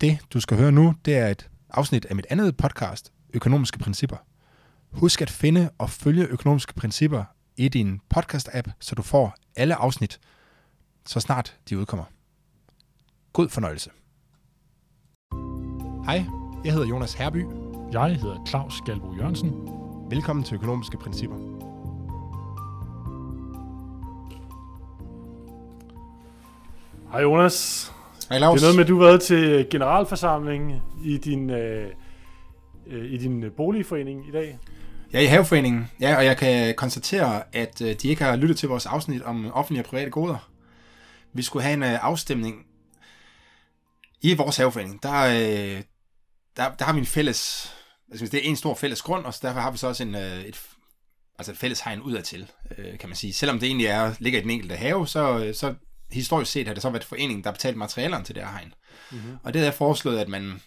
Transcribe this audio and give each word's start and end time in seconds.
Det, 0.00 0.18
du 0.32 0.40
skal 0.40 0.56
høre 0.56 0.72
nu, 0.72 0.94
det 1.04 1.16
er 1.16 1.28
et 1.28 1.50
afsnit 1.70 2.04
af 2.04 2.16
mit 2.16 2.26
andet 2.30 2.56
podcast, 2.56 3.12
Økonomiske 3.34 3.78
Principper. 3.78 4.16
Husk 4.92 5.22
at 5.22 5.30
finde 5.30 5.70
og 5.78 5.90
følge 5.90 6.26
økonomiske 6.26 6.74
principper 6.74 7.24
i 7.56 7.68
din 7.68 8.00
podcast-app, 8.14 8.70
så 8.80 8.94
du 8.94 9.02
får 9.02 9.34
alle 9.56 9.74
afsnit, 9.74 10.20
så 11.06 11.20
snart 11.20 11.56
de 11.68 11.78
udkommer. 11.78 12.04
God 13.32 13.48
fornøjelse. 13.48 13.90
Hej, 16.04 16.24
jeg 16.64 16.72
hedder 16.72 16.88
Jonas 16.88 17.14
Herby. 17.14 17.44
Jeg 17.92 18.16
hedder 18.16 18.44
Claus 18.48 18.80
Galbo 18.86 19.14
Jørgensen. 19.14 19.50
Velkommen 20.10 20.44
til 20.44 20.54
Økonomiske 20.54 20.98
Principper. 20.98 21.36
Hej 27.12 27.20
Jonas. 27.22 27.92
Hej 28.30 28.38
Det 28.38 28.46
er 28.46 28.60
noget 28.60 28.76
med, 28.76 28.84
at 28.84 28.88
du 28.88 29.00
har 29.00 29.06
været 29.06 29.22
til 29.22 29.66
generalforsamling 29.70 30.82
i 31.04 31.16
din, 31.16 31.50
øh, 31.50 31.90
øh, 32.86 33.12
i 33.12 33.16
din 33.16 33.44
boligforening 33.56 34.28
i 34.28 34.30
dag. 34.30 34.58
Er 35.12 35.20
i 35.20 35.24
Haveforeningen, 35.24 35.90
ja, 36.00 36.16
og 36.16 36.24
jeg 36.24 36.36
kan 36.36 36.74
konstatere, 36.74 37.42
at 37.52 37.82
øh, 37.82 37.94
de 38.02 38.08
ikke 38.08 38.24
har 38.24 38.36
lyttet 38.36 38.58
til 38.58 38.68
vores 38.68 38.86
afsnit 38.86 39.22
om 39.22 39.52
offentlige 39.52 39.82
og 39.82 39.86
private 39.86 40.10
goder. 40.10 40.50
Vi 41.32 41.42
skulle 41.42 41.62
have 41.62 41.72
en 41.72 41.82
øh, 41.82 42.04
afstemning 42.04 42.66
i 44.22 44.34
vores 44.34 44.56
haveforening. 44.56 45.02
Der, 45.02 45.20
øh, 45.22 45.82
der, 46.56 46.74
der 46.78 46.84
har 46.84 46.92
vi 46.92 46.98
en 46.98 47.06
fælles, 47.06 47.72
altså 48.10 48.26
det 48.26 48.34
er 48.34 48.48
en 48.48 48.56
stor 48.56 48.74
fælles 48.74 49.02
grund, 49.02 49.24
og 49.24 49.34
derfor 49.42 49.60
har 49.60 49.70
vi 49.70 49.78
så 49.78 49.86
også 49.86 50.02
en, 50.02 50.14
et, 50.14 50.62
altså 51.38 51.52
et 51.52 51.58
fælles 51.58 51.80
hegn 51.80 52.00
udadtil, 52.00 52.50
øh, 52.78 52.98
kan 52.98 53.08
man 53.08 53.16
sige. 53.16 53.32
Selvom 53.32 53.58
det 53.58 53.66
egentlig 53.66 53.86
er, 53.86 54.14
ligger 54.18 54.38
i 54.38 54.42
den 54.42 54.50
enkelte 54.50 54.76
have, 54.76 55.06
så, 55.06 55.52
så 55.54 55.74
historisk 56.12 56.52
set 56.52 56.66
har 56.66 56.74
det 56.74 56.82
så 56.82 56.90
været 56.90 57.04
foreningen, 57.04 57.44
der 57.44 57.50
har 57.50 57.54
betalt 57.54 57.76
materialerne 57.76 58.24
til 58.24 58.34
det 58.34 58.44
her 58.44 58.50
hegn. 58.50 58.74
Mm-hmm. 59.10 59.36
Og 59.42 59.52
det 59.52 59.60
har 59.60 59.66
jeg 59.66 59.74
foreslået, 59.74 60.18
at 60.18 60.28
man, 60.28 60.62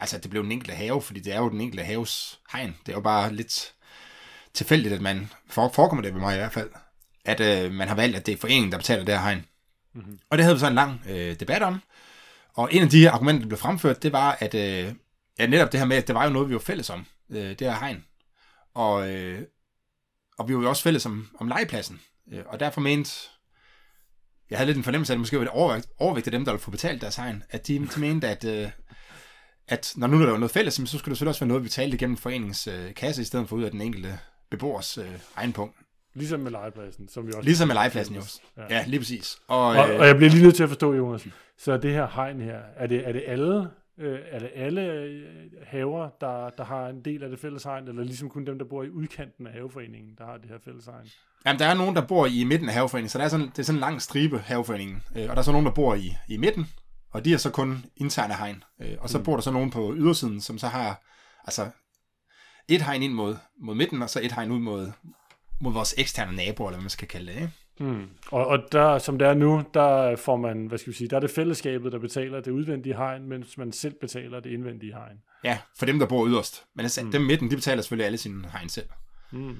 altså 0.00 0.16
at 0.16 0.22
det 0.22 0.30
blev 0.30 0.42
den 0.42 0.52
enkelte 0.52 0.74
have, 0.74 1.02
fordi 1.02 1.20
det 1.20 1.34
er 1.34 1.38
jo 1.38 1.50
den 1.50 1.60
enkelte 1.60 1.84
haves 1.84 2.40
hegn. 2.52 2.76
Det 2.86 2.92
er 2.92 2.96
jo 2.96 3.00
bare 3.00 3.34
lidt 3.34 3.72
tilfældigt, 4.54 4.94
at 4.94 5.00
man, 5.00 5.30
for, 5.50 5.68
forekommer 5.68 6.02
det 6.02 6.14
ved 6.14 6.20
mig 6.20 6.34
i 6.34 6.38
hvert 6.38 6.52
fald, 6.52 6.70
at 7.24 7.40
øh, 7.40 7.72
man 7.72 7.88
har 7.88 7.94
valgt, 7.94 8.16
at 8.16 8.26
det 8.26 8.32
er 8.32 8.38
foreningen, 8.38 8.72
der 8.72 8.78
betaler 8.78 9.04
det 9.04 9.14
her 9.14 9.22
hegn. 9.22 9.44
Mm-hmm. 9.94 10.18
Og 10.30 10.38
det 10.38 10.44
havde 10.44 10.56
vi 10.56 10.60
så 10.60 10.66
en 10.66 10.74
lang 10.74 11.00
øh, 11.08 11.40
debat 11.40 11.62
om. 11.62 11.80
Og 12.54 12.74
en 12.74 12.82
af 12.82 12.88
de 12.88 13.10
argumenter, 13.10 13.40
der 13.40 13.48
blev 13.48 13.58
fremført, 13.58 14.02
det 14.02 14.12
var, 14.12 14.36
at 14.40 14.54
øh, 14.54 14.94
ja, 15.38 15.46
netop 15.46 15.72
det 15.72 15.80
her 15.80 15.86
med, 15.86 15.96
at 15.96 16.06
det 16.06 16.14
var 16.14 16.24
jo 16.24 16.30
noget, 16.30 16.48
vi 16.48 16.54
var 16.54 16.60
fælles 16.60 16.90
om, 16.90 17.06
øh, 17.30 17.48
det 17.48 17.60
her 17.60 17.74
hegn. 17.74 18.04
Og, 18.74 19.10
øh, 19.10 19.42
og 20.38 20.48
vi 20.48 20.54
var 20.54 20.62
jo 20.62 20.68
også 20.68 20.82
fælles 20.82 21.06
om, 21.06 21.28
om 21.40 21.48
legepladsen. 21.48 22.00
Øh, 22.32 22.42
og 22.46 22.60
derfor 22.60 22.80
mente, 22.80 23.10
jeg 24.54 24.58
havde 24.58 24.66
lidt 24.66 24.76
en 24.76 24.84
fornemmelse 24.84 25.12
af, 25.12 25.14
at 25.14 25.16
det 25.16 25.20
måske 25.20 25.40
var 25.40 25.46
overvægt, 25.46 25.86
overvægt 25.98 26.26
af 26.26 26.30
dem, 26.30 26.44
der 26.44 26.52
ville 26.52 26.62
få 26.62 26.70
betalt 26.70 27.00
deres 27.00 27.16
hegn, 27.16 27.42
at 27.50 27.66
de, 27.66 27.88
de 27.94 28.00
mente, 28.00 28.28
at, 28.28 28.44
øh, 28.44 28.68
at 29.68 29.92
når 29.96 30.06
nu 30.06 30.20
der 30.20 30.30
var 30.30 30.38
noget 30.38 30.50
fælles, 30.50 30.74
så 30.74 30.86
skulle 30.86 30.92
det 30.92 31.00
selvfølgelig 31.00 31.28
også 31.28 31.40
være 31.40 31.48
noget, 31.48 31.64
vi 31.64 31.68
talte 31.68 31.94
igennem 31.94 32.16
foreningens 32.16 32.66
øh, 32.66 32.94
kasse, 32.94 33.22
i 33.22 33.24
stedet 33.24 33.48
for 33.48 33.56
ud 33.56 33.62
af 33.62 33.70
den 33.70 33.80
enkelte 33.80 34.18
beboers 34.50 34.98
øh, 34.98 35.04
egen 35.36 35.52
punkt. 35.52 35.76
Ligesom 36.14 36.40
med 36.40 36.50
legepladsen, 36.50 37.08
som 37.08 37.26
vi 37.26 37.32
også... 37.32 37.42
Ligesom 37.42 37.68
med 37.68 37.74
legepladsen, 37.74 38.14
jo. 38.14 38.22
Ja. 38.56 38.76
ja, 38.76 38.84
lige 38.86 39.00
præcis. 39.00 39.36
Og, 39.48 39.66
og, 39.66 39.90
øh, 39.90 40.00
og 40.00 40.06
jeg 40.06 40.16
bliver 40.16 40.30
lige 40.30 40.42
nødt 40.42 40.56
til 40.56 40.62
at 40.62 40.68
forstå, 40.68 40.94
Jonas. 40.94 41.26
Så 41.58 41.76
det 41.76 41.92
her 41.92 42.06
hegn 42.14 42.40
her, 42.40 42.58
er 42.76 42.86
det, 42.86 43.08
er 43.08 43.12
det 43.12 43.22
alle, 43.26 43.68
øh, 43.98 44.18
er 44.30 44.38
det 44.38 44.50
alle 44.54 44.82
øh, 44.82 45.22
haver, 45.62 46.10
der, 46.20 46.50
der 46.50 46.64
har 46.64 46.88
en 46.88 47.04
del 47.04 47.22
af 47.22 47.30
det 47.30 47.38
fælles 47.38 47.64
hegn, 47.64 47.88
eller 47.88 48.04
ligesom 48.04 48.28
kun 48.28 48.46
dem, 48.46 48.58
der 48.58 48.64
bor 48.64 48.82
i 48.82 48.90
udkanten 48.90 49.46
af 49.46 49.52
haveforeningen, 49.52 50.14
der 50.18 50.24
har 50.24 50.36
det 50.36 50.48
her 50.48 50.58
fælles 50.64 50.84
hegn? 50.84 51.06
Jamen, 51.46 51.58
der 51.58 51.66
er 51.66 51.74
nogen, 51.74 51.96
der 51.96 52.06
bor 52.06 52.26
i 52.26 52.44
midten 52.44 52.68
af 52.68 52.74
haveforeningen, 52.74 53.08
så 53.08 53.18
der 53.18 53.24
er 53.24 53.28
sådan, 53.28 53.46
det 53.46 53.58
er 53.58 53.62
sådan 53.62 53.76
en 53.76 53.80
lang 53.80 54.02
stribe 54.02 54.38
haveforeningen. 54.38 55.02
Øh, 55.16 55.22
og 55.22 55.36
der 55.36 55.36
er 55.36 55.42
så 55.42 55.52
nogen, 55.52 55.66
der 55.66 55.72
bor 55.72 55.94
i, 55.94 56.16
i 56.28 56.36
midten, 56.36 56.66
og 57.10 57.24
de 57.24 57.32
er 57.34 57.38
så 57.38 57.50
kun 57.50 57.84
interne 57.96 58.34
hegn. 58.34 58.64
Øh, 58.80 58.96
og 59.00 59.10
så 59.10 59.18
mm. 59.18 59.24
bor 59.24 59.34
der 59.34 59.42
så 59.42 59.50
nogen 59.50 59.70
på 59.70 59.94
ydersiden, 59.96 60.40
som 60.40 60.58
så 60.58 60.68
har 60.68 61.02
altså 61.44 61.70
et 62.68 62.82
hegn 62.82 63.02
ind 63.02 63.12
mod, 63.12 63.36
mod 63.60 63.74
midten, 63.74 64.02
og 64.02 64.10
så 64.10 64.20
et 64.22 64.32
hegn 64.32 64.50
ud 64.50 64.58
mod, 64.58 64.92
mod 65.60 65.72
vores 65.72 65.94
eksterne 65.98 66.36
naboer, 66.36 66.68
eller 66.68 66.76
hvad 66.76 66.84
man 66.84 66.90
skal 66.90 67.08
kalde 67.08 67.32
det. 67.32 67.36
Ikke? 67.36 67.50
Hmm. 67.78 68.06
Og, 68.30 68.46
og 68.46 68.58
der, 68.72 68.98
som 68.98 69.18
det 69.18 69.28
er 69.28 69.34
nu, 69.34 69.64
der 69.74 70.16
får 70.16 70.36
man, 70.36 70.66
hvad 70.66 70.78
skal 70.78 70.92
vi 70.92 70.96
sige, 70.96 71.08
der 71.08 71.16
er 71.16 71.20
det 71.20 71.30
fællesskabet, 71.30 71.92
der 71.92 71.98
betaler 71.98 72.40
det 72.40 72.50
udvendige 72.50 72.96
hegn, 72.96 73.28
mens 73.28 73.58
man 73.58 73.72
selv 73.72 73.94
betaler 74.00 74.40
det 74.40 74.50
indvendige 74.50 74.92
hegn. 74.92 75.16
Ja, 75.44 75.58
for 75.78 75.86
dem, 75.86 75.98
der 75.98 76.06
bor 76.06 76.26
yderst. 76.26 76.64
Men 76.74 76.84
altså, 76.84 77.02
hmm. 77.02 77.12
dem 77.12 77.22
midten, 77.22 77.50
de 77.50 77.56
betaler 77.56 77.82
selvfølgelig 77.82 78.06
alle 78.06 78.18
sine 78.18 78.50
hegn 78.50 78.68
selv. 78.68 78.88
Hmm. 79.32 79.56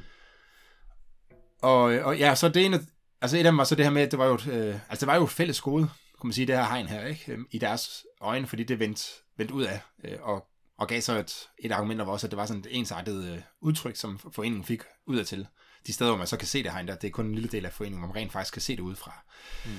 Og, 1.62 1.82
og 1.82 2.18
ja, 2.18 2.34
så 2.34 2.48
det 2.48 2.64
ene, 2.64 2.80
altså 3.20 3.36
et 3.36 3.38
af 3.38 3.44
dem 3.44 3.58
var 3.58 3.64
så 3.64 3.74
det 3.74 3.84
her 3.84 3.92
med, 3.92 4.02
at 4.02 4.10
det 4.10 4.18
var 4.18 4.26
jo 4.26 4.34
et, 4.34 4.46
øh, 4.46 4.74
altså 4.90 5.06
det 5.06 5.06
var 5.06 5.16
jo 5.16 5.24
et 5.24 5.30
fælles 5.30 5.60
gode, 5.60 5.88
kunne 6.18 6.28
man 6.28 6.32
sige, 6.32 6.46
det 6.46 6.56
her 6.56 6.64
hegn 6.64 6.86
her, 6.86 7.06
ikke? 7.06 7.38
I 7.50 7.58
deres 7.58 8.04
øjne, 8.20 8.46
fordi 8.46 8.64
det 8.64 8.78
vendte, 8.78 9.04
vendte 9.36 9.54
ud 9.54 9.62
af, 9.62 9.80
øh, 10.04 10.16
og, 10.22 10.46
og 10.78 10.88
gav 10.88 11.00
så 11.00 11.18
et, 11.18 11.48
et 11.58 11.72
argument 11.72 11.98
var 11.98 12.12
også, 12.12 12.26
at 12.26 12.30
det 12.30 12.36
var 12.36 12.46
sådan 12.46 12.60
et 12.60 12.66
ensartet 12.70 13.32
øh, 13.32 13.40
udtryk, 13.60 13.96
som 13.96 14.18
foreningen 14.18 14.64
fik 14.64 14.80
ud 15.06 15.16
af 15.18 15.26
til 15.26 15.46
de 15.86 15.92
steder, 15.92 16.10
hvor 16.10 16.18
man 16.18 16.26
så 16.26 16.36
kan 16.36 16.48
se 16.48 16.62
det 16.62 16.72
hegn 16.72 16.88
der, 16.88 16.94
det 16.94 17.08
er 17.08 17.12
kun 17.12 17.26
en 17.26 17.34
lille 17.34 17.48
del 17.48 17.66
af 17.66 17.72
foreningen, 17.72 18.00
hvor 18.00 18.08
man 18.08 18.16
rent 18.16 18.32
faktisk 18.32 18.52
kan 18.52 18.62
se 18.62 18.76
det 18.76 18.82
udefra. 18.82 19.24
Mm. 19.64 19.70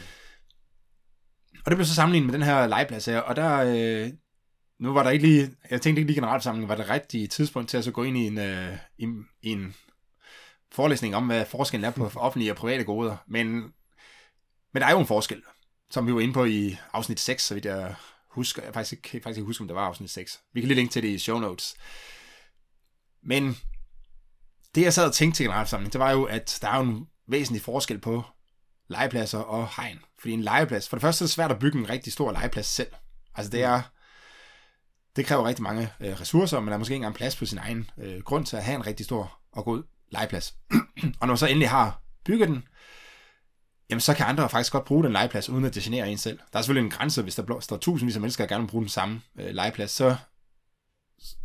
Og 1.66 1.72
det 1.72 1.78
blev 1.78 1.86
så 1.86 1.96
sammenlignet 1.96 2.26
med 2.26 2.34
den 2.34 2.48
her 2.48 2.68
legeplads 2.68 3.06
her, 3.06 3.20
og 3.20 3.36
der, 3.36 3.58
øh, 3.58 4.12
nu 4.80 4.94
var 4.94 5.04
der 5.04 5.10
ikke 5.10 5.28
lige, 5.28 5.52
jeg 5.70 5.82
tænkte 5.82 6.00
ikke 6.00 6.12
lige 6.12 6.22
generalforsamlingen, 6.22 6.70
var 6.70 6.76
det 6.76 6.90
rigtige 6.90 7.28
tidspunkt 7.28 7.70
til 7.70 7.78
at 7.78 7.84
så 7.84 7.92
gå 7.92 8.04
ind 8.04 8.18
i 8.18 8.28
en, 8.28 8.38
øh, 8.38 8.78
i, 8.98 9.08
i 9.42 9.50
en 9.52 9.76
forelæsning 10.72 11.16
om, 11.16 11.26
hvad 11.26 11.46
forskellen 11.46 11.86
er 11.86 11.92
på 11.92 12.12
offentlige 12.16 12.52
og 12.52 12.58
private 12.58 12.84
goder, 12.84 13.18
men, 13.28 13.48
men 14.74 14.82
der 14.82 14.86
er 14.86 14.92
jo 14.92 15.00
en 15.00 15.08
forskel, 15.08 15.42
som 15.90 16.08
vi 16.08 16.14
var 16.14 16.20
inde 16.20 16.34
på 16.34 16.46
i 16.46 16.78
afsnit 16.94 17.20
6, 17.20 17.44
så 17.44 17.54
vidt 17.54 17.66
jeg 17.66 17.96
husker, 18.30 18.64
jeg 18.64 18.74
faktisk 18.74 18.94
ikke, 18.94 19.24
faktisk 19.24 19.38
ikke 19.38 19.46
huske, 19.46 19.62
om 19.62 19.68
det 19.68 19.76
var 19.76 19.88
afsnit 19.88 20.10
6. 20.10 20.42
Vi 20.54 20.62
kan 20.62 20.68
lige 20.68 20.76
linke 20.76 20.92
til 20.92 21.04
det 21.04 21.10
i 21.10 21.20
show 21.20 21.40
notes. 21.40 21.76
Men 23.24 23.58
det 24.76 24.82
jeg 24.82 24.94
sad 24.94 25.06
og 25.06 25.14
tænkte 25.14 25.38
til 25.38 25.44
generalforsamlingen, 25.44 25.94
det 25.94 26.00
var 26.00 26.12
jo, 26.12 26.24
at 26.24 26.60
der 26.62 26.70
er 26.70 26.78
jo 26.78 26.84
en 26.84 27.08
væsentlig 27.28 27.62
forskel 27.62 28.00
på 28.00 28.24
legepladser 28.88 29.40
og 29.40 29.70
hegn. 29.76 30.00
Fordi 30.20 30.34
en 30.34 30.42
legeplads, 30.42 30.90
for 30.90 30.98
det 30.98 31.02
første 31.02 31.24
er 31.24 31.26
det 31.26 31.32
svært 31.32 31.52
at 31.52 31.60
bygge 31.60 31.80
en 31.80 31.90
rigtig 31.90 32.14
stor 32.14 32.32
legeplads 32.32 32.68
selv. 32.68 32.92
Altså 33.36 33.52
det 33.52 33.64
er, 33.64 33.82
det 35.16 35.26
kræver 35.26 35.48
rigtig 35.48 35.64
mange 35.64 35.90
øh, 36.00 36.22
ressourcer, 36.22 36.60
men 36.60 36.68
der 36.68 36.74
er 36.74 36.78
måske 36.78 36.94
ikke 36.94 36.96
engang 36.96 37.16
plads 37.16 37.36
på 37.36 37.46
sin 37.46 37.58
egen 37.58 37.90
øh, 37.98 38.22
grund 38.22 38.46
til 38.46 38.58
at 38.58 38.64
have 38.64 38.76
en 38.76 38.86
rigtig 38.88 39.06
stor 39.06 39.40
og 39.52 39.66
god 39.66 39.84
legeplads. 40.12 40.56
og 41.20 41.28
når 41.28 41.28
man 41.28 41.38
så 41.38 41.48
endelig 41.48 41.70
har 41.70 42.02
bygget 42.26 42.50
den, 42.50 42.64
jamen 43.90 44.02
så 44.02 44.14
kan 44.14 44.26
andre 44.26 44.50
faktisk 44.50 44.72
godt 44.72 44.86
bruge 44.86 45.04
den 45.04 45.12
legeplads, 45.12 45.50
uden 45.50 45.66
at 45.66 45.76
det 45.76 45.84
generer 45.84 46.06
en 46.06 46.18
selv. 46.18 46.40
Der 46.54 46.60
er 46.60 46.62
selvfølgelig 46.62 46.86
en 46.86 46.98
grænse, 46.98 47.22
hvis 47.22 47.36
der 47.36 47.60
står 47.60 47.78
tusindvis 47.78 48.16
af 48.16 48.22
mennesker, 48.22 48.44
der 48.44 48.56
gerne 48.56 48.64
vil 48.64 48.72
bruge 48.72 48.84
den 48.84 48.90
samme 48.90 49.22
øh, 49.40 49.50
legeplads, 49.56 49.92
så 49.92 50.16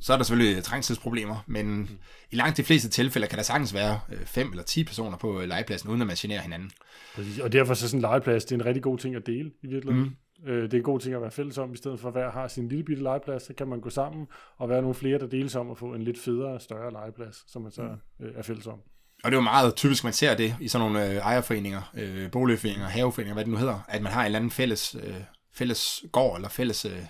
så 0.01 0.13
er 0.13 0.17
der 0.17 0.25
selvfølgelig 0.25 0.65
trængselsproblemer, 0.65 1.45
men 1.47 1.77
mm. 1.77 1.89
i 2.31 2.37
langt 2.37 2.57
de 2.57 2.65
fleste 2.65 2.89
tilfælde 2.89 3.27
kan 3.27 3.37
der 3.37 3.45
sagtens 3.45 3.75
være 3.75 4.01
øh, 4.13 4.27
fem 4.27 4.51
eller 4.51 4.63
ti 4.63 4.85
personer 4.85 5.17
på 5.17 5.41
øh, 5.41 5.49
legepladsen, 5.49 5.91
uden 5.91 6.01
at 6.01 6.07
man 6.07 6.17
generer 6.17 6.41
hinanden. 6.41 6.71
Præcis, 7.15 7.39
og 7.39 7.53
derfor 7.53 7.75
så 7.75 7.89
sådan 7.89 7.99
en 7.99 8.03
legeplads, 8.03 8.45
det 8.45 8.53
er 8.53 8.61
en 8.61 8.67
rigtig 8.67 8.83
god 8.83 8.99
ting 8.99 9.15
at 9.17 9.27
dele 9.27 9.51
i 9.63 9.67
virkeligheden. 9.67 10.17
Mm. 10.45 10.49
Øh, 10.49 10.63
det 10.63 10.75
er 10.75 10.79
en 10.79 10.85
god 10.85 11.01
ting 11.01 11.15
at 11.15 11.23
være 11.23 11.31
fælles 11.31 11.59
om, 11.59 11.73
i 11.73 11.77
stedet 11.77 12.01
for 12.01 12.09
at 12.09 12.15
hver 12.15 12.31
har 12.31 12.49
sin 12.49 12.69
lille 12.69 12.85
bitte 12.85 13.03
legeplads, 13.03 13.43
så 13.43 13.55
kan 13.55 13.69
man 13.69 13.81
gå 13.81 13.91
sammen 13.91 14.27
og 14.59 14.69
være 14.69 14.81
nogle 14.81 14.95
flere, 14.95 15.19
der 15.19 15.27
deles 15.27 15.55
om 15.55 15.71
at 15.71 15.79
få 15.79 15.95
en 15.95 16.03
lidt 16.03 16.19
federe, 16.19 16.61
større 16.61 16.93
legeplads, 16.93 17.53
som 17.53 17.63
man 17.63 17.73
så 17.73 17.83
mm. 17.83 18.27
er 18.37 18.43
fælles 18.43 18.67
om. 18.67 18.81
Og 19.25 19.31
det 19.31 19.37
er 19.37 19.41
jo 19.41 19.45
meget 19.45 19.75
typisk, 19.75 20.05
man 20.05 20.13
ser 20.13 20.35
det 20.35 20.57
i 20.61 20.69
sådan 20.69 20.87
nogle 20.87 21.11
øh, 21.11 21.17
ejerforeninger, 21.17 21.83
øh, 21.95 22.31
boligforeninger, 22.31 22.89
haveforeninger, 22.89 23.35
hvad 23.35 23.45
det 23.45 23.53
nu 23.53 23.59
hedder, 23.59 23.81
at 23.89 24.03
man 24.03 24.13
har 24.13 24.21
en 24.21 24.27
eller 24.27 24.39
anden 24.39 24.51
fælles, 24.51 24.97
øh, 25.03 25.15
fælles 25.55 26.05
gård 26.13 26.37
eller 26.37 26.49
fælles, 26.49 26.85
øh, 26.85 27.03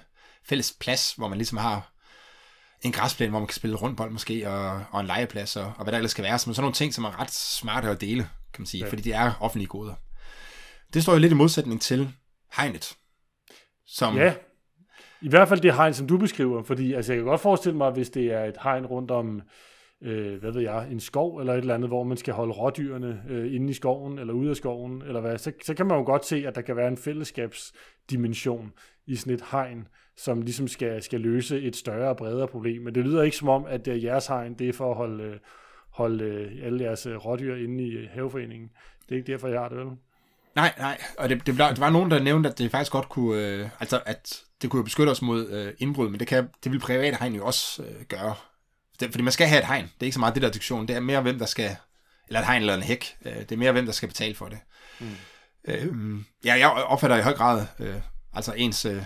fælles 0.45 0.77
plads, 0.81 1.13
hvor 1.13 1.29
man 1.29 1.39
ligesom 1.39 1.59
har 1.59 1.90
en 2.83 2.93
græsplæne, 2.93 3.31
hvor 3.31 3.39
man 3.39 3.47
kan 3.47 3.55
spille 3.55 3.77
rundbold 3.77 4.11
måske, 4.11 4.49
og, 4.49 4.85
og 4.91 5.01
en 5.01 5.07
legeplads, 5.07 5.57
og, 5.57 5.73
og 5.77 5.83
hvad 5.85 5.93
der 5.93 5.99
ellers 5.99 6.11
skal 6.11 6.25
være. 6.25 6.39
Så 6.39 6.45
sådan 6.45 6.63
nogle 6.63 6.75
ting, 6.75 6.95
som 6.95 7.05
er 7.05 7.21
ret 7.21 7.31
smarte 7.31 7.89
at 7.89 8.01
dele, 8.01 8.23
kan 8.23 8.61
man 8.63 8.67
sige, 8.67 8.85
ja. 8.85 8.91
fordi 8.91 9.03
de 9.03 9.13
er 9.13 9.33
offentlige 9.41 9.69
goder. 9.69 9.95
Det 10.95 11.03
står 11.03 11.13
jo 11.13 11.19
lidt 11.19 11.33
i 11.33 11.37
modsætning 11.37 11.81
til 11.81 12.13
hegnet. 12.57 12.97
Som... 13.87 14.17
Ja, 14.17 14.35
i 15.23 15.29
hvert 15.29 15.49
fald 15.49 15.61
det 15.61 15.75
hegn, 15.75 15.95
som 15.95 16.07
du 16.07 16.17
beskriver, 16.17 16.63
fordi 16.63 16.93
altså, 16.93 17.13
jeg 17.13 17.19
kan 17.19 17.27
godt 17.27 17.41
forestille 17.41 17.79
mig, 17.79 17.91
hvis 17.91 18.11
det 18.11 18.33
er 18.33 18.45
et 18.45 18.57
hegn 18.63 18.87
rundt 18.87 19.11
om, 19.11 19.43
øh, 20.03 20.41
hvad 20.41 20.53
ved 20.53 20.63
jeg, 20.63 20.89
en 20.91 21.01
skov 21.01 21.39
eller 21.39 21.53
et 21.53 21.59
eller 21.59 21.75
andet, 21.75 21.91
hvor 21.91 22.05
man 22.05 22.17
skal 22.17 22.35
holde 22.35 22.53
rådyrene 22.53 23.23
øh, 23.29 23.55
inde 23.55 23.71
i 23.71 23.73
skoven 23.73 24.19
eller 24.19 24.33
ude 24.33 24.51
af 24.51 24.57
skoven, 24.57 25.03
eller 25.03 25.21
hvad, 25.21 25.39
så, 25.39 25.53
så 25.65 25.75
kan 25.75 25.87
man 25.87 25.99
jo 25.99 26.05
godt 26.05 26.27
se, 26.27 26.47
at 26.47 26.55
der 26.55 26.61
kan 26.61 26.77
være 26.77 26.89
en 26.89 26.97
fællesskabsdimension 26.97 28.73
i 29.07 29.17
sådan 29.17 29.35
et 29.35 29.45
hegn, 29.51 29.89
som 30.25 30.43
ligesom 30.43 30.69
skal, 30.69 31.03
skal 31.03 31.21
løse 31.21 31.61
et 31.61 31.77
større 31.77 32.09
og 32.09 32.17
bredere 32.17 32.49
problem. 32.49 32.83
Men 32.83 32.95
det 32.95 33.05
lyder 33.05 33.23
ikke 33.23 33.37
som 33.37 33.49
om, 33.49 33.65
at 33.65 33.85
det 33.85 33.93
er 33.93 33.97
jeres 33.97 34.27
hegn, 34.27 34.55
det 34.55 34.69
er 34.69 34.73
for 34.73 34.91
at 34.91 34.97
holde, 34.97 35.39
holde 35.91 36.51
alle 36.63 36.85
jeres 36.85 37.07
øh, 37.07 37.17
rådyr 37.17 37.55
inde 37.55 37.85
i 37.85 37.91
øh, 37.91 38.09
haveforeningen. 38.11 38.71
Det 39.09 39.15
er 39.15 39.17
ikke 39.17 39.33
derfor, 39.33 39.49
jeg 39.49 39.61
har 39.61 39.69
det, 39.69 39.79
vel? 39.79 39.87
Nej, 40.55 40.73
nej, 40.79 41.01
og 41.19 41.29
det, 41.29 41.47
det, 41.47 41.59
var, 41.59 41.71
det 41.71 41.81
var 41.81 41.91
nogen, 41.91 42.11
der 42.11 42.23
nævnte, 42.23 42.49
at 42.49 42.59
det 42.59 42.71
faktisk 42.71 42.93
godt 42.93 43.09
kunne, 43.09 43.47
øh, 43.47 43.69
altså 43.81 44.01
at 44.07 44.43
det 44.63 44.71
kunne 44.71 44.85
beskytte 44.85 45.11
os 45.11 45.23
mod 45.23 45.49
øh, 45.51 45.75
indbrud, 45.79 46.09
men 46.09 46.21
det, 46.21 46.29
kan, 46.29 46.49
det 46.65 46.73
vil 46.73 46.81
private 46.81 47.17
hegn 47.21 47.35
jo 47.35 47.47
også 47.47 47.83
øh, 47.83 48.05
gøre. 48.09 48.35
Det, 49.01 49.11
fordi 49.11 49.23
man 49.23 49.33
skal 49.33 49.47
have 49.47 49.61
et 49.61 49.67
hegn. 49.67 49.85
Det 49.85 50.01
er 50.01 50.05
ikke 50.05 50.15
så 50.15 50.21
meget 50.21 50.35
det 50.35 50.43
der 50.43 50.51
diskussion. 50.51 50.89
Det 50.89 50.97
er 50.97 51.01
mere, 51.01 51.23
hvem 51.23 51.39
der 51.39 51.47
skal, 51.47 51.77
eller 52.29 52.41
et 52.41 52.47
hegn 52.47 52.61
eller 52.61 52.75
en 52.75 52.83
hæk. 52.83 53.17
Øh, 53.25 53.37
det 53.37 53.53
er 53.53 53.57
mere, 53.57 53.73
hvem 53.73 53.85
der 53.85 53.93
skal 53.93 54.09
betale 54.09 54.35
for 54.35 54.49
det. 54.49 54.59
Mm. 55.01 55.07
Øh, 55.65 56.21
ja, 56.45 56.55
jeg 56.55 56.71
opfatter 56.71 57.17
i 57.17 57.23
høj 57.23 57.35
grad, 57.35 57.67
øh, 57.79 57.95
altså 58.35 58.53
ens 58.53 58.85
øh, 58.85 59.05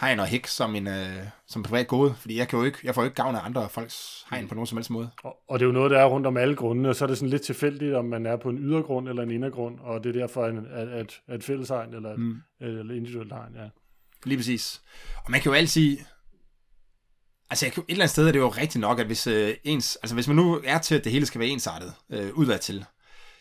hegn 0.00 0.20
og 0.20 0.26
hæk 0.26 0.46
som 0.46 0.74
en 0.74 0.86
øh, 0.86 1.26
som 1.46 1.62
privat 1.62 1.88
gode, 1.88 2.14
fordi 2.14 2.38
jeg, 2.38 2.48
kan 2.48 2.58
jo 2.58 2.64
ikke, 2.64 2.78
jeg 2.84 2.94
får 2.94 3.02
jo 3.02 3.04
ikke 3.04 3.22
gavn 3.22 3.36
af 3.36 3.44
andre 3.44 3.68
folks 3.68 4.26
hegn 4.30 4.48
på 4.48 4.54
nogen 4.54 4.66
som 4.66 4.78
helst 4.78 4.90
måde. 4.90 5.10
Og, 5.22 5.36
og 5.48 5.58
det 5.58 5.64
er 5.64 5.66
jo 5.66 5.72
noget, 5.72 5.90
der 5.90 5.98
er 5.98 6.06
rundt 6.06 6.26
om 6.26 6.36
alle 6.36 6.56
grundene, 6.56 6.88
og 6.88 6.96
så 6.96 7.04
er 7.04 7.06
det 7.06 7.18
sådan 7.18 7.30
lidt 7.30 7.42
tilfældigt, 7.42 7.94
om 7.94 8.04
man 8.04 8.26
er 8.26 8.36
på 8.36 8.48
en 8.48 8.58
ydergrund 8.58 9.08
eller 9.08 9.22
en 9.22 9.30
indergrund, 9.30 9.78
og 9.80 10.04
det 10.04 10.16
er 10.16 10.20
derfor 10.20 10.46
en, 10.46 10.66
at, 10.70 10.88
at, 10.88 11.20
at 11.28 11.44
fælleshegn 11.44 11.94
eller 11.94 12.12
et, 12.12 12.18
mm. 12.18 12.36
eller 12.60 12.94
individuelt 12.94 13.32
hegn, 13.32 13.54
ja. 13.54 13.68
Lige 14.24 14.38
præcis. 14.38 14.82
Og 15.24 15.30
man 15.30 15.40
kan 15.40 15.50
jo 15.50 15.56
altid 15.56 15.98
Altså, 17.50 17.66
jeg 17.66 17.72
kan, 17.72 17.82
et 17.82 17.90
eller 17.90 18.02
andet 18.02 18.10
sted 18.10 18.28
er 18.28 18.32
det 18.32 18.38
jo 18.38 18.48
rigtigt 18.48 18.80
nok, 18.80 19.00
at 19.00 19.06
hvis, 19.06 19.26
øh, 19.26 19.54
ens, 19.64 19.96
altså, 19.96 20.14
hvis 20.14 20.26
man 20.26 20.36
nu 20.36 20.60
er 20.64 20.78
til, 20.78 20.94
at 20.94 21.04
det 21.04 21.12
hele 21.12 21.26
skal 21.26 21.38
være 21.38 21.48
ensartet 21.48 21.94
øh, 22.10 22.34
udad 22.34 22.58
til, 22.58 22.84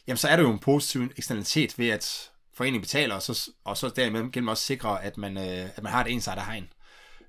jamen 0.07 0.17
så 0.17 0.27
er 0.27 0.35
det 0.35 0.43
jo 0.43 0.51
en 0.51 0.59
positiv 0.59 1.01
eksternalitet 1.17 1.79
ved, 1.79 1.89
at 1.89 2.31
foreningen 2.57 2.81
betaler, 2.81 3.15
og 3.15 3.21
så, 3.21 3.51
og 3.63 3.77
så 3.77 3.89
dermed 3.95 4.31
gennem 4.31 4.47
også 4.47 4.63
sikre, 4.63 5.03
at 5.03 5.17
man, 5.17 5.37
øh, 5.37 5.69
at 5.75 5.83
man 5.83 5.91
har 5.91 6.05
et 6.05 6.11
ensartet 6.11 6.45
hegn. 6.45 6.69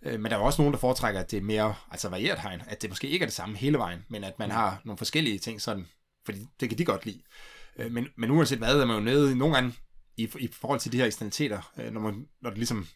Øh, 0.03 0.21
men 0.21 0.31
der 0.31 0.39
er 0.39 0.41
også 0.41 0.63
nogen, 0.63 0.75
der 0.75 0.81
foretrækker, 0.81 1.21
at 1.21 1.31
det 1.31 1.37
er 1.37 1.43
mere 1.43 1.75
altså 1.91 2.09
varieret 2.09 2.41
hegn, 2.41 2.63
at 2.67 2.83
det 2.83 2.91
måske 2.91 3.09
ikke 3.09 3.23
er 3.23 3.27
det 3.27 3.35
samme 3.35 3.57
hele 3.57 3.79
vejen, 3.79 4.05
men 4.09 4.25
at 4.25 4.39
man 4.39 4.51
har 4.51 4.81
nogle 4.85 4.99
forskellige 4.99 5.39
ting 5.39 5.61
sådan, 5.61 5.87
fordi 6.25 6.47
det 6.61 6.69
kan 6.69 6.79
de 6.79 6.85
godt 6.85 7.07
lide. 7.07 7.23
Øh, 7.79 7.93
men, 7.93 8.09
men 8.17 8.31
uanset 8.31 8.59
hvad, 8.59 8.81
er 8.81 8.87
man 8.87 8.97
jo 8.97 9.03
nede 9.03 9.33
i 9.33 9.35
nogle 9.35 9.55
gange 9.55 9.75
i, 10.17 10.29
i 10.39 10.49
forhold 10.53 10.81
til 10.81 10.93
de 10.93 10.97
her 10.97 11.07
eksternaliteter, 11.07 11.73
øh, 11.79 11.93
når, 11.93 12.01
man, 12.01 12.27
når 12.43 12.51
det 12.51 12.59
ligesom, 12.59 12.87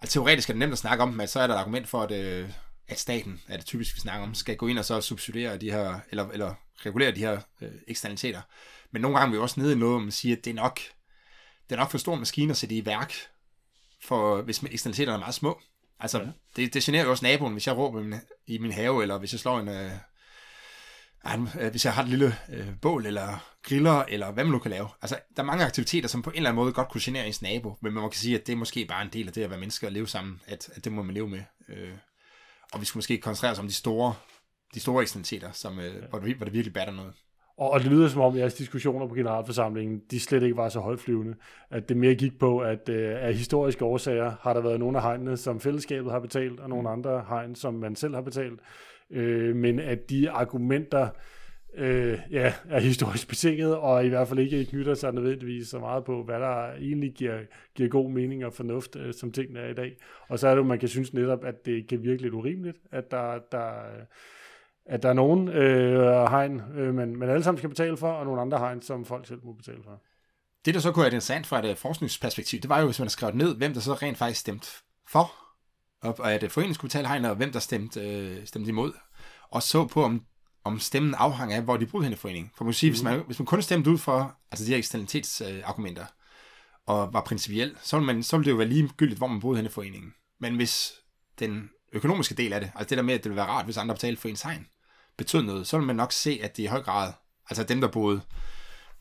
altså 0.00 0.12
teoretisk 0.14 0.48
er 0.48 0.52
det 0.52 0.58
nemt 0.58 0.72
at 0.72 0.78
snakke 0.78 1.02
om, 1.02 1.08
men 1.08 1.28
så 1.28 1.40
er 1.40 1.46
der 1.46 1.54
et 1.54 1.58
argument 1.58 1.88
for, 1.88 2.02
at, 2.02 2.12
øh, 2.12 2.50
at 2.88 2.98
staten, 2.98 3.40
er 3.48 3.56
det 3.56 3.66
typisk 3.66 3.94
vi 3.94 4.00
snakker 4.00 4.26
om, 4.26 4.34
skal 4.34 4.56
gå 4.56 4.66
ind 4.66 4.78
og 4.78 4.84
så 4.84 5.00
subsidiere 5.00 5.56
de 5.56 5.70
her, 5.70 6.00
eller, 6.10 6.28
eller 6.28 6.54
regulere 6.86 7.10
de 7.10 7.20
her 7.20 7.40
øh, 7.60 7.72
eksternaliteter. 7.88 8.40
Men 8.92 9.02
nogle 9.02 9.18
gange 9.18 9.32
er 9.32 9.38
vi 9.38 9.42
også 9.42 9.60
nede 9.60 9.72
i 9.72 9.76
noget, 9.76 9.92
hvor 9.92 10.00
man 10.00 10.10
siger, 10.10 10.36
at 10.36 10.44
det 10.44 10.50
er 10.50 10.54
nok, 10.54 10.80
det 11.70 11.76
er 11.76 11.80
nok 11.80 11.90
for 11.90 11.98
stor 11.98 12.14
maskine 12.14 12.50
at 12.50 12.56
sætte 12.56 12.74
i 12.74 12.86
værk, 12.86 13.14
for, 14.02 14.42
hvis 14.42 14.62
eksternaliteterne 14.62 15.14
er 15.14 15.20
meget 15.20 15.34
små. 15.34 15.60
Altså, 16.00 16.18
ja. 16.18 16.26
det, 16.56 16.74
det 16.74 16.82
generer 16.82 17.04
jo 17.04 17.10
også 17.10 17.24
naboen, 17.24 17.52
hvis 17.52 17.66
jeg 17.66 17.76
råber 17.76 18.00
i 18.00 18.02
min, 18.02 18.20
i 18.46 18.58
min 18.58 18.72
have, 18.72 19.02
eller 19.02 19.18
hvis 19.18 19.32
jeg 19.32 19.40
slår 19.40 19.58
en... 19.60 19.68
Øh, 19.68 19.90
øh, 21.60 21.70
hvis 21.70 21.84
jeg 21.84 21.94
har 21.94 22.02
et 22.02 22.08
lille 22.08 22.36
øh, 22.48 22.68
bål, 22.82 23.06
eller 23.06 23.56
griller, 23.62 24.04
eller 24.08 24.30
hvad 24.30 24.44
man 24.44 24.52
nu 24.52 24.58
kan 24.58 24.70
lave. 24.70 24.88
Altså, 25.02 25.18
der 25.36 25.42
er 25.42 25.46
mange 25.46 25.64
aktiviteter, 25.64 26.08
som 26.08 26.22
på 26.22 26.30
en 26.30 26.36
eller 26.36 26.50
anden 26.50 26.62
måde 26.62 26.72
godt 26.72 26.88
kunne 26.88 27.00
genere 27.04 27.26
ens 27.26 27.42
nabo, 27.42 27.76
men 27.80 27.92
man 27.92 28.10
kan 28.10 28.20
sige, 28.20 28.38
at 28.40 28.46
det 28.46 28.52
er 28.52 28.56
måske 28.56 28.86
bare 28.86 29.02
en 29.02 29.12
del 29.12 29.26
af 29.26 29.32
det 29.32 29.42
at 29.42 29.50
være 29.50 29.58
mennesker 29.58 29.86
og 29.86 29.92
leve 29.92 30.08
sammen, 30.08 30.40
at, 30.46 30.70
at 30.74 30.84
det 30.84 30.92
må 30.92 31.02
man 31.02 31.14
leve 31.14 31.28
med. 31.28 31.42
Øh, 31.68 31.94
og 32.72 32.80
vi 32.80 32.86
skulle 32.86 32.98
måske 32.98 33.18
koncentrere 33.18 33.52
os 33.52 33.58
om 33.58 33.66
de 33.66 33.72
store, 33.72 34.14
de 34.74 34.80
store 34.80 35.02
eksternaliteter, 35.02 35.52
som, 35.52 35.78
øh, 35.78 35.94
ja. 35.94 36.06
hvor, 36.06 36.18
det, 36.18 36.36
hvor 36.36 36.44
det 36.44 36.54
virkelig 36.54 36.72
batter 36.72 36.94
noget. 36.94 37.14
Og, 37.60 37.70
og 37.70 37.80
det 37.80 37.90
lyder 37.90 38.08
som 38.08 38.20
om 38.20 38.36
jeres 38.36 38.54
diskussioner 38.54 39.06
på 39.06 39.14
generalforsamlingen, 39.14 40.02
de 40.10 40.20
slet 40.20 40.42
ikke 40.42 40.56
var 40.56 40.68
så 40.68 40.80
højflyvende. 40.80 41.34
At 41.70 41.88
det 41.88 41.96
mere 41.96 42.14
gik 42.14 42.38
på, 42.38 42.58
at 42.58 42.88
øh, 42.88 43.24
af 43.24 43.34
historiske 43.34 43.84
årsager 43.84 44.32
har 44.40 44.52
der 44.52 44.60
været 44.60 44.80
nogle 44.80 44.98
af 44.98 45.02
hegnene, 45.02 45.36
som 45.36 45.60
fællesskabet 45.60 46.12
har 46.12 46.20
betalt, 46.20 46.60
og 46.60 46.68
nogle 46.68 46.82
mm. 46.82 46.92
andre 46.92 47.24
hegn, 47.28 47.54
som 47.54 47.74
man 47.74 47.96
selv 47.96 48.14
har 48.14 48.22
betalt. 48.22 48.60
Øh, 49.10 49.56
men 49.56 49.78
at 49.78 50.10
de 50.10 50.30
argumenter 50.30 51.08
øh, 51.74 52.18
ja, 52.30 52.52
er 52.70 52.80
historisk 52.80 53.28
betinget, 53.28 53.76
og 53.76 54.04
i 54.06 54.08
hvert 54.08 54.28
fald 54.28 54.38
ikke 54.38 54.64
knytter 54.64 54.94
sig 54.94 55.12
nødvendigvis 55.12 55.68
så 55.68 55.78
meget 55.78 56.04
på, 56.04 56.22
hvad 56.22 56.40
der 56.40 56.72
egentlig 56.72 57.12
giver, 57.12 57.38
giver 57.74 57.88
god 57.88 58.10
mening 58.10 58.44
og 58.44 58.52
fornuft, 58.52 58.96
øh, 58.96 59.14
som 59.14 59.32
tingene 59.32 59.60
er 59.60 59.70
i 59.70 59.74
dag. 59.74 59.96
Og 60.28 60.38
så 60.38 60.48
er 60.48 60.50
det 60.50 60.58
jo, 60.58 60.66
man 60.66 60.78
kan 60.78 60.88
synes 60.88 61.14
netop, 61.14 61.44
at 61.44 61.66
det 61.66 61.88
kan 61.88 62.02
virke 62.02 62.22
lidt 62.22 62.34
urimeligt, 62.34 62.78
at 62.92 63.10
der, 63.10 63.38
der 63.52 63.70
at 64.86 65.02
der 65.02 65.08
er 65.08 65.12
nogen 65.12 65.48
øh, 65.48 66.30
hegn, 66.30 66.62
øh, 66.74 66.94
man, 66.94 67.16
man 67.16 67.30
alle 67.30 67.44
sammen 67.44 67.58
skal 67.58 67.68
betale 67.68 67.96
for, 67.96 68.12
og 68.12 68.24
nogle 68.24 68.40
andre 68.40 68.58
hegn, 68.58 68.82
som 68.82 69.04
folk 69.04 69.26
selv 69.26 69.40
må 69.44 69.52
betale 69.52 69.82
for. 69.84 70.02
Det, 70.64 70.74
der 70.74 70.80
så 70.80 70.92
kunne 70.92 71.02
være 71.02 71.08
interessant 71.08 71.46
fra 71.46 71.58
et 71.58 71.70
øh, 71.70 71.76
forskningsperspektiv, 71.76 72.60
det 72.60 72.68
var 72.68 72.80
jo, 72.80 72.86
hvis 72.86 72.98
man 72.98 73.06
har 73.06 73.10
skrevet 73.10 73.34
ned, 73.34 73.56
hvem 73.56 73.74
der 73.74 73.80
så 73.80 73.94
rent 73.94 74.18
faktisk 74.18 74.40
stemte 74.40 74.68
for, 75.08 75.32
og 76.02 76.32
at 76.32 76.52
foreningen 76.52 76.74
skulle 76.74 76.88
betale 76.88 77.08
hegn, 77.08 77.24
og 77.24 77.36
hvem 77.36 77.52
der 77.52 77.58
stemte, 77.58 78.00
øh, 78.00 78.46
stemte 78.46 78.68
imod. 78.68 78.92
Og 79.50 79.62
så 79.62 79.86
på, 79.86 80.04
om, 80.04 80.22
om 80.64 80.78
stemmen 80.78 81.14
afhang 81.14 81.52
af, 81.52 81.62
hvor 81.62 81.76
de 81.76 81.86
boede 81.86 82.04
hen 82.04 82.12
i 82.12 82.16
foreningen. 82.16 82.50
For 82.56 82.64
man 82.64 82.74
sige, 82.74 82.90
mm. 82.90 82.92
hvis, 82.92 83.02
man, 83.02 83.22
hvis 83.26 83.38
man 83.38 83.46
kun 83.46 83.62
stemte 83.62 83.90
ud 83.90 83.98
for 83.98 84.36
altså 84.50 84.64
de 84.64 84.70
her 84.70 84.78
eksternalitetsargumenter, 84.78 86.02
øh, 86.02 86.08
og 86.86 87.12
var 87.12 87.20
principiel, 87.20 87.76
så 87.82 87.96
ville, 87.96 88.06
man, 88.06 88.22
så 88.22 88.36
ville 88.36 88.44
det 88.44 88.50
jo 88.50 88.56
være 88.56 88.68
ligegyldigt, 88.68 89.18
hvor 89.18 89.26
man 89.26 89.40
boede 89.40 89.56
hen 89.56 89.66
i 89.66 89.68
foreningen. 89.68 90.14
Men 90.40 90.56
hvis 90.56 90.92
den 91.38 91.70
økonomiske 91.92 92.34
del 92.34 92.52
af 92.52 92.60
det, 92.60 92.72
altså 92.74 92.88
det 92.88 92.98
der 92.98 93.04
med, 93.04 93.14
at 93.14 93.24
det 93.24 93.30
ville 93.30 93.40
være 93.40 93.50
rart, 93.50 93.64
hvis 93.64 93.76
andre 93.76 93.94
betalte 93.94 94.20
for 94.20 94.28
ens 94.28 94.42
hegn, 94.42 94.66
betød 95.16 95.42
noget, 95.42 95.66
så 95.66 95.78
vil 95.78 95.86
man 95.86 95.96
nok 95.96 96.12
se, 96.12 96.40
at 96.42 96.56
det 96.56 96.62
i 96.62 96.66
høj 96.66 96.82
grad, 96.82 97.12
altså 97.50 97.64
dem, 97.64 97.80
der 97.80 97.88
boede, 97.88 98.20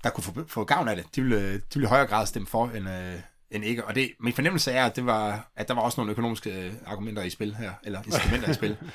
der 0.03 0.09
kunne 0.09 0.23
få, 0.23 0.43
få 0.47 0.63
gavn 0.63 0.87
af 0.87 0.95
det, 0.95 1.05
de 1.15 1.21
ville, 1.21 1.53
de 1.53 1.61
ville 1.73 1.87
i 1.87 1.89
højere 1.89 2.07
grad 2.07 2.25
stemme 2.25 2.47
for, 2.47 2.67
end, 2.67 2.89
øh, 2.89 3.15
end 3.51 3.65
ikke. 3.65 3.85
Og 3.85 3.95
det, 3.95 4.11
min 4.19 4.33
fornemmelse 4.33 4.71
er, 4.71 4.85
at, 4.85 4.95
det 4.95 5.05
var, 5.05 5.51
at 5.55 5.67
der 5.67 5.73
var 5.73 5.81
også 5.81 5.99
nogle 5.99 6.11
økonomiske 6.11 6.65
øh, 6.65 6.73
argumenter 6.85 7.23
i 7.23 7.29
spil 7.29 7.55
her, 7.55 7.73
eller 7.83 8.03
incitamenter 8.03 8.49
i 8.49 8.53
spil. 8.53 8.77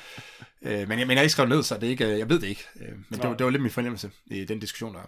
Øh, 0.61 0.87
men 0.87 0.99
jeg, 0.99 1.07
men 1.07 1.09
jeg 1.09 1.17
har 1.17 1.21
ikke 1.21 1.31
skrevet 1.31 1.49
ned, 1.49 1.63
så 1.63 1.75
det 1.75 1.83
er 1.83 1.89
ikke, 1.89 2.05
øh, 2.05 2.19
jeg 2.19 2.29
ved 2.29 2.39
det 2.39 2.47
ikke. 2.47 2.63
Øh, 2.81 2.91
men 3.09 3.19
det 3.19 3.29
var, 3.29 3.35
det 3.35 3.43
var 3.43 3.49
lidt 3.49 3.61
min 3.61 3.71
fornemmelse 3.71 4.11
i 4.25 4.45
den 4.45 4.59
diskussion, 4.59 4.95
der 4.95 5.01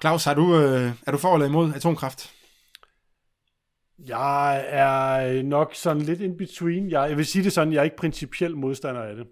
Claus, 0.00 0.26
er 0.26 0.34
du, 0.34 0.56
øh, 0.56 0.92
er 1.06 1.12
du 1.12 1.18
for 1.18 1.34
eller 1.34 1.46
imod 1.46 1.74
atomkraft? 1.74 2.32
Jeg 3.98 4.64
er 4.68 5.42
nok 5.42 5.74
sådan 5.74 6.02
lidt 6.02 6.20
in 6.20 6.36
between. 6.36 6.90
Jeg, 6.90 7.08
jeg 7.08 7.16
vil 7.16 7.26
sige 7.26 7.44
det 7.44 7.52
sådan, 7.52 7.72
jeg 7.72 7.80
er 7.80 7.84
ikke 7.84 7.96
principiel 7.96 8.56
modstander 8.56 9.02
af 9.02 9.16
det. 9.16 9.26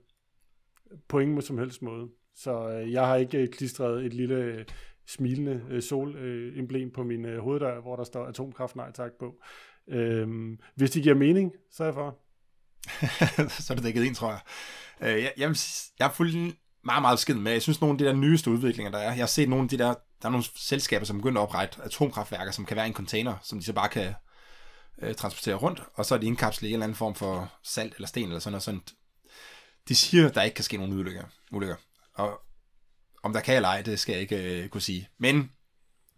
På 1.08 1.18
ingen 1.18 1.42
som 1.42 1.58
helst 1.58 1.82
måde. 1.82 2.08
Så 2.34 2.68
øh, 2.68 2.92
jeg 2.92 3.06
har 3.06 3.16
ikke 3.16 3.38
øh, 3.38 3.48
klistret 3.48 4.04
et 4.04 4.14
lille 4.14 4.34
øh, 4.34 4.64
smilende 5.06 5.62
øh, 5.70 5.82
solemblem 5.82 6.88
øh, 6.88 6.92
på 6.92 7.02
min 7.02 7.24
øh, 7.24 7.42
hoveddør, 7.42 7.80
hvor 7.80 7.96
der 7.96 8.04
står 8.04 8.26
atomkraft 8.26 8.76
nej 8.76 8.92
tak 8.92 9.10
på. 9.20 9.34
Øhm, 9.88 10.58
hvis 10.74 10.90
det 10.90 11.02
giver 11.02 11.14
mening, 11.14 11.52
så 11.70 11.82
er 11.82 11.86
jeg 11.86 11.94
for. 11.94 12.18
så 13.62 13.72
er 13.72 13.74
det 13.74 13.84
dækket 13.84 14.04
ind, 14.04 14.14
tror 14.14 14.30
jeg. 14.30 14.40
Øh, 15.00 15.22
jeg, 15.22 15.32
jeg, 15.36 15.56
jeg 15.98 16.06
er 16.06 16.12
fuldt 16.12 16.56
meget, 16.84 17.02
meget 17.02 17.18
skidt 17.18 17.38
med. 17.38 17.52
Jeg 17.52 17.62
synes, 17.62 17.80
nogle 17.80 17.94
af 17.94 17.98
de 17.98 18.04
der 18.04 18.12
nyeste 18.12 18.50
udviklinger, 18.50 18.90
der 18.90 18.98
er, 18.98 19.02
jeg 19.02 19.14
har 19.14 19.26
set 19.26 19.48
nogle 19.48 19.62
af 19.62 19.68
de 19.68 19.78
der, 19.78 19.94
der 20.22 20.28
er 20.28 20.30
nogle 20.30 20.44
selskaber, 20.56 21.04
som 21.04 21.16
begynder 21.16 21.40
at 21.40 21.48
oprette 21.48 21.82
atomkraftværker, 21.82 22.52
som 22.52 22.64
kan 22.64 22.76
være 22.76 22.86
en 22.86 22.94
container, 22.94 23.34
som 23.42 23.58
de 23.58 23.64
så 23.64 23.72
bare 23.72 23.88
kan 23.88 24.14
øh, 25.02 25.14
transportere 25.14 25.54
rundt, 25.54 25.82
og 25.94 26.04
så 26.04 26.14
er 26.14 26.18
de 26.18 26.26
indkapslet 26.26 26.68
i 26.68 26.70
en 26.70 26.74
eller 26.74 26.84
anden 26.84 26.96
form 26.96 27.14
for 27.14 27.52
salt 27.62 27.94
eller 27.94 28.08
sten 28.08 28.24
eller 28.24 28.38
sådan 28.38 28.52
noget. 28.52 28.62
Sådan. 28.62 28.80
De 29.88 29.94
siger, 29.94 30.28
at 30.28 30.34
der 30.34 30.42
ikke 30.42 30.54
kan 30.54 30.64
ske 30.64 30.76
nogen 30.76 30.98
ulykker. 30.98 31.22
ulykker. 31.52 31.76
Og 32.14 32.40
om 33.22 33.32
der 33.32 33.40
kan 33.40 33.56
eller 33.56 33.68
ej, 33.68 33.82
det 33.82 33.98
skal 33.98 34.12
jeg 34.12 34.20
ikke 34.20 34.62
øh, 34.62 34.68
kunne 34.68 34.80
sige. 34.80 35.08
Men 35.18 35.50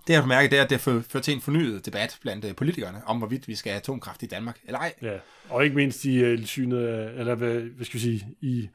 det 0.07 0.13
jeg 0.13 0.21
har 0.21 0.27
mærket, 0.27 0.51
det 0.51 0.59
er, 0.59 0.65
at 0.65 0.71
det 0.71 0.81
fører 0.81 1.23
til 1.23 1.35
en 1.35 1.41
fornyet 1.41 1.87
debat 1.87 2.19
blandt 2.23 2.45
øh, 2.45 2.57
politikerne 2.57 3.03
om, 3.07 3.19
hvorvidt 3.19 3.49
vi 3.49 3.55
skal 3.55 3.73
have 3.73 3.81
atomkraft 3.81 4.23
i 4.23 4.27
Danmark 4.27 4.61
eller 4.65 4.79
ej. 4.79 4.95
Ja, 5.03 5.19
og 5.49 5.65
ikke 5.65 5.77
mindst 5.77 6.05
i 6.05 6.33
uh, 6.33 6.45
synet, 6.45 7.11
eller 7.19 7.35
hvad, 7.35 7.61
hvad 7.61 7.85
skal 7.85 8.01
vi 8.01 8.01
sige, 8.01 8.27
i 8.41 8.69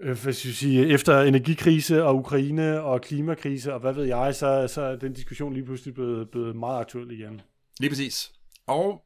øh, 0.00 0.22
hvad 0.22 0.32
skal 0.32 0.50
vi 0.50 0.54
sige, 0.54 0.88
efter 0.88 1.20
energikrise 1.20 2.04
og 2.04 2.16
Ukraine 2.16 2.80
og 2.80 3.00
klimakrise 3.00 3.74
og 3.74 3.80
hvad 3.80 3.92
ved 3.92 4.04
jeg, 4.04 4.34
så, 4.34 4.68
så 4.68 4.82
er 4.82 4.96
den 4.96 5.12
diskussion 5.12 5.52
lige 5.52 5.64
pludselig 5.64 5.94
blevet, 5.94 6.30
blevet 6.30 6.56
meget 6.56 6.80
aktuel 6.80 7.10
igen. 7.10 7.40
Lige 7.80 7.90
præcis. 7.90 8.32
Og 8.66 9.02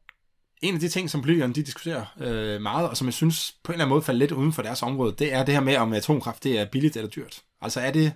en 0.63 0.73
af 0.73 0.79
de 0.79 0.89
ting, 0.89 1.09
som 1.09 1.21
politikerne 1.21 1.53
de 1.53 1.63
diskuterer 1.63 2.05
øh, 2.19 2.61
meget, 2.61 2.89
og 2.89 2.97
som 2.97 3.07
jeg 3.07 3.13
synes 3.13 3.55
på 3.63 3.71
en 3.71 3.73
eller 3.73 3.85
anden 3.85 3.93
måde 3.93 4.01
falder 4.01 4.19
lidt 4.19 4.31
uden 4.31 4.53
for 4.53 4.61
deres 4.61 4.83
område, 4.83 5.15
det 5.19 5.33
er 5.33 5.45
det 5.45 5.53
her 5.53 5.61
med, 5.61 5.77
om 5.77 5.93
atomkraft 5.93 6.43
det 6.43 6.59
er 6.59 6.65
billigt 6.65 6.97
eller 6.97 7.09
dyrt. 7.09 7.41
Altså 7.61 7.79
er 7.79 7.91
det, 7.91 8.13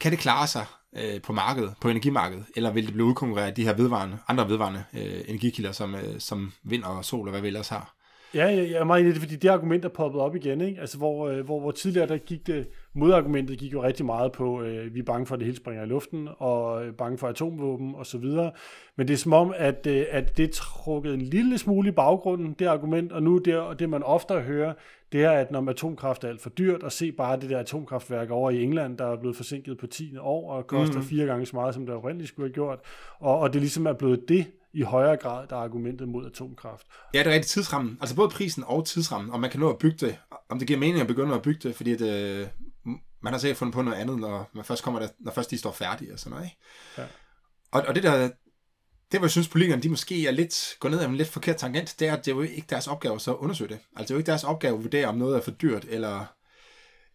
kan 0.00 0.12
det 0.12 0.18
klare 0.18 0.46
sig 0.46 0.66
øh, 0.96 1.22
på 1.22 1.32
markedet, 1.32 1.74
på 1.80 1.88
energimarkedet, 1.88 2.44
eller 2.56 2.72
vil 2.72 2.84
det 2.86 2.92
blive 2.92 3.06
udkonkurreret 3.06 3.46
af 3.46 3.54
de 3.54 3.64
her 3.64 3.74
vedvarende, 3.74 4.18
andre 4.28 4.48
vedvarende 4.48 4.84
øh, 4.94 5.20
energikilder, 5.28 5.72
som, 5.72 5.94
øh, 5.94 6.20
som 6.20 6.52
vind 6.62 6.84
og 6.84 7.04
sol 7.04 7.28
og 7.28 7.30
hvad 7.30 7.40
vi 7.40 7.46
ellers 7.46 7.68
har? 7.68 7.95
Ja, 8.34 8.46
jeg, 8.46 8.70
jeg 8.70 8.80
er 8.80 8.84
meget 8.84 9.00
enig 9.00 9.10
i 9.10 9.12
det, 9.12 9.22
fordi 9.22 9.36
det 9.36 9.48
argument 9.48 9.84
er 9.84 9.88
poppet 9.88 10.20
op 10.20 10.36
igen, 10.36 10.60
ikke? 10.60 10.80
Altså, 10.80 10.98
hvor, 10.98 11.28
øh, 11.28 11.44
hvor, 11.44 11.60
hvor 11.60 11.70
tidligere 11.70 12.08
der 12.08 12.16
gik 12.16 12.46
det, 12.46 12.68
modargumentet 12.94 13.58
gik 13.58 13.72
jo 13.72 13.82
rigtig 13.82 14.06
meget 14.06 14.32
på, 14.32 14.62
øh, 14.62 14.94
vi 14.94 14.98
er 14.98 15.04
bange 15.04 15.26
for, 15.26 15.34
at 15.34 15.38
det 15.38 15.46
hele 15.46 15.56
springer 15.56 15.84
i 15.84 15.86
luften, 15.86 16.28
og 16.38 16.86
øh, 16.86 16.92
bange 16.92 17.18
for 17.18 17.28
atomvåben 17.28 17.94
og 17.94 18.06
så 18.06 18.18
videre. 18.18 18.52
Men 18.96 19.08
det 19.08 19.14
er 19.14 19.18
som 19.18 19.32
om, 19.32 19.54
at, 19.56 19.86
øh, 19.86 20.06
at 20.10 20.36
det 20.36 20.44
er 20.44 20.52
trukket 20.52 21.14
en 21.14 21.22
lille 21.22 21.58
smule 21.58 21.88
i 21.88 21.92
baggrunden, 21.92 22.52
det 22.58 22.66
argument, 22.66 23.12
og 23.12 23.22
nu 23.22 23.38
det, 23.38 23.78
det 23.78 23.90
man 23.90 24.02
ofte 24.02 24.34
hører, 24.34 24.72
det 25.12 25.24
er, 25.24 25.30
at 25.30 25.50
når 25.50 25.70
atomkraft 25.70 26.24
er 26.24 26.28
alt 26.28 26.40
for 26.40 26.50
dyrt, 26.50 26.82
og 26.82 26.92
se 26.92 27.12
bare 27.12 27.40
det 27.40 27.50
der 27.50 27.58
atomkraftværk 27.58 28.30
over 28.30 28.50
i 28.50 28.62
England, 28.62 28.98
der 28.98 29.06
er 29.06 29.16
blevet 29.16 29.36
forsinket 29.36 29.78
på 29.78 29.86
10 29.86 30.16
år, 30.16 30.52
og 30.52 30.66
koster 30.66 30.98
mm. 30.98 31.04
fire 31.04 31.26
gange 31.26 31.46
så 31.46 31.56
meget, 31.56 31.74
som 31.74 31.86
det 31.86 31.94
oprindeligt 31.94 32.28
skulle 32.28 32.48
have 32.48 32.54
gjort, 32.54 32.78
og, 33.18 33.38
og 33.38 33.52
det 33.52 33.60
ligesom 33.60 33.86
er 33.86 33.92
blevet 33.92 34.28
det, 34.28 34.46
i 34.76 34.82
højere 34.82 35.16
grad, 35.16 35.46
der 35.48 35.56
er 35.56 35.60
argumentet 35.60 36.08
mod 36.08 36.26
atomkraft. 36.26 36.86
Ja, 37.14 37.18
det 37.18 37.26
er 37.26 37.34
rigtig 37.34 37.50
tidsrammen. 37.50 37.98
Altså 38.00 38.16
både 38.16 38.30
prisen 38.30 38.64
og 38.66 38.86
tidsrammen, 38.86 39.30
om 39.30 39.40
man 39.40 39.50
kan 39.50 39.60
nå 39.60 39.70
at 39.70 39.78
bygge 39.78 40.06
det. 40.06 40.18
Om 40.48 40.58
det 40.58 40.68
giver 40.68 40.80
mening 40.80 41.00
at 41.00 41.06
begynde 41.06 41.34
at 41.34 41.42
bygge 41.42 41.68
det, 41.68 41.76
fordi 41.76 41.96
det, 41.96 42.40
øh, 42.42 42.48
man 43.22 43.32
har 43.32 43.38
sikkert 43.38 43.58
fundet 43.58 43.74
på 43.74 43.82
noget 43.82 43.98
andet, 43.98 44.18
når, 44.18 44.50
man 44.54 44.64
først 44.64 44.82
kommer 44.82 45.00
der, 45.00 45.08
når 45.18 45.32
først 45.32 45.50
de 45.50 45.58
står 45.58 45.72
færdige 45.72 46.12
og 46.12 46.18
sådan 46.18 46.30
noget. 46.30 46.44
Ikke? 46.44 46.56
Ja. 46.98 47.04
Og, 47.72 47.84
og 47.88 47.94
det 47.94 48.02
der, 48.02 48.30
det 49.12 49.20
hvor 49.20 49.24
jeg 49.24 49.30
synes, 49.30 49.48
politikerne 49.48 49.82
de 49.82 49.88
måske 49.88 50.26
er 50.26 50.30
lidt, 50.30 50.76
går 50.80 50.88
ned 50.88 51.00
af 51.00 51.08
en 51.08 51.16
lidt 51.16 51.28
forkert 51.28 51.56
tangent, 51.56 51.96
det 51.98 52.08
er, 52.08 52.16
at 52.16 52.24
det 52.24 52.30
er 52.30 52.36
jo 52.36 52.42
ikke 52.42 52.66
deres 52.70 52.86
opgave 52.86 53.20
så 53.20 53.32
at 53.32 53.38
undersøge 53.38 53.68
det. 53.68 53.78
Altså 53.96 54.02
det 54.02 54.10
er 54.10 54.14
jo 54.14 54.18
ikke 54.18 54.30
deres 54.30 54.44
opgave 54.44 54.76
at 54.76 54.82
vurdere, 54.82 55.06
om 55.06 55.16
noget 55.16 55.36
er 55.36 55.40
for 55.40 55.50
dyrt, 55.50 55.84
eller, 55.88 56.24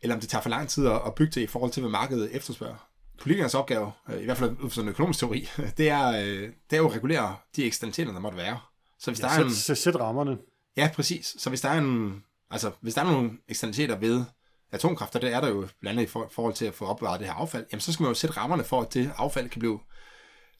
eller 0.02 0.16
om 0.16 0.20
det 0.20 0.30
tager 0.30 0.42
for 0.42 0.50
lang 0.50 0.70
tid 0.70 0.88
at, 0.88 1.02
at 1.06 1.16
bygge 1.16 1.32
det 1.32 1.42
i 1.42 1.48
forhold 1.48 1.72
til, 1.72 1.82
hvad 1.82 1.92
markedet 1.92 2.36
efterspørger 2.36 2.91
politikernes 3.20 3.56
opgave, 3.56 3.92
øh, 4.10 4.22
i 4.22 4.26
hvert 4.26 4.38
fald 4.38 4.50
ud 4.52 4.70
fra 4.70 4.70
sådan 4.70 4.88
en 4.88 4.90
økonomisk 4.90 5.20
teori, 5.20 5.50
det 5.78 5.90
er, 5.90 6.08
øh, 6.08 6.50
det 6.70 6.74
er 6.74 6.78
jo 6.78 6.88
at 6.88 6.96
regulere 6.96 7.36
de 7.56 7.66
eksternaliteter, 7.66 8.12
der 8.12 8.20
måtte 8.20 8.38
være. 8.38 8.60
Så 9.00 9.12
hvis 9.12 9.22
Ja, 9.22 9.28
der 9.28 9.34
er 9.34 9.44
en, 9.44 9.54
sæt, 9.54 9.78
sæt 9.78 9.96
rammerne. 9.96 10.38
ja, 10.78 10.90
præcis. 10.96 11.36
Så 11.40 11.50
hvis 11.50 11.62
der 11.62 11.70
er 11.70 11.78
en, 11.78 12.24
altså 12.52 12.72
hvis 12.82 12.94
der 12.94 13.02
er 13.02 13.12
nogle 13.12 13.32
eksternaliteter 13.48 13.98
ved 13.98 14.24
atomkraft, 14.72 15.16
og 15.16 15.22
det 15.22 15.34
er 15.34 15.42
der 15.42 15.50
jo 15.50 15.68
blandt 15.80 16.00
andet 16.00 16.10
i 16.10 16.12
for, 16.12 16.30
forhold 16.32 16.54
til 16.54 16.66
at 16.66 16.74
få 16.74 16.86
opbevaret 16.86 17.20
det 17.20 17.28
her 17.28 17.34
affald, 17.36 17.66
jamen 17.72 17.82
så 17.82 17.94
skal 17.94 18.04
man 18.04 18.10
jo 18.10 18.16
sætte 18.16 18.38
rammerne 18.38 18.64
for, 18.64 18.82
at 18.82 18.94
det 18.94 19.12
affald 19.18 19.50
kan 19.50 19.60
blive 19.60 19.80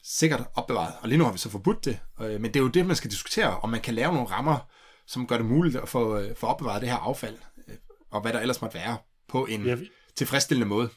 sikkert 0.04 0.44
opbevaret. 0.54 0.94
Og 1.02 1.08
lige 1.08 1.18
nu 1.18 1.24
har 1.24 1.32
vi 1.32 1.38
så 1.38 1.50
forbudt 1.50 1.84
det, 1.84 1.98
øh, 2.20 2.30
men 2.40 2.44
det 2.44 2.56
er 2.56 2.60
jo 2.60 2.68
det, 2.68 2.86
man 2.86 2.96
skal 2.96 3.10
diskutere, 3.10 3.60
om 3.60 3.68
man 3.70 3.80
kan 3.80 3.94
lave 3.94 4.12
nogle 4.12 4.28
rammer, 4.30 4.58
som 5.06 5.26
gør 5.26 5.36
det 5.36 5.46
muligt 5.46 5.76
at 5.76 5.88
få, 5.88 6.22
få 6.36 6.46
opbevaret 6.46 6.80
det 6.82 6.90
her 6.90 6.96
affald, 6.96 7.38
og 8.10 8.20
hvad 8.20 8.32
der 8.32 8.40
ellers 8.40 8.60
måtte 8.62 8.74
være, 8.74 8.96
på 9.28 9.46
en 9.46 9.66
Ja, 9.66 9.76
tilfredsstillende 10.16 10.66
måde. 10.68 10.88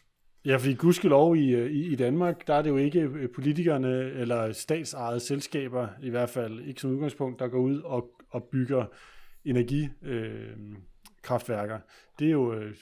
Ja, 0.45 0.57
fordi 0.57 0.73
gudskelov 0.73 1.35
i, 1.35 1.55
øh, 1.55 1.71
i, 1.71 1.91
i 1.91 1.95
Danmark, 1.95 2.47
der 2.47 2.53
er 2.53 2.61
det 2.61 2.69
jo 2.69 2.77
ikke 2.77 2.99
øh, 2.99 3.29
politikerne 3.35 4.11
eller 4.11 4.51
statsejede 4.51 5.19
selskaber, 5.19 5.87
i 6.03 6.09
hvert 6.09 6.29
fald 6.29 6.59
ikke 6.59 6.81
som 6.81 6.91
udgangspunkt, 6.91 7.39
der 7.39 7.47
går 7.47 7.59
ud 7.59 7.81
og, 7.81 8.09
og 8.29 8.43
bygger 8.43 8.85
energikraftværker. 9.45 10.41
Øh, 10.41 10.77
kraftværker. 11.21 11.79
det 12.19 12.27
er 12.27 12.31
jo 12.31 12.53
øh, 12.53 12.75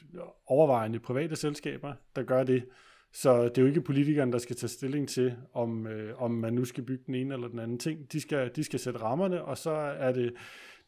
overvejende 0.48 1.00
private 1.00 1.36
selskaber, 1.36 1.94
der 2.16 2.24
gør 2.24 2.44
det. 2.44 2.66
Så 3.14 3.44
det 3.44 3.58
er 3.58 3.62
jo 3.62 3.68
ikke 3.68 3.82
politikerne, 3.82 4.32
der 4.32 4.38
skal 4.38 4.56
tage 4.56 4.70
stilling 4.70 5.10
til, 5.10 5.36
om, 5.54 5.88
øh, 5.88 6.22
om 6.22 6.32
man 6.32 6.54
nu 6.54 6.66
skal 6.66 6.84
bygge 6.84 7.04
den 7.08 7.16
ene 7.16 7.34
eller 7.34 7.48
den 7.48 7.60
anden 7.60 7.80
ting. 7.80 8.12
De 8.12 8.22
skal, 8.22 8.52
de 8.56 8.64
skal 8.64 8.80
sætte 8.80 9.00
rammerne, 9.00 9.44
og 9.44 9.58
så 9.58 9.72
er 9.72 10.12
det 10.12 10.34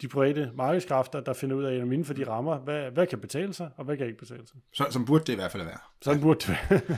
de 0.02 0.08
private 0.08 0.52
markedskræfter, 0.56 1.22
der 1.22 1.34
finder 1.34 1.56
ud 1.56 1.64
af, 1.64 1.75
at 1.75 1.82
inden 1.82 2.06
for 2.06 2.14
de 2.14 2.28
rammer, 2.30 2.60
hvad, 2.60 2.92
hvad 2.92 3.08
kan 3.08 3.20
betale 3.20 3.54
sig, 3.54 3.70
og 3.78 3.86
hvad 3.86 3.98
kan 3.98 4.06
ikke 4.06 4.20
betale 4.20 4.48
sig. 4.48 4.58
Så, 4.74 4.88
som 4.90 5.06
burde 5.06 5.24
det 5.24 5.34
i 5.34 5.36
hvert 5.36 5.52
fald 5.52 5.64
være. 5.64 5.78
Sådan 6.02 6.22
burde 6.22 6.40
det 6.40 6.50
være. 6.70 6.98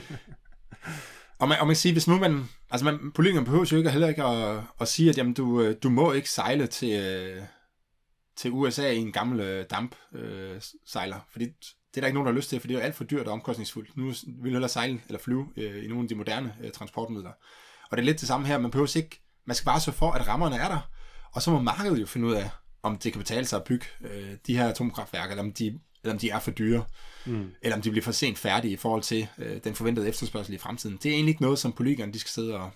Og 1.38 1.48
man, 1.48 1.58
og 1.58 1.66
man 1.66 1.74
kan 1.74 1.76
sige, 1.76 1.92
hvis 1.92 2.08
nu 2.08 2.18
man, 2.18 2.44
altså 2.70 2.84
man, 2.84 3.12
politikerne 3.12 3.44
behøver 3.44 3.68
jo 3.72 3.76
ikke 3.76 3.90
heller 3.90 4.08
ikke 4.08 4.24
at, 4.24 4.62
at 4.80 4.88
sige, 4.88 5.10
at 5.10 5.18
jamen, 5.18 5.34
du, 5.34 5.60
øh, 5.60 5.76
du 5.82 5.90
må 5.90 6.12
ikke 6.12 6.30
sejle 6.30 6.66
til, 6.66 7.02
øh, 7.02 7.42
til 8.36 8.50
USA 8.50 8.90
i 8.90 8.96
en 8.96 9.12
gammel 9.12 9.40
øh, 9.40 9.66
dampsejler, 9.70 11.20
fordi 11.30 11.44
det 11.44 11.96
er 11.96 12.00
der 12.00 12.06
ikke 12.06 12.14
nogen, 12.14 12.26
der 12.26 12.32
har 12.32 12.36
lyst 12.36 12.50
til, 12.50 12.60
for 12.60 12.66
det 12.66 12.74
er 12.74 12.78
jo 12.78 12.84
alt 12.84 12.94
for 12.94 13.04
dyrt 13.04 13.26
og 13.26 13.32
omkostningsfuldt. 13.32 13.96
Nu 13.96 14.12
vil 14.42 14.52
hellere 14.52 14.68
sejle 14.68 15.00
eller 15.06 15.18
flyve 15.18 15.48
øh, 15.56 15.84
i 15.84 15.88
nogle 15.88 16.02
af 16.02 16.08
de 16.08 16.14
moderne 16.14 16.56
øh, 16.62 16.70
transportmidler. 16.70 17.32
Og 17.90 17.96
det 17.96 18.02
er 18.02 18.06
lidt 18.06 18.20
det 18.20 18.28
samme 18.28 18.46
her, 18.46 18.58
man 18.58 18.70
behøver 18.70 18.96
ikke, 18.96 19.22
man 19.44 19.54
skal 19.54 19.66
bare 19.66 19.80
sørge 19.80 19.96
for, 19.96 20.10
at 20.10 20.28
rammerne 20.28 20.56
er 20.56 20.68
der, 20.68 20.90
og 21.32 21.42
så 21.42 21.50
må 21.50 21.60
markedet 21.60 22.00
jo 22.00 22.06
finde 22.06 22.26
ud 22.26 22.32
af, 22.32 22.50
om 22.82 22.98
det 22.98 23.12
kan 23.12 23.18
betale 23.18 23.46
sig 23.46 23.56
at 23.56 23.64
bygge 23.64 23.86
øh, 24.00 24.36
de 24.46 24.56
her 24.56 24.68
atomkraftværker, 24.68 25.30
eller 25.30 25.42
om 25.42 25.52
de, 25.52 25.78
eller 26.02 26.12
om 26.12 26.18
de 26.18 26.30
er 26.30 26.38
for 26.38 26.50
dyre, 26.50 26.84
mm. 27.26 27.50
eller 27.62 27.76
om 27.76 27.82
de 27.82 27.90
bliver 27.90 28.04
for 28.04 28.12
sent 28.12 28.38
færdige 28.38 28.72
i 28.72 28.76
forhold 28.76 29.02
til 29.02 29.28
øh, 29.38 29.56
den 29.64 29.74
forventede 29.74 30.08
efterspørgsel 30.08 30.54
i 30.54 30.58
fremtiden. 30.58 30.98
Det 31.02 31.06
er 31.06 31.14
egentlig 31.14 31.32
ikke 31.32 31.42
noget, 31.42 31.58
som 31.58 31.72
politikerne 31.72 32.12
de 32.12 32.18
skal 32.18 32.30
sidde 32.30 32.56
og, 32.56 32.70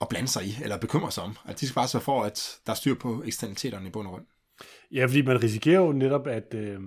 og 0.00 0.08
blande 0.08 0.28
sig 0.28 0.44
i, 0.44 0.56
eller 0.62 0.78
bekymre 0.78 1.12
sig 1.12 1.22
om. 1.22 1.36
Altså, 1.44 1.60
de 1.60 1.66
skal 1.66 1.74
bare 1.74 1.88
sørge 1.88 2.04
for, 2.04 2.22
at 2.22 2.58
der 2.66 2.72
er 2.72 2.76
styr 2.76 2.94
på 2.94 3.22
eksternaliteterne 3.26 3.86
i 3.88 3.90
bund 3.90 4.06
og 4.06 4.12
grund. 4.12 4.24
Ja, 4.92 5.06
fordi 5.06 5.22
man 5.22 5.42
risikerer 5.42 5.80
jo 5.80 5.92
netop, 5.92 6.26
at 6.26 6.54
øh, 6.54 6.80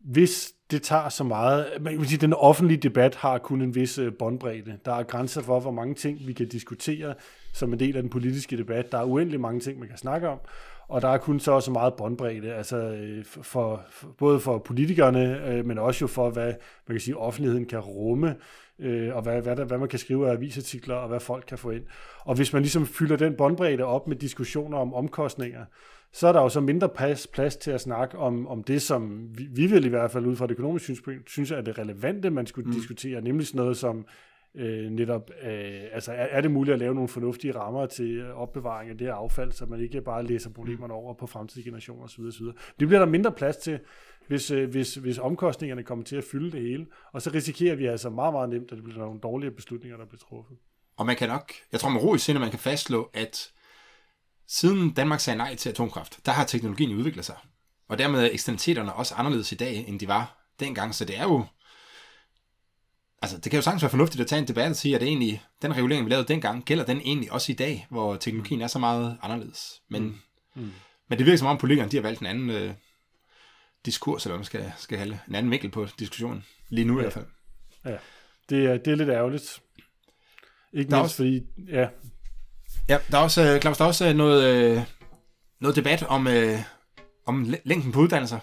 hvis 0.00 0.52
det 0.70 0.82
tager 0.82 1.08
så 1.08 1.24
meget, 1.24 1.66
man 1.80 1.96
kan 1.98 2.06
sige, 2.06 2.18
den 2.18 2.32
offentlige 2.32 2.78
debat 2.78 3.14
har 3.14 3.38
kun 3.38 3.62
en 3.62 3.74
vis 3.74 3.98
øh, 3.98 4.12
båndbredde. 4.18 4.78
Der 4.84 4.94
er 4.94 5.02
grænser 5.02 5.42
for, 5.42 5.60
hvor 5.60 5.70
mange 5.70 5.94
ting 5.94 6.26
vi 6.26 6.32
kan 6.32 6.48
diskutere 6.48 7.14
som 7.52 7.72
en 7.72 7.78
del 7.78 7.96
af 7.96 8.02
den 8.02 8.10
politiske 8.10 8.56
debat. 8.56 8.92
Der 8.92 8.98
er 8.98 9.04
uendelig 9.04 9.40
mange 9.40 9.60
ting, 9.60 9.78
man 9.78 9.88
kan 9.88 9.98
snakke 9.98 10.28
om, 10.28 10.38
og 10.88 11.02
der 11.02 11.08
er 11.08 11.18
kun 11.18 11.40
så 11.40 11.52
også 11.52 11.70
meget 11.70 11.94
båndbredde, 11.94 12.54
altså 12.54 12.76
øh, 12.76 13.24
for, 13.24 13.42
for, 13.90 14.14
både 14.18 14.40
for 14.40 14.58
politikerne, 14.58 15.48
øh, 15.48 15.66
men 15.66 15.78
også 15.78 16.02
jo 16.02 16.06
for, 16.06 16.30
hvad 16.30 16.54
man 16.88 16.94
kan 16.94 17.00
sige, 17.00 17.16
offentligheden 17.16 17.64
kan 17.64 17.78
rumme, 17.78 18.36
øh, 18.78 19.16
og 19.16 19.22
hvad, 19.22 19.42
hvad, 19.42 19.56
der, 19.56 19.64
hvad 19.64 19.78
man 19.78 19.88
kan 19.88 19.98
skrive 19.98 20.28
af 20.28 20.32
avisartikler, 20.32 20.94
og 20.94 21.08
hvad 21.08 21.20
folk 21.20 21.44
kan 21.48 21.58
få 21.58 21.70
ind. 21.70 21.84
Og 22.24 22.34
hvis 22.34 22.52
man 22.52 22.62
ligesom 22.62 22.86
fylder 22.86 23.16
den 23.16 23.34
båndbredde 23.34 23.84
op 23.84 24.08
med 24.08 24.16
diskussioner 24.16 24.78
om 24.78 24.94
omkostninger, 24.94 25.64
så 26.12 26.28
er 26.28 26.32
der 26.32 26.42
jo 26.42 26.48
så 26.48 26.60
mindre 26.60 26.88
plads, 26.88 27.26
plads 27.26 27.56
til 27.56 27.70
at 27.70 27.80
snakke 27.80 28.18
om, 28.18 28.48
om 28.48 28.62
det, 28.62 28.82
som 28.82 29.28
vi, 29.38 29.46
vi 29.50 29.66
vil 29.66 29.84
i 29.84 29.88
hvert 29.88 30.10
fald 30.10 30.26
ud 30.26 30.36
fra 30.36 30.44
et 30.44 30.50
økonomisk 30.50 30.84
synspunkt, 30.84 31.30
synes 31.30 31.50
er 31.50 31.60
det 31.60 31.78
relevante, 31.78 32.30
man 32.30 32.46
skulle 32.46 32.68
mm. 32.68 32.74
diskutere, 32.74 33.20
nemlig 33.20 33.46
sådan 33.46 33.58
noget 33.58 33.76
som 33.76 34.06
øh, 34.56 34.90
netop, 34.90 35.30
øh, 35.42 35.82
altså 35.92 36.12
er, 36.12 36.26
er 36.30 36.40
det 36.40 36.50
muligt 36.50 36.72
at 36.72 36.78
lave 36.78 36.94
nogle 36.94 37.08
fornuftige 37.08 37.54
rammer 37.54 37.86
til 37.86 38.32
opbevaring 38.32 38.90
af 38.90 38.98
det 38.98 39.06
her 39.06 39.14
affald, 39.14 39.52
så 39.52 39.66
man 39.66 39.80
ikke 39.80 40.00
bare 40.00 40.26
læser 40.26 40.50
problemerne 40.50 40.94
over 40.94 41.14
på 41.14 41.26
fremtidige 41.26 41.64
generationer 41.64 42.04
osv. 42.04 42.20
osv. 42.20 42.46
Det 42.80 42.88
bliver 42.88 42.98
der 42.98 43.06
mindre 43.06 43.32
plads 43.32 43.56
til, 43.56 43.78
hvis, 44.28 44.50
øh, 44.50 44.70
hvis, 44.70 44.94
hvis 44.94 45.18
omkostningerne 45.18 45.82
kommer 45.82 46.04
til 46.04 46.16
at 46.16 46.24
fylde 46.24 46.52
det 46.52 46.60
hele, 46.60 46.86
og 47.12 47.22
så 47.22 47.30
risikerer 47.34 47.76
vi 47.76 47.86
altså 47.86 48.10
meget, 48.10 48.34
meget 48.34 48.50
nemt, 48.50 48.72
at 48.72 48.76
det 48.76 48.84
bliver 48.84 48.98
nogle 48.98 49.20
dårlige 49.20 49.50
beslutninger, 49.50 49.98
der 49.98 50.06
bliver 50.06 50.20
truffet. 50.28 50.56
Og 50.96 51.06
man 51.06 51.16
kan 51.16 51.28
nok, 51.28 51.52
jeg 51.72 51.80
tror 51.80 51.90
med 51.90 52.02
ro 52.02 52.14
i 52.14 52.18
sinde, 52.18 52.40
man 52.40 52.50
kan 52.50 52.58
fastslå, 52.58 53.10
at 53.14 53.52
siden 54.48 54.90
Danmark 54.90 55.20
sagde 55.20 55.36
nej 55.36 55.54
til 55.54 55.70
atomkraft, 55.70 56.26
der 56.26 56.32
har 56.32 56.44
teknologien 56.44 56.98
udviklet 56.98 57.24
sig. 57.24 57.36
Og 57.88 57.98
dermed 57.98 58.22
er 58.22 58.28
eksternaliteterne 58.32 58.92
også 58.92 59.14
anderledes 59.14 59.52
i 59.52 59.54
dag, 59.54 59.88
end 59.88 60.00
de 60.00 60.08
var 60.08 60.46
dengang. 60.60 60.94
Så 60.94 61.04
det 61.04 61.18
er 61.18 61.22
jo... 61.22 61.44
Altså, 63.26 63.38
det 63.38 63.50
kan 63.50 63.58
jo 63.58 63.62
sagtens 63.62 63.82
være 63.82 63.90
fornuftigt 63.90 64.20
at 64.20 64.26
tage 64.26 64.38
en 64.42 64.48
debat 64.48 64.70
og 64.70 64.76
sige, 64.76 64.94
at 64.94 65.00
det 65.00 65.08
egentlig, 65.08 65.42
den 65.62 65.76
regulering, 65.76 66.06
vi 66.06 66.10
lavede 66.10 66.28
dengang, 66.28 66.64
gælder 66.64 66.84
den 66.84 67.00
egentlig 67.00 67.32
også 67.32 67.52
i 67.52 67.54
dag, 67.54 67.86
hvor 67.90 68.16
teknologien 68.16 68.60
er 68.60 68.66
så 68.66 68.78
meget 68.78 69.18
anderledes. 69.22 69.72
Men, 69.90 70.02
mm. 70.02 70.14
Mm. 70.62 70.72
men 71.08 71.18
det 71.18 71.26
virker 71.26 71.38
som 71.38 71.46
om 71.48 71.58
politikerne, 71.58 71.90
de 71.90 71.96
har 71.96 72.02
valgt 72.02 72.20
en 72.20 72.26
anden 72.26 72.50
øh, 72.50 72.74
diskurs, 73.86 74.24
eller 74.24 74.32
hvad 74.32 74.38
man 74.38 74.44
skal, 74.44 74.72
skal 74.78 74.98
have 74.98 75.18
en 75.28 75.34
anden 75.34 75.50
vinkel 75.52 75.70
på 75.70 75.86
diskussionen. 75.98 76.44
Lige 76.68 76.84
nu 76.84 76.92
ja. 76.94 76.98
i 76.98 77.02
hvert 77.02 77.12
fald. 77.12 77.24
Ja, 77.84 77.96
det 78.48 78.64
er, 78.66 78.76
det 78.76 78.92
er 78.92 78.96
lidt 78.96 79.08
ærgerligt. 79.08 79.60
Ikke 80.72 80.90
Der 80.90 80.96
er 80.96 81.00
mindst 81.00 81.04
også- 81.04 81.16
fordi, 81.16 81.42
ja, 81.76 81.88
Ja, 82.88 82.98
der 83.10 83.18
er 83.18 83.22
også, 83.22 83.42
øh, 83.54 83.60
Claus, 83.60 83.76
der 83.76 83.84
er 83.84 83.88
også 83.88 84.08
øh, 84.08 84.14
noget, 84.14 84.54
øh, 84.76 84.82
noget 85.60 85.76
debat 85.76 86.02
om, 86.02 86.26
øh, 86.26 86.58
om 87.26 87.42
læ- 87.44 87.56
længden 87.64 87.92
på 87.92 88.00
uddannelser. 88.00 88.38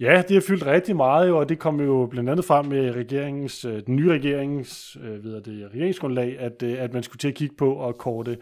Ja, 0.00 0.22
det 0.28 0.30
har 0.30 0.40
fyldt 0.40 0.66
rigtig 0.66 0.96
meget, 0.96 1.28
jo, 1.28 1.38
og 1.38 1.48
det 1.48 1.58
kom 1.58 1.80
jo 1.80 2.08
blandt 2.10 2.30
andet 2.30 2.44
frem 2.44 2.66
med 2.66 2.90
regeringens, 2.90 3.64
øh, 3.64 3.82
den 3.86 3.96
nye 3.96 4.12
regeringens, 4.12 4.96
øh, 5.02 5.24
ved 5.24 5.40
det, 5.40 5.70
regeringsgrundlag, 5.74 6.38
at, 6.38 6.62
øh, 6.62 6.82
at 6.82 6.92
man 6.92 7.02
skulle 7.02 7.18
til 7.18 7.28
at 7.28 7.34
kigge 7.34 7.54
på 7.58 7.88
at 7.88 7.98
korte 7.98 8.38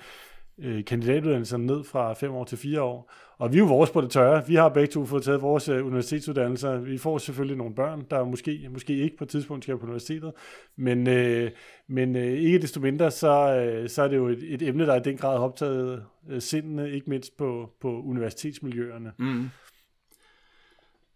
kandidatuddannelserne 0.86 1.66
ned 1.66 1.84
fra 1.84 2.12
fem 2.12 2.32
år 2.32 2.44
til 2.44 2.58
fire 2.58 2.82
år. 2.82 3.12
Og 3.38 3.52
vi 3.52 3.56
er 3.56 3.58
jo 3.58 3.66
vores 3.66 3.90
på 3.90 4.00
det 4.00 4.10
tørre. 4.10 4.46
Vi 4.46 4.54
har 4.54 4.68
begge 4.68 4.92
to 4.92 5.06
fået 5.06 5.22
taget 5.22 5.42
vores 5.42 5.68
universitetsuddannelser. 5.68 6.78
Vi 6.78 6.98
får 6.98 7.18
selvfølgelig 7.18 7.56
nogle 7.56 7.74
børn, 7.74 8.04
der 8.10 8.24
måske, 8.24 8.68
måske 8.72 8.96
ikke 8.96 9.16
på 9.16 9.24
et 9.24 9.30
tidspunkt 9.30 9.64
skal 9.64 9.78
på 9.78 9.84
universitetet. 9.84 10.32
Men, 10.76 11.08
øh, 11.08 11.50
men 11.88 12.16
øh, 12.16 12.38
ikke 12.38 12.58
desto 12.58 12.80
mindre, 12.80 13.10
så, 13.10 13.54
øh, 13.54 13.88
så 13.88 14.02
er 14.02 14.08
det 14.08 14.16
jo 14.16 14.28
et, 14.28 14.54
et 14.54 14.62
emne, 14.62 14.86
der 14.86 14.96
i 14.96 15.02
den 15.04 15.16
grad 15.16 15.38
har 15.38 15.44
optaget 15.44 16.02
øh, 16.30 16.40
sindene, 16.40 16.90
ikke 16.90 17.10
mindst 17.10 17.36
på, 17.36 17.70
på 17.80 18.02
universitetsmiljøerne. 18.02 19.12
Mm. 19.18 19.44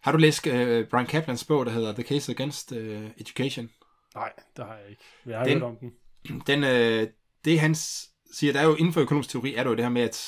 Har 0.02 0.12
du 0.12 0.18
læst 0.18 0.46
øh, 0.46 0.86
Brian 0.86 1.06
Kaplans 1.06 1.44
bog, 1.44 1.66
der 1.66 1.72
hedder 1.72 1.92
The 1.92 2.02
Case 2.02 2.32
Against 2.32 2.72
øh, 2.72 3.10
Education? 3.18 3.70
Nej, 4.14 4.32
det 4.56 4.64
har 4.64 4.74
jeg 4.76 4.90
ikke. 4.90 5.02
Jeg 5.26 5.38
har 5.38 5.44
Den- 5.44 5.52
hørt 5.52 5.62
om 5.62 5.76
den. 5.80 5.92
Den, 6.46 6.64
øh, 6.64 7.08
det 7.44 7.60
han 7.60 7.74
siger, 8.34 8.52
der 8.52 8.60
er 8.60 8.64
jo 8.64 8.74
inden 8.74 8.92
for 8.92 9.00
økonomisk 9.00 9.30
teori, 9.30 9.54
er 9.54 9.62
det 9.62 9.70
jo 9.70 9.74
det 9.74 9.84
her 9.84 9.90
med, 9.90 10.02
at 10.02 10.26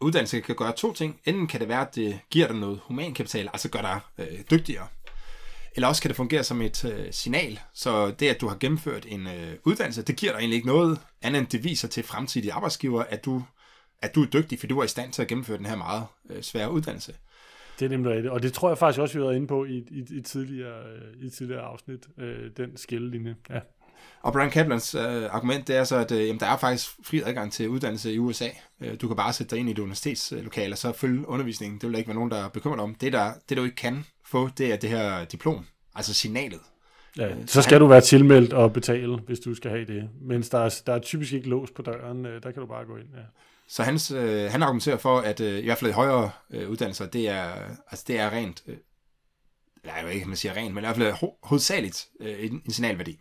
uddannelse 0.00 0.40
kan 0.40 0.56
gøre 0.56 0.72
to 0.72 0.92
ting. 0.92 1.20
Enten 1.24 1.46
kan 1.46 1.60
det 1.60 1.68
være, 1.68 1.80
at 1.88 1.94
det 1.94 2.20
giver 2.30 2.46
dig 2.46 2.56
noget 2.56 2.80
humankapital, 2.84 3.48
altså 3.52 3.68
gør 3.68 3.80
dig 3.80 4.00
øh, 4.18 4.40
dygtigere. 4.50 4.88
Eller 5.74 5.88
også 5.88 6.02
kan 6.02 6.08
det 6.08 6.16
fungere 6.16 6.44
som 6.44 6.62
et 6.62 6.84
øh, 6.84 7.12
signal. 7.12 7.60
Så 7.74 8.10
det, 8.10 8.28
at 8.28 8.40
du 8.40 8.48
har 8.48 8.56
gennemført 8.56 9.06
en 9.08 9.26
øh, 9.26 9.56
uddannelse, 9.64 10.02
det 10.02 10.16
giver 10.16 10.32
dig 10.32 10.38
egentlig 10.38 10.56
ikke 10.56 10.66
noget 10.68 11.00
andet 11.22 11.40
end 11.40 11.48
det 11.48 11.64
viser 11.64 11.88
til 11.88 12.02
fremtidige 12.02 12.52
arbejdsgiver, 12.52 13.02
at 13.04 13.24
du, 13.24 13.44
at 14.02 14.14
du 14.14 14.22
er 14.22 14.26
dygtig, 14.26 14.60
for 14.60 14.66
du 14.66 14.78
er 14.78 14.84
i 14.84 14.88
stand 14.88 15.12
til 15.12 15.22
at 15.22 15.28
gennemføre 15.28 15.58
den 15.58 15.66
her 15.66 15.76
meget 15.76 16.06
øh, 16.30 16.42
svære 16.42 16.70
uddannelse. 16.70 17.14
Det 17.78 17.84
er 17.84 17.88
nemlig 17.88 18.12
rigtigt. 18.12 18.32
Og 18.32 18.42
det 18.42 18.52
tror 18.52 18.68
jeg 18.68 18.78
faktisk 18.78 19.00
også, 19.00 19.18
vi 19.18 19.24
har 19.24 19.32
inde 19.32 19.46
på 19.46 19.64
i, 19.64 19.76
i, 19.90 20.04
i, 20.10 20.20
tidligere, 20.20 20.78
øh, 20.78 21.26
i 21.26 21.30
tidligere 21.30 21.62
afsnit, 21.62 22.06
øh, 22.18 22.50
den 22.56 22.76
skillelinje. 22.76 23.36
Ja. 23.50 23.60
Og 24.22 24.32
Brian 24.32 24.50
Kaplans 24.50 24.94
øh, 24.94 25.24
argument, 25.30 25.68
det 25.68 25.76
er 25.76 25.84
så, 25.84 25.96
at 25.96 26.12
øh, 26.12 26.26
jamen, 26.26 26.40
der 26.40 26.46
er 26.46 26.56
faktisk 26.56 26.90
fri 27.04 27.22
adgang 27.26 27.52
til 27.52 27.68
uddannelse 27.68 28.12
i 28.12 28.18
USA. 28.18 28.48
Øh, 28.80 29.00
du 29.00 29.06
kan 29.06 29.16
bare 29.16 29.32
sætte 29.32 29.50
dig 29.50 29.60
ind 29.60 29.68
i 29.68 29.72
et 29.72 29.78
universitetslokale 29.78 30.74
og 30.74 30.78
så 30.78 30.92
følge 30.92 31.28
undervisningen. 31.28 31.78
Det 31.80 31.86
vil 31.86 31.92
der 31.92 31.98
ikke 31.98 32.08
være 32.08 32.14
nogen, 32.14 32.30
der 32.30 32.44
er 32.44 32.48
bekymret 32.48 32.80
om. 32.80 32.94
Det, 32.94 33.12
der, 33.12 33.32
det 33.48 33.56
du 33.56 33.64
ikke 33.64 33.76
kan 33.76 34.04
få, 34.26 34.48
det 34.58 34.72
er 34.72 34.76
det 34.76 34.90
her 34.90 35.24
diplom, 35.24 35.66
altså 35.94 36.14
signalet. 36.14 36.60
Ja, 37.18 37.28
så 37.46 37.62
skal 37.62 37.80
du 37.80 37.86
være 37.86 38.00
tilmeldt 38.00 38.52
og 38.52 38.72
betale, 38.72 39.16
hvis 39.16 39.40
du 39.40 39.54
skal 39.54 39.70
have 39.70 39.84
det. 39.84 40.08
Mens 40.20 40.48
der 40.48 40.58
er, 40.58 40.80
der 40.86 40.92
er 40.92 40.98
typisk 40.98 41.32
ikke 41.32 41.48
lås 41.48 41.70
på 41.70 41.82
døren, 41.82 42.26
øh, 42.26 42.42
der 42.42 42.50
kan 42.50 42.60
du 42.60 42.66
bare 42.66 42.84
gå 42.84 42.96
ind. 42.96 43.06
Ja. 43.14 43.22
Så 43.68 43.82
hans, 43.82 44.10
øh, 44.10 44.50
han 44.50 44.62
argumenterer 44.62 44.96
for, 44.96 45.20
at 45.20 45.40
øh, 45.40 45.58
i 45.58 45.64
hvert 45.64 45.78
fald 45.78 45.90
i 45.90 45.94
højere 45.94 46.30
øh, 46.50 46.70
uddannelser, 46.70 47.06
det 47.06 47.28
er, 47.28 47.52
altså, 47.90 48.04
det 48.08 48.18
er 48.18 48.30
rent, 48.30 48.62
øh, 48.66 48.76
eller 49.82 49.96
jeg 49.96 50.04
ved 50.04 50.12
ikke, 50.12 50.26
man 50.26 50.36
siger 50.36 50.54
rent, 50.54 50.74
men 50.74 50.84
i 50.84 50.86
hvert 50.86 50.96
fald 50.96 51.12
ho- 51.12 51.38
hovedsageligt 51.42 52.06
øh, 52.20 52.44
en, 52.44 52.62
en 52.64 52.72
signalværdi. 52.72 53.20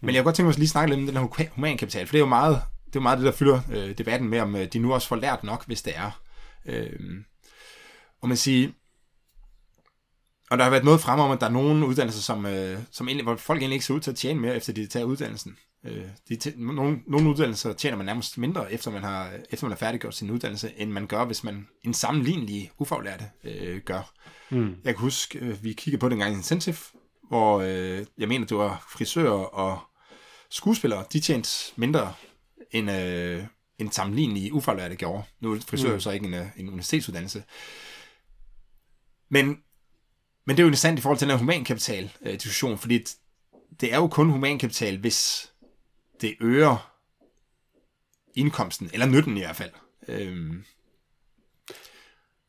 Men 0.00 0.14
jeg 0.14 0.20
kunne 0.20 0.24
godt 0.24 0.36
tænke 0.36 0.46
mig 0.46 0.52
at 0.52 0.58
lige 0.58 0.68
snakke 0.68 0.94
lidt 0.94 1.00
om 1.00 1.06
den 1.06 1.16
her 1.16 1.22
hu- 1.22 1.54
humankapital, 1.54 2.06
for 2.06 2.12
det 2.12 2.18
er 2.18 2.22
jo 2.22 2.26
meget 2.28 2.62
det, 2.86 2.96
er 2.96 3.00
meget 3.00 3.18
det 3.18 3.26
der 3.26 3.32
fylder 3.32 3.60
øh, 3.72 3.98
debatten 3.98 4.28
med, 4.28 4.40
om 4.40 4.56
øh, 4.56 4.66
de 4.72 4.78
nu 4.78 4.94
også 4.94 5.08
får 5.08 5.16
lært 5.16 5.44
nok, 5.44 5.66
hvis 5.66 5.82
det 5.82 5.96
er. 5.96 6.22
Øh, 6.66 7.00
og 8.20 8.28
man 8.28 8.36
siger, 8.36 8.68
og 10.50 10.58
der 10.58 10.64
har 10.64 10.70
været 10.70 10.84
noget 10.84 11.00
frem 11.00 11.20
om, 11.20 11.30
at 11.30 11.40
der 11.40 11.46
er 11.46 11.50
nogle 11.50 11.86
uddannelser, 11.86 12.22
som, 12.22 12.46
øh, 12.46 12.78
som 12.90 13.08
egentlig, 13.08 13.24
hvor 13.24 13.36
folk 13.36 13.60
egentlig 13.60 13.74
ikke 13.74 13.86
ser 13.86 13.94
ud 13.94 14.00
til 14.00 14.10
at 14.10 14.16
tjene 14.16 14.40
mere, 14.40 14.56
efter 14.56 14.72
de 14.72 14.86
tager 14.86 15.04
uddannelsen. 15.06 15.56
Øh, 15.84 16.04
de 16.28 16.52
nogle, 16.56 17.02
nogle 17.06 17.30
uddannelser 17.30 17.72
tjener 17.72 17.96
man 17.96 18.06
nærmest 18.06 18.38
mindre, 18.38 18.72
efter 18.72 18.90
man 18.90 19.02
har 19.02 19.32
efter 19.50 19.66
man 19.66 19.72
har 19.72 19.78
færdiggjort 19.78 20.14
sin 20.14 20.30
uddannelse, 20.30 20.72
end 20.76 20.90
man 20.90 21.06
gør, 21.06 21.24
hvis 21.24 21.44
man 21.44 21.68
en 21.82 21.94
sammenlignelig 21.94 22.70
ufaglærte 22.78 23.24
øh, 23.44 23.80
gør. 23.80 24.12
Mm. 24.50 24.76
Jeg 24.84 24.94
kan 24.94 25.00
huske, 25.00 25.38
øh, 25.38 25.64
vi 25.64 25.72
kiggede 25.72 26.00
på 26.00 26.08
det 26.08 26.12
engang 26.12 26.34
i 26.34 26.36
Incentive, 26.36 26.76
hvor 27.28 27.60
øh, 27.60 28.06
jeg 28.18 28.28
mener, 28.28 28.46
det 28.46 28.56
var 28.56 28.86
frisører 28.92 29.44
og 29.44 29.80
skuespillere, 30.50 31.04
de 31.12 31.20
tjente 31.20 31.72
mindre 31.76 32.14
end, 32.70 32.90
øh, 32.90 33.44
en 33.78 33.92
sammenlignelig 33.92 34.52
ufaglærte 34.52 34.96
gjorde. 34.96 35.22
Nu 35.40 35.52
er 35.52 35.60
frisør 35.60 35.94
mm. 35.94 36.00
så 36.00 36.10
ikke 36.10 36.26
en, 36.26 36.34
øh, 36.34 36.46
en 36.56 36.68
universitetsuddannelse. 36.68 37.44
Men, 39.28 39.46
men 40.46 40.56
det 40.56 40.58
er 40.58 40.62
jo 40.62 40.68
interessant 40.68 40.98
i 40.98 41.02
forhold 41.02 41.18
til 41.18 41.28
den 41.28 41.32
her 41.32 41.38
humankapital-diskussion, 41.38 42.72
øh, 42.72 42.78
fordi 42.78 43.04
det 43.80 43.92
er 43.92 43.96
jo 43.96 44.08
kun 44.08 44.30
humankapital, 44.30 44.98
hvis 44.98 45.50
det 46.20 46.34
øger 46.40 46.94
indkomsten, 48.34 48.90
eller 48.92 49.06
nytten 49.06 49.36
i 49.36 49.40
hvert 49.40 49.56
fald. 49.56 49.70
Øhm. 50.08 50.64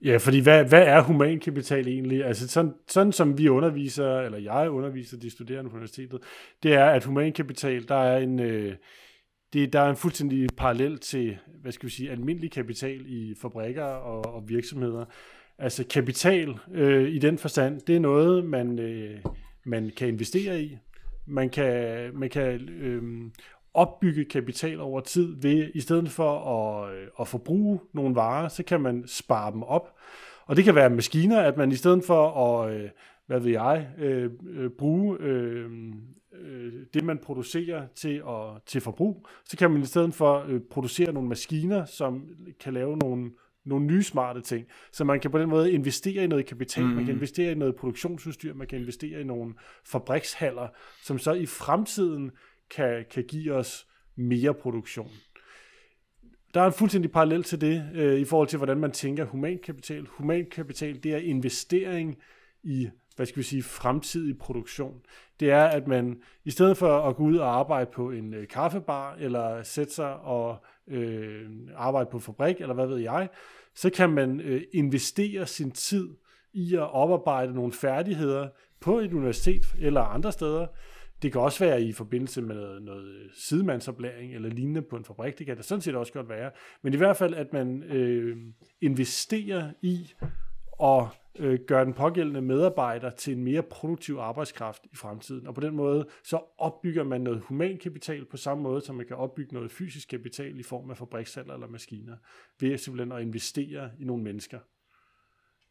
Ja, 0.04 0.18
fordi 0.18 0.40
hvad, 0.40 0.66
hvad 0.66 0.84
er 0.84 1.02
humankapital 1.02 1.88
egentlig? 1.88 2.26
Altså 2.26 2.48
sådan, 2.48 2.74
sådan 2.88 3.12
som 3.12 3.38
vi 3.38 3.50
underviser, 3.50 4.20
eller 4.20 4.38
jeg 4.38 4.70
underviser 4.70 5.18
de 5.18 5.30
studerende 5.30 5.70
på 5.70 5.76
universitetet, 5.76 6.22
det 6.64 6.74
er, 6.74 6.86
at 6.86 7.04
humankapital, 7.04 7.88
der 7.88 7.96
er 7.96 8.18
en, 8.18 8.40
øh, 8.40 8.76
det, 9.54 9.74
der 9.74 9.80
er 9.80 9.90
en 9.90 9.96
fuldstændig 9.96 10.50
parallel 10.58 10.98
til, 10.98 11.38
hvad 11.62 11.72
skal 11.72 11.86
vi 11.86 11.92
sige, 11.92 12.12
almindelig 12.12 12.52
kapital 12.52 13.06
i 13.08 13.36
fabrikker 13.42 13.84
og, 13.84 14.34
og 14.34 14.50
virksomheder. 14.50 15.06
Altså 15.58 15.84
kapital 15.88 16.58
øh, 16.74 17.10
i 17.10 17.20
den 17.20 17.38
forstand, 17.38 17.82
det 17.82 17.96
er 17.96 18.00
noget, 18.00 18.46
man, 18.46 18.80
øh, 18.80 19.20
man 19.66 19.92
kan 19.98 20.08
investere 20.08 20.62
i. 20.62 20.78
Man 21.26 21.50
kan, 21.50 22.10
man 22.14 22.30
kan 22.30 22.70
øh, 22.70 23.32
opbygge 23.74 24.26
kapital 24.26 24.80
over 24.80 25.02
tid 25.02 25.36
ved, 25.42 25.72
i 25.74 25.80
stedet 25.80 26.10
for 26.10 26.40
at, 26.40 26.94
øh, 26.96 27.08
at 27.20 27.28
forbruge 27.28 27.80
nogle 27.94 28.16
varer, 28.16 28.48
så 28.48 28.64
kan 28.64 28.82
man 28.82 29.04
spare 29.08 29.52
dem 29.52 29.64
op. 29.64 29.96
Og 30.46 30.56
det 30.56 30.64
kan 30.64 30.76
være 30.76 30.90
maskiner, 30.90 31.42
at 31.42 31.58
man 31.58 31.72
i 31.72 31.76
stedet 31.76 32.04
for 32.04 32.30
at, 32.32 32.74
øh, 32.74 32.90
hvad 33.28 33.40
ved 33.40 33.52
jeg, 33.52 33.88
øh, 33.98 34.32
øh, 34.50 34.70
bruge 34.70 35.18
øh, 35.20 35.72
øh, 36.42 36.74
det, 36.94 37.04
man 37.04 37.18
producerer 37.18 37.88
til, 37.96 38.24
at, 38.28 38.62
til 38.66 38.82
forbrug, 38.82 39.28
så 39.46 39.58
kan 39.58 39.72
man 39.72 39.82
i 39.82 39.86
stedet 39.86 40.14
for 40.14 40.46
øh, 40.48 40.62
producere 40.72 41.14
nogle 41.14 41.30
maskiner, 41.30 41.86
som 41.86 42.24
kan 42.60 42.74
lave 42.74 42.98
nogle, 42.98 43.32
nogle 43.66 43.86
nye 43.86 44.04
smarte 44.04 44.42
ting. 44.42 44.66
Så 44.92 45.04
man 45.04 45.20
kan 45.20 45.32
på 45.32 45.40
den 45.40 45.50
måde 45.50 45.72
investere 45.72 46.24
i 46.24 46.28
noget 46.28 46.46
kapital, 46.46 46.84
mm. 46.84 46.90
man 46.90 47.06
kan 47.06 47.14
mm. 47.14 47.18
investere 47.18 47.52
i 47.52 47.56
noget 47.56 47.76
produktionsudstyr, 47.76 48.54
man 48.54 48.68
kan 48.68 48.80
investere 48.80 49.22
i 49.22 49.24
nogle 49.24 49.54
fabrikshaller, 49.86 50.68
som 51.04 51.18
så 51.18 51.34
i 51.34 51.46
fremtiden 51.46 52.32
kan, 52.76 53.06
kan 53.12 53.24
give 53.24 53.54
os 53.54 53.88
mere 54.16 54.54
produktion. 54.54 55.12
Der 56.54 56.62
er 56.62 56.66
en 56.66 56.74
fuldstændig 56.74 57.12
parallel 57.12 57.44
til 57.44 57.62
det, 57.62 57.90
øh, 57.94 58.20
i 58.20 58.26
forhold 58.26 58.48
til, 58.48 58.58
hvordan 58.58 58.78
man 58.78 58.92
tænker 58.92 59.26
humankapital. 59.26 60.06
Humankapital, 60.10 61.04
det 61.04 61.14
er 61.14 61.18
investering 61.18 62.18
i 62.64 62.90
hvad 63.20 63.26
skal 63.26 63.38
vi 63.38 63.44
sige, 63.44 63.64
fremtidig 63.64 64.38
produktion. 64.38 65.02
Det 65.40 65.52
er, 65.52 65.64
at 65.64 65.88
man 65.88 66.22
i 66.46 66.52
stedet 66.52 66.78
for 66.78 67.00
at 67.02 67.16
gå 67.16 67.24
ud 67.24 67.38
og 67.38 67.60
arbejde 67.60 67.92
på 67.94 68.12
en 68.12 68.34
øh, 68.34 68.48
kaffebar, 68.48 69.16
eller 69.20 69.64
sætte 69.64 69.94
sig 69.94 70.16
og 70.16 70.64
øh, 70.88 71.50
arbejde 71.76 72.10
på 72.12 72.18
en 72.18 72.24
fabrik, 72.24 72.62
eller 72.62 72.74
hvad 72.74 72.88
ved 72.88 72.98
jeg, 72.98 73.30
så 73.76 73.90
kan 73.90 74.10
man 74.10 74.40
øh, 74.40 74.62
investere 74.74 75.48
sin 75.48 75.72
tid 75.72 76.10
i 76.54 76.76
at 76.76 76.94
oparbejde 76.94 77.54
nogle 77.54 77.74
færdigheder 77.74 78.50
på 78.80 79.00
et 79.00 79.14
universitet 79.14 79.64
eller 79.80 80.02
andre 80.02 80.32
steder. 80.32 80.68
Det 81.22 81.32
kan 81.32 81.42
også 81.42 81.66
være 81.66 81.82
i 81.82 81.92
forbindelse 81.92 82.42
med 82.42 82.56
noget, 82.56 82.82
noget 82.82 83.06
øh, 83.06 83.30
sidemandsoplæring 83.34 84.36
eller 84.36 84.50
lignende 84.50 84.82
på 84.82 84.96
en 84.96 85.06
fabrik. 85.06 85.40
Det 85.40 85.46
kan 85.46 85.58
det 85.58 85.66
sådan 85.66 85.82
set 85.82 85.96
også 85.96 86.14
godt 86.14 86.30
være. 86.30 86.52
Men 86.82 86.94
i 86.94 86.98
hvert 86.98 87.18
fald, 87.18 87.34
at 87.34 87.54
man 87.54 87.84
øh, 87.84 88.38
investerer 88.82 89.72
i 89.82 90.14
og 90.72 91.10
øh, 91.40 91.60
gøre 91.68 91.86
den 91.86 91.94
pågældende 91.94 92.42
medarbejder 92.42 93.10
til 93.10 93.34
en 93.34 93.44
mere 93.44 93.64
produktiv 93.64 94.16
arbejdskraft 94.16 94.86
i 94.92 94.96
fremtiden. 94.96 95.48
Og 95.48 95.56
på 95.56 95.62
den 95.62 95.76
måde, 95.76 96.08
så 96.24 96.42
opbygger 96.58 97.04
man 97.04 97.22
noget 97.22 97.40
humankapital 97.40 98.26
på 98.26 98.38
samme 98.38 98.64
måde, 98.64 98.82
som 98.82 98.96
man 98.96 99.06
kan 99.06 99.16
opbygge 99.16 99.54
noget 99.54 99.72
fysisk 99.72 100.10
kapital 100.10 100.60
i 100.60 100.64
form 100.64 100.90
af 100.90 100.98
fabrikshaller 100.98 101.54
eller 101.54 101.68
maskiner, 101.68 102.16
ved 102.60 102.78
simpelthen 102.78 103.12
at 103.12 103.22
investere 103.22 103.92
i 104.00 104.04
nogle 104.04 104.24
mennesker. 104.24 104.60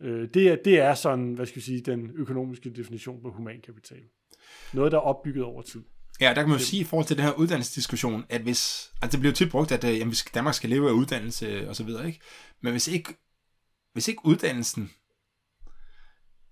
Øh, 0.01 0.29
det, 0.35 0.49
er, 0.49 0.57
det 0.57 0.81
er 0.81 0.95
sådan, 0.95 1.33
hvad 1.33 1.47
skal 1.47 1.59
jeg 1.59 1.65
sige, 1.65 1.81
den 1.81 2.11
økonomiske 2.15 2.71
definition 2.71 3.23
på 3.23 3.31
humankapital. 3.31 4.03
Noget, 4.73 4.93
der 4.93 4.99
er 4.99 5.03
opbygget 5.03 5.45
over 5.45 5.63
tid. 5.63 5.83
Ja, 6.21 6.29
der 6.29 6.35
kan 6.35 6.49
man 6.49 6.59
jo 6.59 6.65
sige 6.65 6.81
i 6.81 6.85
forhold 6.85 7.07
til 7.07 7.17
den 7.17 7.25
her 7.25 7.33
uddannelsesdiskussion, 7.33 8.25
at 8.29 8.41
hvis, 8.41 8.91
altså 9.03 9.17
det 9.17 9.21
bliver 9.21 9.35
tit 9.35 9.51
brugt, 9.51 9.73
at 9.73 9.85
øh, 9.85 9.99
jamen, 9.99 10.15
Danmark 10.35 10.55
skal 10.55 10.71
leve 10.71 10.89
af 10.89 10.93
uddannelse 10.93 11.69
og 11.69 11.77
så 11.77 11.85
videre, 11.85 12.07
ikke? 12.07 12.21
Men 12.63 12.71
hvis 12.71 12.89
ikke, 12.89 13.17
hvis 13.93 14.09
ikke 14.09 14.27
uddannelsen 14.27 14.91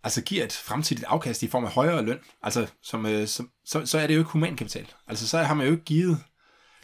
altså 0.02 0.22
giver 0.22 0.44
et 0.44 0.52
fremtidigt 0.52 1.06
afkast 1.06 1.42
i 1.42 1.48
form 1.48 1.64
af 1.64 1.70
højere 1.70 2.04
løn, 2.04 2.18
altså 2.42 2.66
som, 2.82 3.06
øh, 3.06 3.26
som, 3.26 3.50
så, 3.64 3.87
så 3.87 3.98
er 3.98 4.06
det 4.06 4.14
jo 4.14 4.18
ikke 4.18 4.30
humankapital. 4.30 4.87
Altså 5.06 5.28
så 5.28 5.38
har 5.38 5.54
man 5.54 5.66
jo 5.66 5.72
ikke 5.72 5.85
givet, 5.85 6.18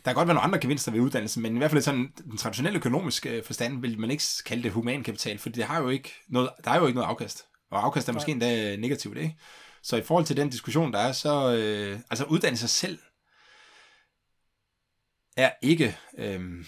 der 0.04 0.10
kan 0.10 0.14
godt 0.14 0.28
være 0.28 0.34
nogle 0.34 0.46
andre 0.46 0.58
gevinster 0.58 0.92
ved 0.92 1.00
uddannelsen, 1.00 1.42
men 1.42 1.54
i 1.54 1.58
hvert 1.58 1.70
fald 1.70 1.82
sådan 1.82 2.12
den 2.24 2.36
traditionelle 2.36 2.78
økonomiske 2.78 3.30
øh, 3.30 3.44
forstand 3.44 3.80
vil 3.80 3.98
man 4.00 4.10
ikke 4.10 4.24
kalde 4.46 4.62
det 4.62 4.72
humankapital, 4.72 5.38
for 5.38 5.48
det 5.48 5.64
har 5.64 5.82
jo 5.82 5.88
ikke 5.88 6.12
noget, 6.28 6.50
der 6.64 6.70
er 6.70 6.80
jo 6.80 6.86
ikke 6.86 6.96
noget 6.96 7.08
afkast. 7.08 7.44
Og 7.70 7.84
afkast 7.84 8.08
er 8.08 8.12
måske 8.12 8.32
endda 8.32 8.76
negativt, 8.76 9.18
ikke? 9.18 9.36
Så 9.82 9.96
i 9.96 10.02
forhold 10.02 10.24
til 10.24 10.36
den 10.36 10.50
diskussion, 10.50 10.92
der 10.92 10.98
er, 10.98 11.12
så 11.12 11.56
øh, 11.56 11.98
altså 12.10 12.24
uddannelse 12.24 12.68
selv 12.68 12.98
er 15.36 15.50
ikke, 15.62 15.96
øh, 16.18 16.64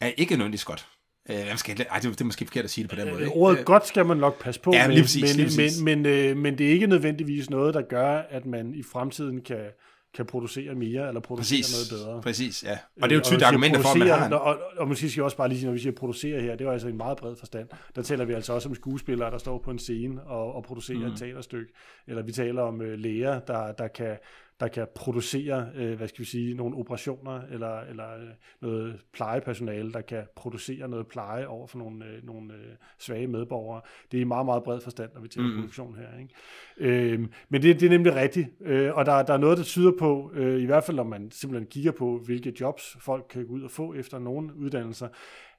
er 0.00 0.06
ikke 0.16 0.36
nødvendigvis 0.36 0.64
godt. 0.64 0.86
Øh, 1.30 1.56
skal, 1.58 1.86
ej, 1.90 1.98
det, 1.98 2.10
det 2.10 2.20
er 2.20 2.24
måske 2.24 2.46
forkert 2.46 2.64
at 2.64 2.70
sige 2.70 2.82
det 2.82 2.90
på 2.90 2.96
den 2.96 3.08
måde. 3.08 3.20
Ikke? 3.20 3.32
Ordet 3.32 3.58
øh, 3.58 3.64
godt 3.64 3.86
skal 3.86 4.06
man 4.06 4.16
nok 4.16 4.42
passe 4.42 4.60
på 4.60 4.72
ja, 4.74 4.86
lige 4.86 5.02
præcis, 5.02 5.22
men, 5.22 5.36
lige 5.36 5.46
præcis. 5.46 5.82
men, 5.82 6.02
men, 6.02 6.12
øh, 6.12 6.36
men 6.36 6.58
det 6.58 6.66
er 6.66 6.70
ikke 6.70 6.86
nødvendigvis 6.86 7.50
noget, 7.50 7.74
der 7.74 7.82
gør, 7.82 8.18
at 8.18 8.46
man 8.46 8.74
i 8.74 8.82
fremtiden 8.82 9.42
kan, 9.42 9.70
kan 10.14 10.26
producere 10.26 10.74
mere, 10.74 11.08
eller 11.08 11.20
producere 11.20 11.58
præcis, 11.58 11.92
noget 11.92 12.04
bedre. 12.04 12.22
Præcis, 12.22 12.64
ja. 12.64 12.78
Og 13.02 13.08
det 13.08 13.12
er 13.12 13.18
jo 13.18 13.24
tydeligt 13.24 13.42
argumenter 13.42 13.80
for, 13.80 13.88
at 13.88 13.98
man 13.98 14.08
har 14.08 14.26
en... 14.26 14.32
Og, 14.32 14.58
og, 14.76 14.88
måske 14.88 15.10
skal 15.10 15.20
jeg 15.20 15.24
også 15.24 15.36
bare 15.36 15.48
lige 15.48 15.58
sige, 15.58 15.66
når 15.66 15.72
vi 15.72 15.78
siger 15.78 15.92
producere 15.92 16.40
her, 16.40 16.56
det 16.56 16.66
er 16.66 16.70
altså 16.70 16.88
en 16.88 16.96
meget 16.96 17.18
bred 17.18 17.36
forstand. 17.36 17.68
Der 17.96 18.02
taler 18.02 18.24
vi 18.24 18.32
altså 18.32 18.52
også 18.52 18.68
om 18.68 18.74
skuespillere, 18.74 19.30
der 19.30 19.38
står 19.38 19.58
på 19.58 19.70
en 19.70 19.78
scene 19.78 20.22
og, 20.22 20.54
og 20.54 20.62
producerer 20.62 20.98
mm. 20.98 21.12
et 21.12 21.18
teaterstykke. 21.18 21.72
Eller 22.06 22.22
vi 22.22 22.32
taler 22.32 22.62
om 22.62 22.82
øh, 22.82 22.98
læger, 22.98 23.40
der, 23.40 23.72
der 23.72 23.88
kan 23.88 24.16
der 24.64 24.70
kan 24.70 24.86
producere, 24.94 25.68
øh, 25.74 25.96
hvad 25.96 26.08
skal 26.08 26.20
vi 26.20 26.24
sige, 26.24 26.54
nogle 26.54 26.76
operationer, 26.76 27.40
eller, 27.50 27.80
eller 27.80 28.14
øh, 28.14 28.28
noget 28.60 29.00
plejepersonale, 29.12 29.92
der 29.92 30.00
kan 30.00 30.22
producere 30.36 30.88
noget 30.88 31.06
pleje 31.06 31.46
over 31.46 31.66
for 31.66 31.78
nogle, 31.78 32.04
øh, 32.04 32.26
nogle 32.26 32.54
øh, 32.54 32.60
svage 32.98 33.26
medborgere. 33.26 33.80
Det 34.12 34.16
er 34.16 34.20
i 34.20 34.24
meget, 34.24 34.46
meget 34.46 34.62
bred 34.62 34.80
forstand, 34.80 35.10
når 35.14 35.20
vi 35.20 35.28
taler 35.28 35.48
mm. 35.48 35.56
produktion 35.56 35.96
her. 35.96 36.18
Ikke? 36.20 37.12
Øh, 37.12 37.28
men 37.48 37.62
det, 37.62 37.80
det 37.80 37.86
er 37.86 37.90
nemlig 37.90 38.14
rigtigt, 38.14 38.48
øh, 38.60 38.94
og 38.94 39.06
der, 39.06 39.22
der 39.22 39.32
er 39.32 39.38
noget, 39.38 39.58
der 39.58 39.64
tyder 39.64 39.92
på, 39.98 40.30
øh, 40.34 40.62
i 40.62 40.66
hvert 40.66 40.84
fald 40.84 40.96
når 40.96 41.04
man 41.04 41.30
simpelthen 41.30 41.66
kigger 41.66 41.92
på, 41.92 42.18
hvilke 42.18 42.52
jobs 42.60 42.96
folk 43.00 43.26
kan 43.30 43.46
gå 43.46 43.52
ud 43.52 43.62
og 43.62 43.70
få 43.70 43.94
efter 43.94 44.18
nogle 44.18 44.56
uddannelser, 44.56 45.08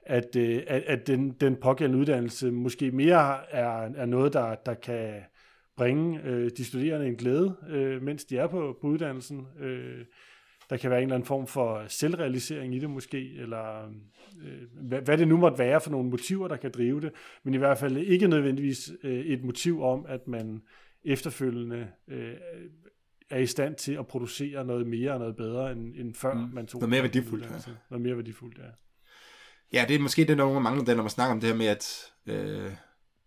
at, 0.06 0.36
øh, 0.36 0.64
at, 0.68 0.82
at 0.82 1.08
den, 1.08 1.32
den 1.32 1.56
pågældende 1.56 2.00
uddannelse 2.00 2.52
måske 2.52 2.92
mere 2.92 3.52
er, 3.52 3.90
er 3.96 4.06
noget, 4.06 4.34
der, 4.34 4.56
der 4.56 4.74
kan 4.74 5.14
bringe 5.78 6.22
øh, 6.24 6.52
de 6.58 6.66
studerende 6.66 7.08
en 7.08 7.16
glæde, 7.16 7.56
øh, 7.70 8.02
mens 8.02 8.26
de 8.26 8.38
er 8.38 8.48
på, 8.48 8.78
på 8.82 8.88
uddannelsen. 8.88 9.48
Øh, 9.60 10.06
der 10.70 10.78
kan 10.78 10.90
være 10.90 11.00
en 11.00 11.04
eller 11.04 11.16
anden 11.16 11.28
form 11.28 11.48
for 11.48 11.86
selvrealisering 11.88 12.76
i 12.76 12.80
det 12.80 12.90
måske, 12.90 13.34
eller 13.34 13.86
øh, 14.44 14.88
hvad, 14.88 15.02
hvad 15.02 15.18
det 15.18 15.28
nu 15.28 15.38
måtte 15.38 15.58
være 15.58 15.82
for 15.82 15.92
nogle 15.92 16.10
motiver, 16.10 16.48
der 16.48 16.58
kan 16.58 16.72
drive 16.72 17.02
det, 17.02 17.12
men 17.44 17.54
i 17.54 17.58
hvert 17.58 17.78
fald 17.78 17.98
ikke 17.98 18.28
nødvendigvis 18.28 18.92
øh, 19.04 19.26
et 19.26 19.44
motiv 19.44 19.84
om, 19.84 20.06
at 20.08 20.28
man 20.28 20.62
efterfølgende 21.04 21.88
øh, 22.08 22.34
er 23.30 23.40
i 23.40 23.46
stand 23.46 23.76
til 23.76 23.94
at 23.94 24.08
producere 24.08 24.66
noget 24.66 24.88
mere 24.88 25.12
og 25.12 25.20
noget 25.20 25.36
bedre, 25.36 25.72
end, 25.72 25.96
end 25.96 26.14
før 26.14 26.34
mm. 26.34 26.50
man 26.54 26.68
tog 26.68 26.82
Noget 26.82 26.90
mere 26.90 27.02
værdifuldt. 27.02 27.44
Ja. 27.46 27.72
Noget 27.90 28.02
mere 28.02 28.16
værdifuldt, 28.16 28.58
ja. 28.58 28.70
Ja, 29.74 29.86
det 29.88 29.96
er 29.96 30.00
måske 30.00 30.26
det, 30.26 30.38
der 30.38 30.60
mangler, 30.60 30.86
det, 30.86 30.96
når 30.96 31.04
man 31.04 31.10
snakker 31.10 31.34
om 31.34 31.40
det 31.40 31.50
her 31.50 31.56
med, 31.56 31.66
at 31.66 32.14
øh, 32.26 32.72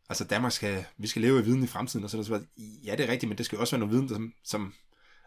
altså 0.09 0.25
Danmark 0.25 0.53
skal, 0.53 0.85
vi 0.99 1.07
skal 1.07 1.23
leve 1.23 1.39
af 1.39 1.47
viden 1.47 1.65
i 1.65 1.67
fremtiden, 1.67 2.05
og 2.05 2.11
så, 2.11 2.25
så 2.25 2.41
ja, 2.59 2.97
det 2.97 3.05
er 3.05 3.13
rigtigt, 3.13 3.29
men 3.29 3.39
det 3.39 3.47
skal 3.47 3.59
også 3.59 3.77
være 3.77 3.87
noget 3.87 3.95
viden, 3.95 4.09
som, 4.09 4.35
som 4.45 4.75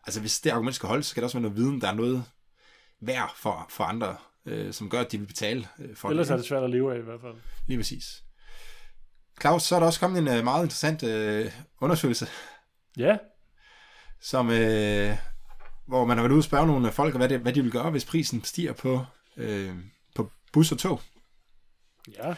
altså 0.07 0.19
hvis 0.19 0.39
det 0.39 0.49
argument 0.49 0.75
skal 0.75 0.89
holde, 0.89 1.03
så 1.03 1.09
skal 1.09 1.21
der 1.21 1.25
også 1.25 1.37
være 1.37 1.41
noget 1.41 1.57
viden, 1.57 1.81
der 1.81 1.87
er 1.87 1.93
noget 1.93 2.25
værd 3.01 3.33
for, 3.35 3.65
for 3.69 3.83
andre, 3.83 4.15
øh, 4.45 4.73
som 4.73 4.89
gør, 4.89 4.99
at 4.99 5.11
de 5.11 5.19
vil 5.19 5.27
betale 5.27 5.67
øh, 5.79 5.95
for 5.95 6.09
Ellers 6.09 6.27
det. 6.27 6.33
er 6.33 6.37
det 6.37 6.45
svært 6.45 6.63
at 6.63 6.69
leve 6.69 6.93
af 6.93 6.99
i 6.99 7.01
hvert 7.01 7.21
fald. 7.21 7.33
Lige 7.67 7.77
præcis. 7.77 8.23
Claus, 9.41 9.63
så 9.63 9.75
er 9.75 9.79
der 9.79 9.87
også 9.87 9.99
kommet 9.99 10.19
en 10.19 10.27
øh, 10.27 10.43
meget 10.43 10.63
interessant 10.63 11.03
øh, 11.03 11.51
undersøgelse. 11.81 12.27
Ja. 12.97 13.17
Som, 14.21 14.49
øh, 14.49 15.17
hvor 15.87 16.05
man 16.05 16.17
har 16.17 16.23
været 16.23 16.31
ude 16.31 16.39
og 16.39 16.43
spørge 16.43 16.67
nogle 16.67 16.91
folk, 16.91 17.15
hvad, 17.15 17.29
det, 17.29 17.39
hvad 17.39 17.53
de 17.53 17.61
vil 17.61 17.71
gøre, 17.71 17.91
hvis 17.91 18.05
prisen 18.05 18.43
stiger 18.43 18.73
på, 18.73 19.05
øh, 19.37 19.75
på 20.15 20.31
bus 20.53 20.71
og 20.71 20.77
tog. 20.77 21.01
Ja. 22.17 22.33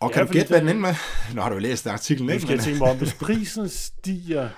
Og 0.00 0.10
kan 0.10 0.22
ja, 0.22 0.26
du 0.26 0.32
gætte, 0.32 0.48
hvad 0.48 0.60
den 0.60 0.68
ender 0.68 0.80
med? 0.80 0.94
Nu 1.34 1.40
har 1.40 1.48
du 1.48 1.54
jo 1.54 1.60
læst 1.60 1.86
artiklen, 1.86 2.30
ikke? 2.30 2.40
Nu 2.40 2.46
skal 2.46 2.54
jeg 2.54 2.64
tænke 2.64 2.78
mig 2.78 2.90
om, 2.90 2.98
hvis 2.98 3.14
prisen 3.14 3.68
stiger 3.68 4.48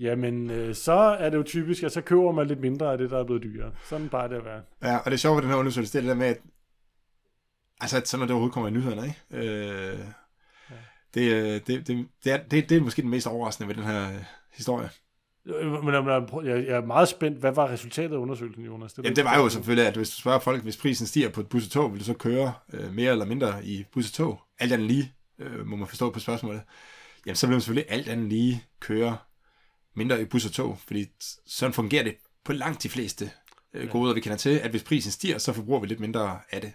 jamen 0.00 0.50
øh, 0.50 0.74
så 0.74 0.92
er 0.92 1.30
det 1.30 1.36
jo 1.36 1.42
typisk, 1.42 1.82
at 1.82 1.92
så 1.92 2.00
køber 2.00 2.32
man 2.32 2.46
lidt 2.46 2.60
mindre 2.60 2.92
af 2.92 2.98
det, 2.98 3.10
der 3.10 3.18
er 3.18 3.24
blevet 3.24 3.42
dyrere. 3.42 3.72
Sådan 3.88 4.08
bare 4.08 4.28
det 4.28 4.36
at 4.36 4.44
være. 4.44 4.62
Ja, 4.82 4.96
og 4.96 5.04
det 5.04 5.12
er 5.12 5.16
sjovt 5.16 5.36
ved 5.36 5.42
den 5.42 5.50
her 5.50 5.58
undersøgelse, 5.58 5.92
det 5.92 5.98
er 5.98 6.02
det 6.02 6.08
der 6.08 6.14
med, 6.14 6.26
at 6.26 6.40
altså, 7.80 7.96
at 7.96 8.08
sådan 8.08 8.20
når 8.20 8.26
det 8.26 8.32
overhovedet 8.32 8.54
kommer 8.54 8.68
i 8.68 8.72
nyhederne, 8.72 9.06
ikke? 9.06 9.48
Øh, 9.48 9.98
ja. 10.70 10.74
det, 11.14 11.32
øh, 11.32 11.60
det, 11.66 11.86
det, 11.86 12.08
det, 12.24 12.32
er, 12.32 12.36
det, 12.36 12.68
det 12.68 12.76
er 12.76 12.80
måske 12.80 13.02
den 13.02 13.10
mest 13.10 13.26
overraskende 13.26 13.68
ved 13.68 13.74
den 13.74 13.84
her 13.84 14.08
historie. 14.52 14.90
Men 15.44 15.94
jeg 15.94 16.66
er 16.68 16.86
meget 16.86 17.08
spændt. 17.08 17.38
Hvad 17.38 17.52
var 17.52 17.68
resultatet 17.68 18.12
af 18.12 18.18
undersøgelsen, 18.18 18.64
Jonas? 18.64 18.92
Det, 18.92 19.04
Jamen, 19.04 19.16
det 19.16 19.24
var 19.24 19.38
jo 19.38 19.48
selvfølgelig, 19.48 19.86
at 19.86 19.96
hvis 19.96 20.10
du 20.10 20.16
spørger 20.16 20.38
folk, 20.38 20.62
hvis 20.62 20.76
prisen 20.76 21.06
stiger 21.06 21.28
på 21.28 21.40
et 21.40 21.48
bus 21.48 21.64
og 21.64 21.70
tog, 21.70 21.92
vil 21.92 22.00
du 22.00 22.04
så 22.04 22.14
køre 22.14 22.52
øh, 22.72 22.92
mere 22.92 23.12
eller 23.12 23.24
mindre 23.24 23.64
i 23.64 23.84
bus 23.92 24.06
og 24.06 24.12
tog? 24.12 24.40
Alt 24.58 24.72
andet 24.72 24.86
lige, 24.86 25.12
øh, 25.38 25.66
må 25.66 25.76
man 25.76 25.88
forstå 25.88 26.10
på 26.10 26.20
spørgsmålet. 26.20 26.62
Jamen, 27.26 27.36
så 27.36 27.46
vil 27.46 27.54
man 27.54 27.60
selvfølgelig 27.60 27.92
alt 27.92 28.08
andet 28.08 28.28
lige 28.28 28.64
køre 28.80 29.16
mindre 29.96 30.22
i 30.22 30.24
bus 30.24 30.46
og 30.46 30.52
tog, 30.52 30.78
fordi 30.86 31.06
sådan 31.46 31.72
fungerer 31.72 32.04
det 32.04 32.14
på 32.44 32.52
langt 32.52 32.82
de 32.82 32.88
fleste 32.88 33.30
øh, 33.74 33.88
goder, 33.88 34.10
ja. 34.10 34.14
vi 34.14 34.20
kender 34.20 34.38
til, 34.38 34.50
at 34.58 34.70
hvis 34.70 34.82
prisen 34.82 35.12
stiger, 35.12 35.38
så 35.38 35.52
forbruger 35.52 35.80
vi 35.80 35.86
lidt 35.86 36.00
mindre 36.00 36.38
af 36.50 36.60
det. 36.60 36.72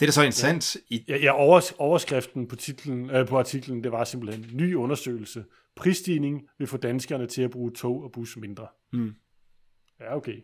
Det 0.00 0.02
er 0.02 0.06
da 0.06 0.12
så 0.12 0.22
interessant. 0.22 0.76
Ja, 0.90 0.96
i... 0.96 1.04
ja, 1.08 1.16
ja 1.16 1.32
overs, 1.32 1.72
overskriften 1.78 2.48
på, 2.48 2.56
titlen, 2.56 3.10
øh, 3.10 3.26
på 3.26 3.38
artiklen, 3.38 3.84
det 3.84 3.92
var 3.92 4.04
simpelthen 4.04 4.50
ny 4.52 4.74
undersøgelse. 4.74 5.44
Prisstigning 5.76 6.42
vil 6.58 6.68
få 6.68 6.76
danskerne 6.76 7.26
til 7.26 7.42
at 7.42 7.50
bruge 7.50 7.72
tog 7.72 8.02
og 8.02 8.12
bus 8.12 8.36
mindre. 8.36 8.66
Mm. 8.92 9.14
Ja, 10.00 10.16
okay. 10.16 10.36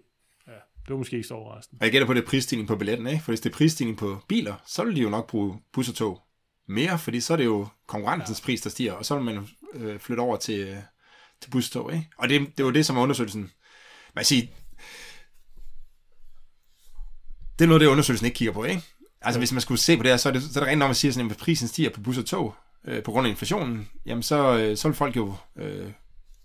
Ja, 0.47 0.53
det 0.53 0.89
var 0.89 0.97
måske 0.97 1.17
ikke 1.17 1.29
så 1.29 1.35
overraskende. 1.35 1.81
Og 1.81 1.85
jeg 1.85 1.93
gætter 1.93 2.07
på, 2.07 2.15
det 2.15 2.23
er 2.23 2.27
prisstigning 2.27 2.69
på 2.69 2.77
billetten, 2.77 3.07
ikke? 3.07 3.23
For 3.25 3.33
hvis 3.33 3.41
det 3.41 3.51
er 3.53 3.57
prisstigning 3.57 3.99
på 3.99 4.19
biler, 4.29 4.55
så 4.67 4.85
vil 4.85 4.97
de 4.97 5.03
jo 5.03 5.09
nok 5.09 5.31
bruge 5.31 5.59
bus 5.73 5.89
og 5.89 5.95
tog 5.95 6.21
mere, 6.69 6.99
fordi 6.99 7.21
så 7.21 7.33
er 7.33 7.37
det 7.37 7.45
jo 7.45 7.67
konkurrencens 7.87 8.41
ja. 8.41 8.45
pris, 8.45 8.61
der 8.61 8.71
stiger, 8.71 8.93
og 8.93 9.05
så 9.05 9.15
vil 9.15 9.25
man 9.25 9.49
øh, 9.75 9.99
flytte 9.99 10.21
over 10.21 10.37
til, 10.37 10.83
til 11.41 11.51
bustog, 11.51 11.95
ikke? 11.95 12.07
Og 12.19 12.29
det, 12.29 12.57
det 12.57 12.65
var 12.65 12.71
det, 12.71 12.87
som 12.87 12.97
er 12.97 13.03
undersøgelsen. 13.03 13.51
Man 14.15 14.25
siger, 14.25 14.47
det 17.59 17.65
er 17.65 17.69
noget, 17.69 17.81
det 17.81 17.87
undersøgelsen 17.87 18.27
ikke 18.27 18.37
kigger 18.37 18.53
på, 18.53 18.65
ikke? 18.65 18.83
Altså, 19.25 19.41
hvis 19.41 19.53
man 19.53 19.61
skulle 19.61 19.81
se 19.81 19.97
på 19.97 20.03
det 20.03 20.11
her, 20.11 20.17
så 20.17 20.29
er 20.29 20.33
det, 20.33 20.43
så 20.43 20.61
er 20.61 20.65
det 20.65 20.71
rent 20.73 20.83
at 20.83 20.89
man 20.89 20.95
siger, 20.95 21.13
sådan, 21.13 21.31
at 21.31 21.37
prisen 21.37 21.69
stiger 21.69 21.91
på 21.91 22.01
bus 22.01 22.19
og 22.19 22.27
tog, 22.27 22.55
øh, 22.85 23.03
på 23.03 23.11
grund 23.11 23.27
af 23.27 23.31
inflationen, 23.31 23.89
jamen 24.07 24.23
så, 24.23 24.59
øh, 24.59 24.77
så 24.77 24.89
vil 24.89 24.95
folk 24.95 25.17
jo 25.17 25.35
øh, 25.59 25.91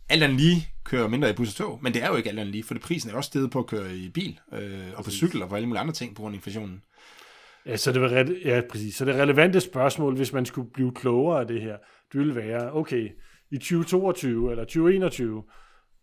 alt 0.10 0.24
andet 0.24 0.40
lige 0.40 0.68
køre 0.84 1.10
mindre 1.10 1.30
i 1.30 1.34
bus 1.34 1.50
og 1.50 1.56
tog, 1.56 1.80
men 1.82 1.94
det 1.94 2.04
er 2.04 2.08
jo 2.08 2.16
ikke 2.16 2.30
alt 2.30 2.40
andet 2.40 2.52
lige, 2.52 2.64
for 2.64 2.74
det 2.74 2.84
prisen 2.84 3.10
er 3.12 3.16
også 3.16 3.28
stedet 3.28 3.52
på 3.52 3.60
at 3.60 3.68
køre 3.68 3.96
i 3.96 4.10
bil, 4.10 4.40
øh, 4.54 4.88
og 4.96 5.04
på 5.04 5.12
cykel 5.12 5.44
og 5.44 5.50
på 5.50 5.56
alle 5.56 5.68
mulige 5.68 5.82
andre 5.82 5.94
ting 5.94 6.16
på 6.16 6.22
grund 6.22 6.34
af 6.34 6.38
inflationen. 6.38 6.82
Ja, 7.66 7.78
så 7.78 7.92
det, 7.92 8.02
var 8.02 8.34
ja, 8.46 8.62
præcis. 8.70 8.96
Så 8.96 9.06
det 9.06 9.16
relevante 9.16 9.62
spørgsmål, 9.62 10.16
hvis 10.16 10.34
man 10.34 10.46
skulle 10.46 10.72
blive 10.74 10.92
klogere 10.92 11.40
af 11.40 11.48
det 11.48 11.62
her, 11.62 11.78
det 12.12 12.20
ville 12.20 12.36
være, 12.36 12.74
okay, 12.74 13.10
i 13.52 13.58
2022 13.58 14.52
eller 14.52 14.64
2021, 14.64 15.44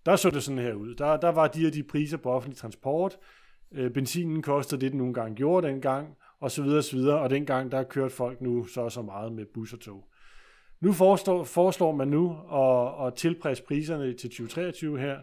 der 0.07 0.17
så 0.17 0.31
det 0.31 0.43
sådan 0.43 0.59
her 0.59 0.75
ud. 0.75 0.95
Der, 0.95 1.17
der 1.17 1.29
var 1.29 1.47
de 1.47 1.61
her 1.61 1.71
de 1.71 1.83
priser 1.83 2.17
på 2.17 2.31
offentlig 2.31 2.59
transport. 2.59 3.17
Øh, 3.75 3.91
benzinen 3.91 4.43
kostede 4.43 4.81
det, 4.81 4.93
den 4.93 4.99
nogle 4.99 5.15
gange 5.15 5.37
gjorde 5.37 5.69
dengang, 5.69 6.09
og 6.45 6.51
så 6.51 6.63
videre 6.63 6.79
og 6.79 6.85
så 6.85 6.97
videre. 6.97 7.19
Og 7.19 7.31
dengang, 7.31 7.73
der 7.73 7.83
kørte 7.83 8.15
folk 8.15 8.41
nu 8.41 8.65
så 8.65 8.89
så 8.89 9.03
meget 9.03 9.33
med 9.33 9.47
bus 9.55 9.73
og 9.73 9.81
tog. 9.81 10.09
Nu 10.81 10.93
foreslår, 10.93 11.45
foreslår 11.45 11.93
man 11.93 12.09
nu 12.09 12.37
at, 12.53 13.07
at 13.07 13.15
tilpasse 13.15 13.65
priserne 13.65 14.13
til 14.13 14.31
2023 14.31 15.01
her, 15.01 15.19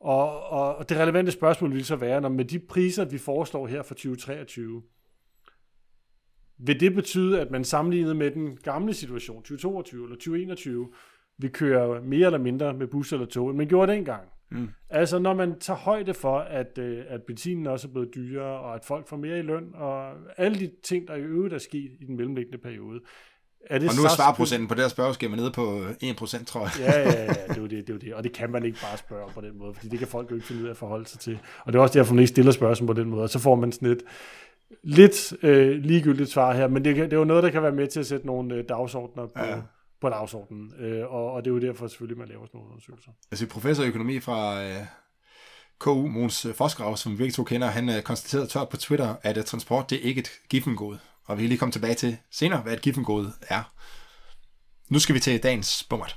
og, 0.00 0.48
og 0.50 0.88
det 0.88 0.96
relevante 0.96 1.32
spørgsmål 1.32 1.72
vil 1.72 1.84
så 1.84 1.96
være, 1.96 2.20
når 2.20 2.28
med 2.28 2.44
de 2.44 2.58
priser, 2.58 3.04
vi 3.04 3.18
foreslår 3.18 3.66
her 3.66 3.82
for 3.82 3.94
2023, 3.94 4.82
vil 6.58 6.80
det 6.80 6.94
betyde, 6.94 7.40
at 7.40 7.50
man 7.50 7.64
sammenlignet 7.64 8.16
med 8.16 8.30
den 8.30 8.56
gamle 8.56 8.94
situation, 8.94 9.36
2022 9.36 10.04
eller 10.04 10.16
2021, 10.16 10.92
vil 11.38 11.52
køre 11.52 12.02
mere 12.02 12.26
eller 12.26 12.38
mindre 12.38 12.74
med 12.74 12.86
bus 12.86 13.12
eller 13.12 13.26
tog, 13.26 13.50
end 13.50 13.58
man 13.58 13.68
gjorde 13.68 13.92
dengang? 13.92 14.28
Mm. 14.50 14.68
Altså 14.90 15.18
når 15.18 15.34
man 15.34 15.58
tager 15.60 15.78
højde 15.78 16.14
for, 16.14 16.38
at, 16.38 16.78
øh, 16.78 17.04
at 17.08 17.22
benzinen 17.22 17.66
også 17.66 17.88
er 17.88 17.92
blevet 17.92 18.14
dyrere, 18.14 18.60
og 18.60 18.74
at 18.74 18.84
folk 18.84 19.08
får 19.08 19.16
mere 19.16 19.38
i 19.38 19.42
løn, 19.42 19.64
og 19.74 20.12
alle 20.36 20.58
de 20.58 20.70
ting, 20.82 21.08
der 21.08 21.14
i 21.14 21.20
øvrigt 21.20 21.54
er 21.54 21.58
sket 21.58 21.90
i 22.00 22.04
den 22.04 22.16
mellemliggende 22.16 22.58
periode, 22.58 23.00
er 23.70 23.78
det 23.78 23.88
og 23.88 23.94
nu 23.96 24.02
er 24.02 24.08
svarprocenten 24.08 24.68
på 24.68 24.74
det 24.74 24.82
her 24.82 24.88
spørgeskema 24.88 25.36
nede 25.36 25.50
på 25.50 25.80
1%, 26.02 26.44
tror 26.44 26.60
jeg. 26.60 26.70
ja, 26.80 27.00
ja, 27.00 27.22
ja, 27.22 27.26
det 27.48 27.56
er, 27.56 27.60
jo 27.60 27.66
det, 27.66 27.70
det 27.70 27.90
er 27.90 27.94
jo 27.94 27.98
det. 27.98 28.14
Og 28.14 28.24
det 28.24 28.32
kan 28.32 28.50
man 28.50 28.64
ikke 28.64 28.78
bare 28.82 28.96
spørge 28.96 29.30
på 29.34 29.40
den 29.40 29.58
måde, 29.58 29.74
fordi 29.74 29.88
det 29.88 29.98
kan 29.98 30.08
folk 30.08 30.30
jo 30.30 30.34
ikke 30.34 30.46
finde 30.46 30.62
ud 30.62 30.66
af 30.66 30.70
at 30.70 30.76
forholde 30.76 31.08
sig 31.08 31.20
til. 31.20 31.38
Og 31.64 31.72
det 31.72 31.78
er 31.78 31.82
også 31.82 31.98
derfor, 31.98 32.14
man 32.14 32.22
ikke 32.22 32.28
stiller 32.28 32.52
spørgsmål 32.52 32.86
på 32.86 32.92
den 32.92 33.10
måde, 33.10 33.22
og 33.22 33.30
så 33.30 33.38
får 33.38 33.54
man 33.54 33.72
sådan 33.72 33.88
et 33.88 34.02
lidt 34.82 35.34
øh, 35.42 35.78
ligegyldigt 35.78 36.30
svar 36.30 36.54
her, 36.54 36.68
men 36.68 36.84
det, 36.84 36.96
det 36.96 37.12
er 37.12 37.16
jo 37.16 37.24
noget, 37.24 37.42
der 37.42 37.50
kan 37.50 37.62
være 37.62 37.72
med 37.72 37.86
til 37.86 38.00
at 38.00 38.06
sætte 38.06 38.26
nogle 38.26 38.54
øh, 38.54 38.64
dagsordner 38.68 39.26
på, 39.26 39.44
ja. 39.44 39.60
På 40.00 40.08
dagsordenen, 40.08 40.72
øh, 40.78 41.12
og, 41.12 41.32
og 41.32 41.44
det 41.44 41.50
er 41.50 41.54
jo 41.54 41.60
derfor 41.60 41.86
selvfølgelig, 41.86 42.18
man 42.18 42.28
laver 42.28 42.46
sådan 42.46 42.58
nogle 42.58 42.70
undersøgelser. 42.70 43.10
Altså 43.30 43.46
professor 43.46 43.84
i 43.84 43.88
økonomi 43.88 44.20
fra 44.20 44.64
øh, 44.64 44.86
KU, 45.78 46.06
Måns 46.06 46.46
Fosgrav, 46.54 46.96
som 46.96 47.12
vi 47.12 47.16
begge 47.16 47.32
to 47.32 47.44
kender, 47.44 47.68
han 47.68 47.88
øh, 47.88 48.02
konstaterede 48.02 48.46
tørt 48.46 48.68
på 48.68 48.76
Twitter, 48.76 49.14
at 49.22 49.38
uh, 49.38 49.44
transport 49.44 49.90
det 49.90 49.98
er 49.98 50.02
ikke 50.02 50.18
et 50.18 50.30
giffengode. 50.48 50.98
Og 51.24 51.36
vi 51.36 51.42
kan 51.42 51.48
lige 51.48 51.58
komme 51.58 51.72
tilbage 51.72 51.94
til 51.94 52.18
senere, 52.30 52.60
hvad 52.60 52.72
et 52.72 52.82
giffengode 52.82 53.32
er. 53.48 53.72
Nu 54.88 54.98
skal 54.98 55.14
vi 55.14 55.20
til 55.20 55.42
dagens 55.42 55.86
bummert. 55.90 56.16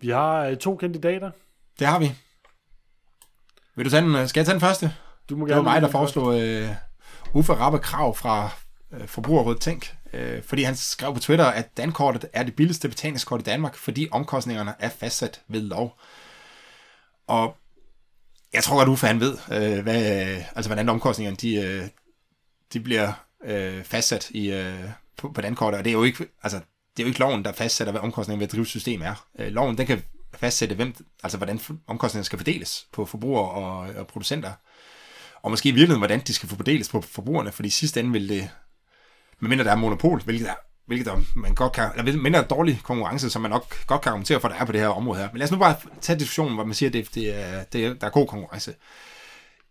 Vi 0.00 0.08
har 0.08 0.46
øh, 0.46 0.56
to 0.56 0.76
kandidater. 0.76 1.30
Det 1.78 1.86
har 1.86 1.98
vi. 1.98 2.12
Vil 3.76 3.84
du 3.84 3.90
tage 3.90 4.02
den? 4.02 4.28
Skal 4.28 4.40
jeg 4.40 4.46
tage 4.46 4.54
den 4.54 4.60
første? 4.60 4.94
Du 5.28 5.36
må 5.36 5.46
gerne 5.46 5.58
det 5.58 5.64
var 5.64 5.72
mig, 5.72 5.82
der 5.82 5.88
foreslog 5.88 6.26
uh, 6.26 6.91
Uffe 7.34 7.52
Rappe 7.52 7.78
Krav 7.78 8.16
fra 8.16 8.50
øh, 8.92 9.08
Forbrugerrådet 9.08 9.60
Tænk. 9.60 9.94
Øh, 10.12 10.42
fordi 10.42 10.62
han 10.62 10.76
skrev 10.76 11.14
på 11.14 11.20
Twitter, 11.20 11.44
at 11.44 11.76
dankortet 11.76 12.24
er 12.32 12.42
det 12.42 12.56
billigste 12.56 12.88
betalingskort 12.88 13.40
i 13.40 13.44
Danmark, 13.44 13.76
fordi 13.76 14.08
omkostningerne 14.10 14.74
er 14.78 14.88
fastsat 14.88 15.40
ved 15.48 15.60
lov. 15.60 16.00
Og 17.26 17.56
jeg 18.52 18.64
tror 18.64 18.76
godt, 18.76 18.88
Uffe 18.88 19.06
han 19.06 19.20
ved, 19.20 19.38
øh, 19.52 19.82
hvad, 19.82 20.02
altså, 20.56 20.68
hvordan 20.68 20.88
omkostningerne 20.88 21.36
de, 21.36 21.54
øh, 21.54 21.88
de 22.72 22.80
bliver 22.80 23.12
øh, 23.44 23.84
fastsat 23.84 24.30
i, 24.30 24.52
øh, 24.52 24.84
på, 25.16 25.32
på 25.32 25.40
dankortet, 25.40 25.78
og 25.78 25.84
det 25.84 25.90
er 25.90 25.94
jo 25.94 26.02
ikke, 26.02 26.26
altså, 26.42 26.60
det 26.96 27.02
er 27.02 27.04
jo 27.04 27.08
ikke 27.08 27.20
loven, 27.20 27.44
der 27.44 27.52
fastsætter, 27.52 27.92
hvad 27.92 28.00
omkostningen 28.00 28.40
ved 28.40 28.46
at 28.48 28.52
drive 28.52 28.66
system 28.66 29.02
er. 29.02 29.26
Øh, 29.38 29.52
loven, 29.52 29.78
den 29.78 29.86
kan 29.86 30.02
fastsætte, 30.34 30.74
hvem, 30.74 30.94
altså, 31.22 31.38
hvordan 31.38 31.60
omkostningerne 31.86 32.24
skal 32.24 32.38
fordeles 32.38 32.86
på 32.92 33.04
forbrugere 33.04 33.50
og, 33.50 33.78
og 33.78 34.06
producenter. 34.06 34.52
Og 35.42 35.50
måske 35.50 35.68
i 35.68 35.72
virkeligheden, 35.72 36.00
hvordan 36.00 36.20
de 36.20 36.34
skal 36.34 36.48
få 36.48 36.56
fordeles 36.56 36.88
på 36.88 37.00
forbrugerne, 37.00 37.52
fordi 37.52 37.66
i 37.66 37.70
sidste 37.70 38.00
ende 38.00 38.12
vil 38.12 38.28
det, 38.28 38.50
medmindre 39.40 39.64
der 39.64 39.70
er 39.70 39.76
monopol, 39.76 40.22
hvilket 40.22 40.46
der, 40.46 40.54
hvilket 40.86 41.06
der, 41.06 41.20
man 41.36 41.54
godt 41.54 41.72
kan, 41.72 41.90
eller 41.96 42.16
mindre 42.16 42.42
dårlig 42.42 42.80
konkurrence, 42.82 43.30
som 43.30 43.42
man 43.42 43.50
nok 43.50 43.86
godt 43.86 44.00
kan 44.00 44.10
argumentere 44.10 44.40
for, 44.40 44.48
der 44.48 44.54
er 44.54 44.64
på 44.64 44.72
det 44.72 44.80
her 44.80 44.88
område 44.88 45.18
her. 45.18 45.28
Men 45.32 45.38
lad 45.38 45.44
os 45.44 45.50
nu 45.50 45.58
bare 45.58 45.76
tage 46.00 46.18
diskussionen, 46.18 46.54
hvor 46.54 46.64
man 46.64 46.74
siger, 46.74 46.90
at 46.90 46.92
det, 46.92 47.14
det 47.14 47.40
er, 47.40 47.64
det 47.64 47.86
er, 47.86 47.94
der 47.94 48.06
er 48.06 48.10
god 48.10 48.26
konkurrence. 48.26 48.74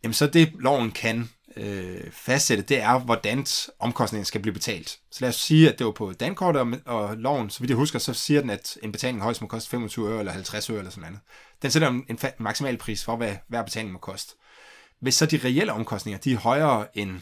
Jamen 0.04 0.14
så 0.14 0.28
det, 0.28 0.52
loven 0.60 0.92
kan 0.92 1.30
øh, 1.58 2.12
fastsætte, 2.12 2.64
det 2.64 2.82
er, 2.82 3.00
hvordan 3.00 3.46
omkostningen 3.80 4.26
skal 4.26 4.42
blive 4.42 4.54
betalt. 4.54 5.00
Så 5.12 5.18
lad 5.22 5.30
os 5.30 5.36
sige, 5.36 5.72
at 5.72 5.80
det 5.80 5.86
var 5.86 5.92
på 5.92 6.14
dankortet, 6.14 6.62
og, 6.62 6.74
og 6.86 7.18
loven, 7.18 7.50
så 7.50 7.60
vidt 7.60 7.70
jeg 7.70 7.78
husker, 7.78 8.00
så 8.00 8.14
siger 8.14 8.42
den, 8.42 8.50
at 8.50 8.78
en 8.84 8.92
betaling 8.92 9.22
højst 9.22 9.42
må 9.42 9.48
koste 9.48 9.70
25 9.70 10.10
øre 10.10 10.20
eller 10.20 10.32
50 10.32 10.70
øre 10.70 10.78
eller 10.78 10.92
sådan 10.92 11.10
noget. 11.10 11.20
Den 11.62 11.72
sætter 11.72 11.88
en, 11.88 12.06
en 12.10 12.20
maksimal 12.38 12.78
pris 12.78 13.04
for, 13.04 13.16
hvad 13.16 13.36
hver 13.48 13.64
betaling 13.64 13.92
må 13.92 14.00
koste. 14.00 14.36
Hvis 15.02 15.16
så 15.16 15.26
de 15.26 15.40
reelle 15.44 15.74
omkostninger, 15.74 16.20
de 16.20 16.34
er 16.34 16.38
højere 16.38 16.98
end, 16.98 17.20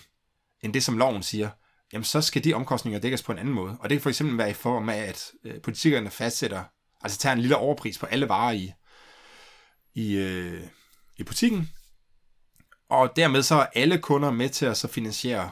end 0.62 0.74
det, 0.74 0.84
som 0.84 0.98
loven 0.98 1.24
siger, 1.24 1.50
jamen 1.94 2.04
så 2.04 2.22
skal 2.22 2.44
de 2.44 2.54
omkostninger 2.54 3.00
dækkes 3.00 3.24
på 3.24 3.32
en 3.32 3.38
anden 3.38 3.54
måde. 3.54 3.78
Og 3.80 3.90
det 3.90 3.96
kan 3.96 4.02
for 4.02 4.10
eksempel 4.10 4.38
være 4.38 4.50
i 4.50 4.54
form 4.54 4.90
af, 4.90 4.98
at 4.98 5.32
øh, 5.44 5.62
politikerne 5.62 6.10
fastsætter, 6.10 6.64
altså 7.02 7.18
tager 7.18 7.34
en 7.34 7.40
lille 7.40 7.58
overpris 7.58 7.98
på 7.98 8.06
alle 8.06 8.30
varer 8.30 8.52
i, 8.52 8.72
i, 9.94 10.16
øh, 10.16 10.64
i 11.18 11.24
butikken, 11.24 11.70
og 12.90 13.16
dermed 13.16 13.44
så 13.44 13.56
er 13.56 13.66
alle 13.76 13.98
kunder 13.98 14.32
med 14.32 14.50
til 14.50 14.66
at 14.66 14.78
så 14.78 14.88
finansiere, 14.88 15.52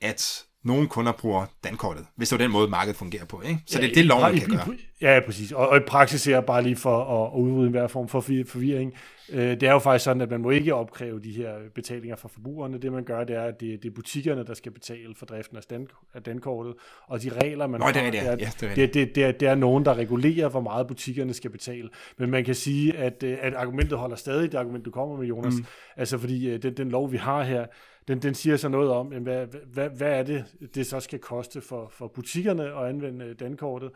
at 0.00 0.44
nogle 0.64 0.88
kunder 0.88 1.12
bruger 1.12 1.46
dankortet, 1.64 2.06
hvis 2.16 2.28
det 2.28 2.40
er 2.40 2.44
den 2.44 2.50
måde, 2.50 2.68
markedet 2.68 2.96
fungerer 2.96 3.24
på. 3.24 3.42
Ikke? 3.42 3.60
Så 3.66 3.78
ja, 3.78 3.82
det 3.82 3.90
er 3.90 3.94
det, 3.94 4.04
loven 4.04 4.38
kan 4.38 4.48
gøre. 4.48 4.76
Ja, 5.00 5.20
præcis. 5.26 5.52
Og, 5.52 5.68
og 5.68 5.76
i 5.76 5.80
praksis 5.80 6.26
er 6.26 6.40
bare 6.40 6.62
lige 6.62 6.76
for 6.76 7.04
at, 7.04 7.32
at 7.34 7.40
udrydde 7.40 7.66
enhver 7.66 7.86
form 7.86 8.08
for 8.08 8.20
forvirring. 8.20 8.94
Øh, 9.32 9.50
det 9.50 9.62
er 9.62 9.72
jo 9.72 9.78
faktisk 9.78 10.04
sådan, 10.04 10.20
at 10.20 10.30
man 10.30 10.40
må 10.40 10.50
ikke 10.50 10.74
opkræve 10.74 11.20
de 11.20 11.32
her 11.32 11.54
betalinger 11.74 12.16
fra 12.16 12.28
forbrugerne. 12.28 12.78
Det 12.78 12.92
man 12.92 13.04
gør, 13.04 13.24
det 13.24 13.36
er, 13.36 13.42
at 13.42 13.60
det, 13.60 13.82
det 13.82 13.88
er 13.88 13.94
butikkerne, 13.94 14.46
der 14.46 14.54
skal 14.54 14.72
betale 14.72 15.14
for 15.16 15.26
driften 15.26 15.56
af, 15.56 15.62
stand, 15.62 15.86
af 16.14 16.22
dankortet. 16.22 16.74
Og 17.06 17.22
de 17.22 17.30
regler, 17.42 17.66
man 17.66 17.80
Nå, 17.80 17.86
har, 17.86 17.92
det 17.92 18.02
er, 18.02 18.10
det, 18.10 18.20
er, 18.20 18.24
ja, 18.24 18.36
det, 18.36 18.62
er, 18.62 18.74
det, 18.74 18.94
det, 18.94 19.14
det, 19.14 19.24
er, 19.24 19.32
det 19.32 19.48
er 19.48 19.54
nogen, 19.54 19.84
der 19.84 19.94
regulerer, 19.94 20.48
hvor 20.48 20.60
meget 20.60 20.86
butikkerne 20.86 21.34
skal 21.34 21.50
betale. 21.50 21.88
Men 22.18 22.30
man 22.30 22.44
kan 22.44 22.54
sige, 22.54 22.96
at, 22.96 23.22
øh, 23.22 23.38
at 23.40 23.54
argumentet 23.54 23.98
holder 23.98 24.16
stadig, 24.16 24.52
det 24.52 24.58
argument, 24.58 24.84
du 24.84 24.90
kommer 24.90 25.16
med, 25.16 25.26
Jonas. 25.26 25.54
Mm. 25.54 25.64
Altså 25.96 26.18
fordi 26.18 26.50
øh, 26.50 26.62
den, 26.62 26.76
den 26.76 26.90
lov, 26.90 27.12
vi 27.12 27.16
har 27.16 27.42
her, 27.42 27.66
den, 28.08 28.22
den 28.22 28.34
siger 28.34 28.56
så 28.56 28.68
noget 28.68 28.90
om, 28.90 29.12
jamen, 29.12 29.22
hvad, 29.22 29.46
hvad, 29.72 29.90
hvad 29.90 30.18
er 30.18 30.22
det, 30.22 30.44
det 30.74 30.86
så 30.86 31.00
skal 31.00 31.18
koste 31.18 31.60
for, 31.60 31.88
for 31.88 32.08
butikkerne 32.08 32.64
at 32.64 32.88
anvende 32.88 33.34
dankortet. 33.34 33.90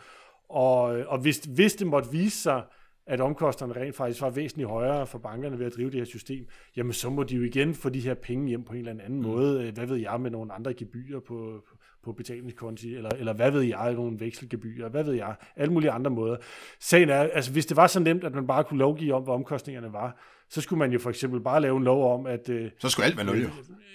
Og, 0.49 0.83
og 0.85 1.19
hvis, 1.19 1.39
hvis 1.39 1.75
det 1.75 1.87
måtte 1.87 2.11
vise 2.11 2.43
sig, 2.43 2.63
at 3.07 3.21
omkostningerne 3.21 3.81
rent 3.81 3.97
faktisk 3.97 4.21
var 4.21 4.31
væsentligt 4.31 4.69
højere 4.69 5.07
for 5.07 5.19
bankerne 5.19 5.59
ved 5.59 5.67
at 5.67 5.75
drive 5.77 5.91
det 5.91 5.99
her 5.99 6.05
system, 6.05 6.47
jamen 6.77 6.93
så 6.93 7.11
må 7.11 7.23
de 7.23 7.37
jo 7.37 7.43
igen 7.43 7.75
få 7.75 7.89
de 7.89 8.01
her 8.01 8.15
penge 8.15 8.49
hjem 8.49 8.65
på 8.65 8.73
en 8.73 8.79
eller 8.79 9.05
anden 9.05 9.17
mm. 9.19 9.27
måde. 9.27 9.71
Hvad 9.71 9.87
ved 9.87 9.97
jeg, 9.97 10.21
med 10.21 10.31
nogle 10.31 10.53
andre 10.53 10.75
gebyrer 10.75 11.21
på, 11.21 11.65
på 12.03 12.13
betalingskonti, 12.13 12.95
eller, 12.95 13.11
eller 13.11 13.33
hvad 13.33 13.51
ved 13.51 13.63
jeg, 13.63 13.95
nogle 13.95 14.21
vekselgebyrer, 14.21 14.89
hvad 14.89 15.05
ved 15.05 15.15
jeg, 15.15 15.35
alle 15.57 15.73
mulige 15.73 15.91
andre 15.91 16.11
måder. 16.11 16.37
Sagen 16.81 17.09
er, 17.09 17.21
altså 17.21 17.53
hvis 17.53 17.67
det 17.67 17.77
var 17.77 17.87
så 17.87 18.01
nemt, 18.01 18.25
at 18.25 18.35
man 18.35 18.47
bare 18.47 18.65
kunne 18.65 18.79
lovgive 18.79 19.15
om, 19.15 19.23
hvad 19.23 19.35
omkostningerne 19.35 19.93
var, 19.93 20.19
så 20.51 20.61
skulle 20.61 20.79
man 20.79 20.93
jo 20.93 20.99
for 20.99 21.11
eksempel 21.11 21.41
bare 21.41 21.61
lave 21.61 21.77
en 21.77 21.85
lov 21.85 22.15
om, 22.15 22.27
at... 22.27 22.49
Øh, 22.49 22.71
så 22.79 22.89
skulle 22.89 23.07
alt 23.07 23.17
være 23.17 23.27
nul, 23.27 23.43
jo. 23.43 23.49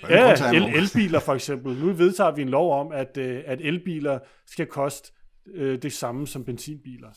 Ja, 0.09 0.51
el, 0.53 0.63
elbiler 0.75 1.19
for 1.19 1.33
eksempel. 1.33 1.75
Nu 1.75 1.93
vedtager 1.93 2.31
vi 2.31 2.41
en 2.41 2.49
lov 2.49 2.79
om, 2.79 2.91
at, 2.91 3.17
øh, 3.17 3.41
at 3.45 3.61
elbiler 3.61 4.19
skal 4.45 4.65
koste 4.65 5.11
øh, 5.53 5.81
det 5.81 5.93
samme 5.93 6.27
som 6.27 6.45
benzinbiler. 6.45 7.09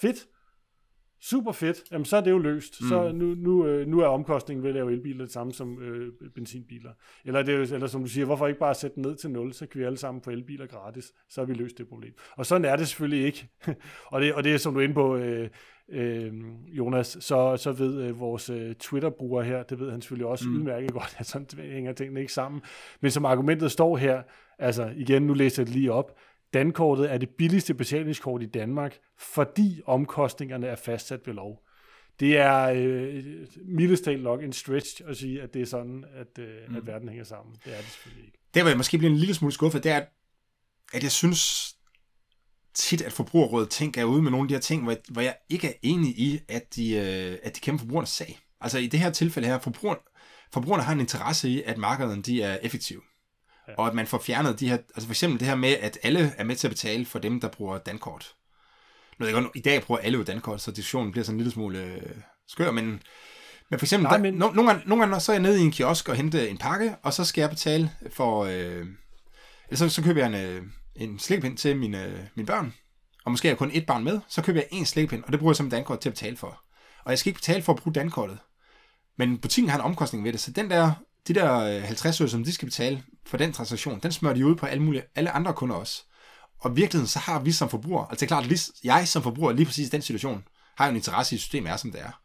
Fedt. 0.00 0.26
Super 1.20 1.52
fedt. 1.52 1.82
Jamen, 1.92 2.04
så 2.04 2.16
er 2.16 2.20
det 2.20 2.30
jo 2.30 2.38
løst. 2.38 2.80
Mm. 2.80 2.88
Så 2.88 3.12
nu, 3.12 3.34
nu, 3.34 3.66
øh, 3.66 3.86
nu 3.86 4.00
er 4.00 4.06
omkostningen 4.06 4.62
ved 4.62 4.70
at 4.70 4.74
lave 4.74 4.92
elbiler 4.92 5.24
det 5.24 5.32
samme 5.32 5.52
som 5.52 5.82
øh, 5.82 6.12
benzinbiler. 6.34 6.90
Eller, 7.24 7.42
det, 7.42 7.54
er 7.54 7.74
eller 7.74 7.86
som 7.86 8.02
du 8.02 8.08
siger, 8.08 8.24
hvorfor 8.24 8.46
ikke 8.46 8.60
bare 8.60 8.74
sætte 8.74 8.94
den 8.94 9.02
ned 9.02 9.16
til 9.16 9.30
0, 9.30 9.52
så 9.52 9.66
kan 9.66 9.80
vi 9.80 9.84
alle 9.84 9.98
sammen 9.98 10.22
få 10.22 10.30
elbiler 10.30 10.66
gratis. 10.66 11.12
Så 11.28 11.40
har 11.40 11.46
vi 11.46 11.54
løst 11.54 11.78
det 11.78 11.88
problem. 11.88 12.12
Og 12.36 12.46
sådan 12.46 12.64
er 12.64 12.76
det 12.76 12.88
selvfølgelig 12.88 13.26
ikke. 13.26 13.48
og, 14.12 14.20
det, 14.20 14.34
og 14.34 14.44
det 14.44 14.54
er, 14.54 14.58
som 14.58 14.74
du 14.74 14.80
er 14.80 14.84
inde 14.84 14.94
på, 14.94 15.16
øh, 15.16 15.50
øh, 15.88 16.32
Jonas, 16.66 17.16
så, 17.20 17.56
så 17.56 17.72
ved 17.72 18.02
øh, 18.02 18.20
vores 18.20 18.50
øh, 18.50 18.74
Twitter-bruger 18.74 19.42
her, 19.42 19.62
det 19.62 19.80
ved 19.80 19.90
han 19.90 20.02
selvfølgelig 20.02 20.26
også 20.26 20.48
mm. 20.48 20.56
udmærket 20.56 20.92
godt, 21.00 21.16
at 21.18 21.26
sådan 21.26 21.46
hænger 21.58 21.92
tingene 21.92 22.20
ikke 22.20 22.32
sammen. 22.32 22.62
Men 23.00 23.10
som 23.10 23.24
argumentet 23.24 23.72
står 23.72 23.96
her, 23.96 24.22
altså 24.58 24.92
igen, 24.96 25.22
nu 25.22 25.34
læser 25.34 25.62
jeg 25.62 25.66
det 25.66 25.74
lige 25.74 25.92
op, 25.92 26.18
Dankortet 26.54 27.12
er 27.12 27.18
det 27.18 27.28
billigste 27.28 27.74
betalingskort 27.74 28.42
i 28.42 28.46
Danmark, 28.46 28.98
fordi 29.18 29.80
omkostningerne 29.86 30.66
er 30.66 30.76
fastsat 30.76 31.20
ved 31.26 31.34
lov. 31.34 31.64
Det 32.20 32.38
er 32.38 32.72
øh, 32.76 33.24
mildest 33.64 34.04
talt 34.04 34.22
nok 34.22 34.42
en 34.42 34.52
stretch 34.52 35.02
at 35.06 35.16
sige, 35.16 35.42
at 35.42 35.54
det 35.54 35.62
er 35.62 35.66
sådan, 35.66 36.04
at, 36.14 36.38
øh, 36.38 36.48
mm. 36.68 36.76
at 36.76 36.86
verden 36.86 37.08
hænger 37.08 37.24
sammen. 37.24 37.54
Det 37.64 37.72
er 37.72 37.76
det 37.76 37.86
selvfølgelig 37.86 38.26
ikke. 38.26 38.38
Det, 38.54 38.62
hvor 38.62 38.68
jeg 38.68 38.76
måske 38.76 38.98
bliver 38.98 39.10
en 39.10 39.18
lille 39.18 39.34
smule 39.34 39.52
skuffet, 39.52 39.84
det 39.84 39.92
er, 39.92 40.04
at 40.92 41.02
jeg 41.02 41.10
synes 41.10 41.74
tit, 42.78 43.02
at 43.02 43.12
Forbrugerrådet 43.12 43.70
tænker 43.70 44.04
ude 44.04 44.22
med 44.22 44.30
nogle 44.30 44.44
af 44.44 44.48
de 44.48 44.54
her 44.54 44.60
ting, 44.60 44.82
hvor 44.82 44.92
jeg, 44.92 45.00
hvor 45.08 45.22
jeg 45.22 45.36
ikke 45.48 45.68
er 45.68 45.72
enig 45.82 46.10
i, 46.18 46.40
at 46.48 46.74
de, 46.76 46.94
øh, 46.94 47.38
at 47.42 47.56
de 47.56 47.60
kæmper 47.60 47.78
forbrugernes 47.78 48.10
sag. 48.10 48.38
Altså 48.60 48.78
i 48.78 48.86
det 48.86 49.00
her 49.00 49.10
tilfælde 49.10 49.48
her, 49.48 49.58
forbrugerne, 49.58 50.00
forbrugerne 50.52 50.82
har 50.82 50.92
en 50.92 51.00
interesse 51.00 51.48
i, 51.48 51.62
at 51.62 51.78
markederne 51.78 52.22
de 52.22 52.42
er 52.42 52.58
effektive. 52.62 53.00
Ja. 53.68 53.72
Og 53.78 53.86
at 53.86 53.94
man 53.94 54.06
får 54.06 54.18
fjernet 54.18 54.60
de 54.60 54.68
her, 54.68 54.76
altså 54.76 55.06
for 55.06 55.12
eksempel 55.12 55.40
det 55.40 55.48
her 55.48 55.54
med, 55.54 55.76
at 55.80 55.98
alle 56.02 56.34
er 56.38 56.44
med 56.44 56.56
til 56.56 56.66
at 56.66 56.70
betale 56.70 57.06
for 57.06 57.18
dem, 57.18 57.40
der 57.40 57.48
bruger 57.48 57.78
dankort. 57.78 58.34
Nu 59.18 59.24
ved 59.24 59.34
jeg 59.34 59.42
godt, 59.42 59.56
i 59.56 59.60
dag 59.60 59.82
bruger 59.82 60.00
alle 60.00 60.18
jo 60.18 60.24
dankort, 60.24 60.60
så 60.60 60.70
diskussionen 60.70 61.12
bliver 61.12 61.24
sådan 61.24 61.34
en 61.34 61.38
lille 61.38 61.52
smule 61.52 61.78
øh, 61.78 62.02
skør, 62.48 62.70
men, 62.70 62.84
men 63.70 63.78
for 63.78 63.86
eksempel, 63.86 64.08
Nej, 64.08 64.18
men... 64.18 64.32
Der, 64.32 64.38
no, 64.38 64.52
nogle, 64.54 64.70
gange, 64.70 64.88
nogle 64.88 65.04
gange 65.04 65.20
så 65.20 65.32
er 65.32 65.36
jeg 65.36 65.42
nede 65.42 65.60
i 65.60 65.62
en 65.62 65.70
kiosk 65.70 66.08
og 66.08 66.16
hente 66.16 66.48
en 66.48 66.58
pakke, 66.58 66.96
og 67.02 67.12
så 67.12 67.24
skal 67.24 67.42
jeg 67.42 67.50
betale 67.50 67.90
for, 68.10 68.44
øh, 68.44 68.86
eller 69.68 69.76
så, 69.76 69.88
så 69.88 70.02
køber 70.02 70.26
jeg 70.26 70.26
en, 70.26 70.48
øh, 70.48 70.62
en 70.98 71.18
slikpind 71.18 71.56
til 71.56 71.76
mine, 71.76 72.30
mine 72.34 72.46
børn, 72.46 72.74
og 73.24 73.30
måske 73.30 73.48
har 73.48 73.50
jeg 73.50 73.58
kun 73.58 73.70
et 73.72 73.86
barn 73.86 74.04
med, 74.04 74.20
så 74.28 74.42
køber 74.42 74.60
jeg 74.60 74.68
en 74.70 74.86
slikpind, 74.86 75.24
og 75.24 75.32
det 75.32 75.40
bruger 75.40 75.52
jeg 75.52 75.56
som 75.56 75.70
dankort 75.70 76.00
til 76.00 76.08
at 76.08 76.12
betale 76.12 76.36
for. 76.36 76.62
Og 77.04 77.10
jeg 77.10 77.18
skal 77.18 77.30
ikke 77.30 77.38
betale 77.38 77.62
for 77.62 77.72
at 77.72 77.78
bruge 77.78 77.94
dankortet. 77.94 78.38
Men 79.18 79.38
butikken 79.38 79.70
har 79.70 79.78
en 79.78 79.84
omkostning 79.84 80.24
ved 80.24 80.32
det, 80.32 80.40
så 80.40 80.50
den 80.50 80.70
der, 80.70 80.92
de 81.28 81.34
der 81.34 81.58
øh, 81.60 81.82
50 81.82 82.20
øre, 82.20 82.28
som 82.28 82.44
de 82.44 82.52
skal 82.52 82.66
betale 82.66 83.02
for 83.26 83.36
den 83.36 83.52
transaktion, 83.52 84.00
den 84.00 84.12
smører 84.12 84.34
de 84.34 84.46
ud 84.46 84.54
på 84.54 84.66
alle, 84.66 84.82
mulige, 84.82 85.02
alle 85.14 85.30
andre 85.30 85.52
kunder 85.52 85.76
også. 85.76 86.02
Og 86.60 86.70
i 86.70 86.74
virkeligheden, 86.74 87.08
så 87.08 87.18
har 87.18 87.40
vi 87.40 87.52
som 87.52 87.68
forbruger, 87.68 88.04
altså 88.04 88.14
det 88.14 88.32
er 88.32 88.40
klart, 88.40 88.52
at 88.52 88.70
jeg 88.84 89.08
som 89.08 89.22
forbruger 89.22 89.52
lige 89.52 89.66
præcis 89.66 89.86
i 89.86 89.90
den 89.90 90.02
situation, 90.02 90.44
har 90.76 90.86
jo 90.86 90.90
en 90.90 90.96
interesse 90.96 91.34
i, 91.34 91.36
at 91.36 91.40
systemet 91.40 91.72
er, 91.72 91.76
som 91.76 91.92
det 91.92 92.00
er. 92.00 92.20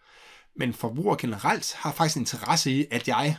Men 0.56 0.74
forbrugere 0.74 1.18
generelt 1.20 1.74
har 1.78 1.92
faktisk 1.92 2.16
en 2.16 2.22
interesse 2.22 2.72
i, 2.72 2.86
at 2.92 3.08
jeg 3.08 3.38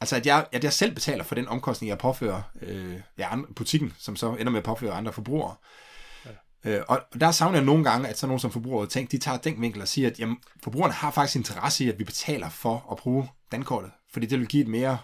Altså, 0.00 0.16
at 0.16 0.26
jeg, 0.26 0.46
at 0.52 0.64
jeg 0.64 0.72
selv 0.72 0.94
betaler 0.94 1.24
for 1.24 1.34
den 1.34 1.48
omkostning, 1.48 1.88
jeg 1.88 1.98
påfører 1.98 2.42
øh, 2.62 3.00
ja, 3.18 3.36
butikken, 3.56 3.92
som 3.98 4.16
så 4.16 4.34
ender 4.34 4.50
med 4.52 4.58
at 4.58 4.64
påføre 4.64 4.92
andre 4.92 5.12
forbrugere. 5.12 5.54
Ja. 6.64 6.70
Øh, 6.70 6.84
og 6.88 7.00
der 7.20 7.30
savner 7.30 7.58
jeg 7.58 7.64
nogle 7.64 7.84
gange, 7.84 8.08
at 8.08 8.18
så 8.18 8.26
nogen 8.26 8.40
som 8.40 8.50
forbrugere 8.50 8.86
tænker, 8.86 9.10
de 9.10 9.18
tager 9.18 9.38
den 9.38 9.60
vinkel 9.60 9.82
og 9.82 9.88
siger, 9.88 10.10
at 10.10 10.20
jamen, 10.20 10.36
forbrugerne 10.62 10.92
har 10.92 11.10
faktisk 11.10 11.36
interesse 11.36 11.84
i, 11.84 11.88
at 11.88 11.98
vi 11.98 12.04
betaler 12.04 12.48
for 12.48 12.88
at 12.90 12.96
bruge 12.96 13.28
dankortet, 13.52 13.90
fordi 14.12 14.26
det 14.26 14.38
vil 14.38 14.48
give 14.48 14.62
et 14.62 14.68
mere 14.68 14.98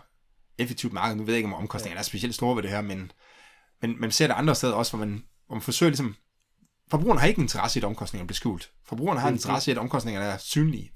effektivt 0.59 0.93
marked. 0.93 1.17
Nu 1.17 1.25
ved 1.25 1.35
jeg 1.35 1.39
ikke, 1.39 1.47
om 1.47 1.55
omkostningerne 1.55 1.99
ja. 1.99 2.01
er 2.01 2.05
specielt 2.05 2.35
store 2.35 2.57
ved 2.57 2.63
det 2.63 2.71
her, 2.71 2.81
men, 2.81 3.13
men 3.83 4.01
man 4.01 4.11
ser 4.11 4.27
det 4.27 4.35
andre 4.35 4.55
steder 4.55 4.75
også, 4.75 4.97
hvor 4.97 5.07
man, 5.07 5.25
hvor 5.47 5.55
man 5.55 5.63
forsøger 5.63 5.91
ligesom, 5.91 6.15
forbrugerne 6.91 7.21
har 7.21 7.27
ikke 7.27 7.41
interesse 7.41 7.79
i, 7.79 7.81
at 7.81 7.85
omkostningerne 7.85 8.27
bliver 8.27 8.37
skjult. 8.37 8.71
Forbrugerne 8.85 9.21
har 9.21 9.29
en 9.29 9.35
interesse 9.35 9.71
i, 9.71 9.73
at 9.73 9.79
omkostningerne 9.79 10.27
er 10.27 10.39
synlige. 10.39 10.93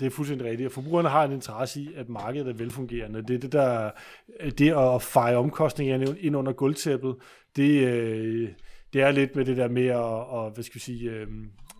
Det 0.00 0.06
er 0.06 0.10
fuldstændig 0.10 0.46
rigtigt. 0.46 0.66
Og 0.66 0.72
forbrugerne 0.72 1.08
har 1.08 1.24
en 1.24 1.32
interesse 1.32 1.80
i, 1.80 1.90
at 1.96 2.08
markedet 2.08 2.48
er 2.48 2.52
velfungerende. 2.52 3.22
Det 3.22 3.34
er 3.34 3.38
det, 3.38 3.52
der, 3.52 3.90
det 4.58 4.94
at 4.94 5.02
feje 5.02 5.36
omkostningerne 5.36 6.18
ind 6.20 6.36
under 6.36 6.52
guldtæppet, 6.52 7.16
det, 7.56 7.86
øh, 7.86 8.48
det 8.92 9.02
er 9.02 9.10
lidt 9.10 9.36
med 9.36 9.44
det 9.44 9.56
der 9.56 9.68
med 9.68 9.86
at, 9.86 9.96
og, 9.96 10.50
hvad 10.50 10.64
skal 10.64 10.74
vi 10.74 10.80
sige, 10.80 11.10
øh, 11.10 11.26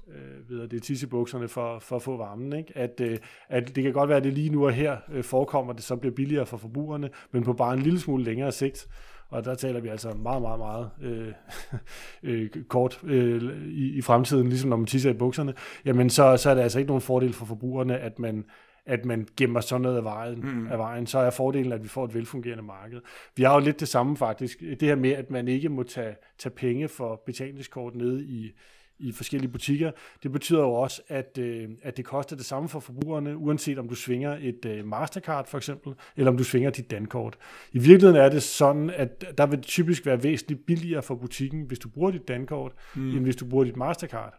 øh, 0.08 0.50
ved 0.50 0.68
det 0.68 0.82
tissebukserne 0.82 1.48
for, 1.48 1.78
for 1.78 1.96
at 1.96 2.02
få 2.02 2.16
varmen. 2.16 2.52
Ikke? 2.52 2.78
At, 2.78 3.00
øh, 3.00 3.18
at 3.48 3.76
det 3.76 3.84
kan 3.84 3.92
godt 3.92 4.08
være, 4.08 4.18
at 4.18 4.24
det 4.24 4.32
lige 4.32 4.50
nu 4.50 4.66
og 4.66 4.72
her 4.72 4.96
øh, 5.12 5.24
forekommer, 5.24 5.72
at 5.72 5.76
det 5.76 5.84
så 5.84 5.96
bliver 5.96 6.14
billigere 6.14 6.46
for 6.46 6.56
forbrugerne, 6.56 7.10
men 7.32 7.44
på 7.44 7.52
bare 7.52 7.74
en 7.74 7.82
lille 7.82 8.00
smule 8.00 8.24
længere 8.24 8.52
sigt, 8.52 8.88
og 9.30 9.44
der 9.44 9.54
taler 9.54 9.80
vi 9.80 9.88
altså 9.88 10.12
meget, 10.12 10.42
meget, 10.42 10.58
meget 10.58 10.90
øh, 11.02 11.32
øh, 12.32 12.50
kort 12.68 13.00
øh, 13.04 13.66
i, 13.66 13.98
i 13.98 14.02
fremtiden, 14.02 14.48
ligesom 14.48 14.70
når 14.70 14.76
man 14.76 14.86
tisser 14.86 15.10
i 15.10 15.14
bukserne, 15.14 15.54
jamen 15.84 16.10
så, 16.10 16.36
så 16.36 16.50
er 16.50 16.54
det 16.54 16.62
altså 16.62 16.78
ikke 16.78 16.88
nogen 16.88 17.00
fordel 17.00 17.32
for 17.32 17.44
forbrugerne, 17.44 17.98
at 17.98 18.18
man 18.18 18.44
at 18.88 19.04
man 19.04 19.28
gemmer 19.36 19.60
sådan 19.60 19.82
noget 19.82 19.96
af 19.96 20.04
vejen, 20.04 20.40
mm. 20.40 20.66
af 20.66 20.78
vejen, 20.78 21.06
så 21.06 21.18
er 21.18 21.30
fordelen, 21.30 21.72
at 21.72 21.82
vi 21.82 21.88
får 21.88 22.04
et 22.04 22.14
velfungerende 22.14 22.62
marked. 22.62 23.00
Vi 23.36 23.42
har 23.42 23.54
jo 23.54 23.60
lidt 23.60 23.80
det 23.80 23.88
samme 23.88 24.16
faktisk. 24.16 24.60
Det 24.60 24.82
her 24.82 24.96
med, 24.96 25.10
at 25.10 25.30
man 25.30 25.48
ikke 25.48 25.68
må 25.68 25.82
tage, 25.82 26.14
tage 26.38 26.54
penge 26.54 26.88
for 26.88 27.22
betalingskort 27.26 27.94
nede 27.94 28.24
i, 28.24 28.52
i 28.98 29.12
forskellige 29.12 29.52
butikker. 29.52 29.90
Det 30.22 30.32
betyder 30.32 30.60
jo 30.60 30.72
også, 30.72 31.02
at, 31.08 31.38
øh, 31.40 31.68
at 31.82 31.96
det 31.96 32.04
koster 32.04 32.36
det 32.36 32.44
samme 32.44 32.68
for 32.68 32.80
forbrugerne, 32.80 33.36
uanset 33.36 33.78
om 33.78 33.88
du 33.88 33.94
svinger 33.94 34.38
et 34.40 34.64
øh, 34.64 34.86
Mastercard 34.86 35.48
for 35.48 35.58
eksempel, 35.58 35.94
eller 36.16 36.30
om 36.30 36.36
du 36.36 36.44
svinger 36.44 36.70
dit 36.70 36.90
dankort. 36.90 37.38
I 37.72 37.78
virkeligheden 37.78 38.16
er 38.16 38.28
det 38.28 38.42
sådan, 38.42 38.90
at 38.90 39.24
der 39.38 39.46
vil 39.46 39.58
det 39.58 39.66
typisk 39.66 40.06
være 40.06 40.22
væsentligt 40.22 40.66
billigere 40.66 41.02
for 41.02 41.14
butikken, 41.14 41.62
hvis 41.62 41.78
du 41.78 41.88
bruger 41.88 42.10
dit 42.10 42.28
dankort, 42.28 42.72
mm. 42.96 43.16
end 43.16 43.24
hvis 43.24 43.36
du 43.36 43.46
bruger 43.46 43.64
dit 43.64 43.76
Mastercard. 43.76 44.34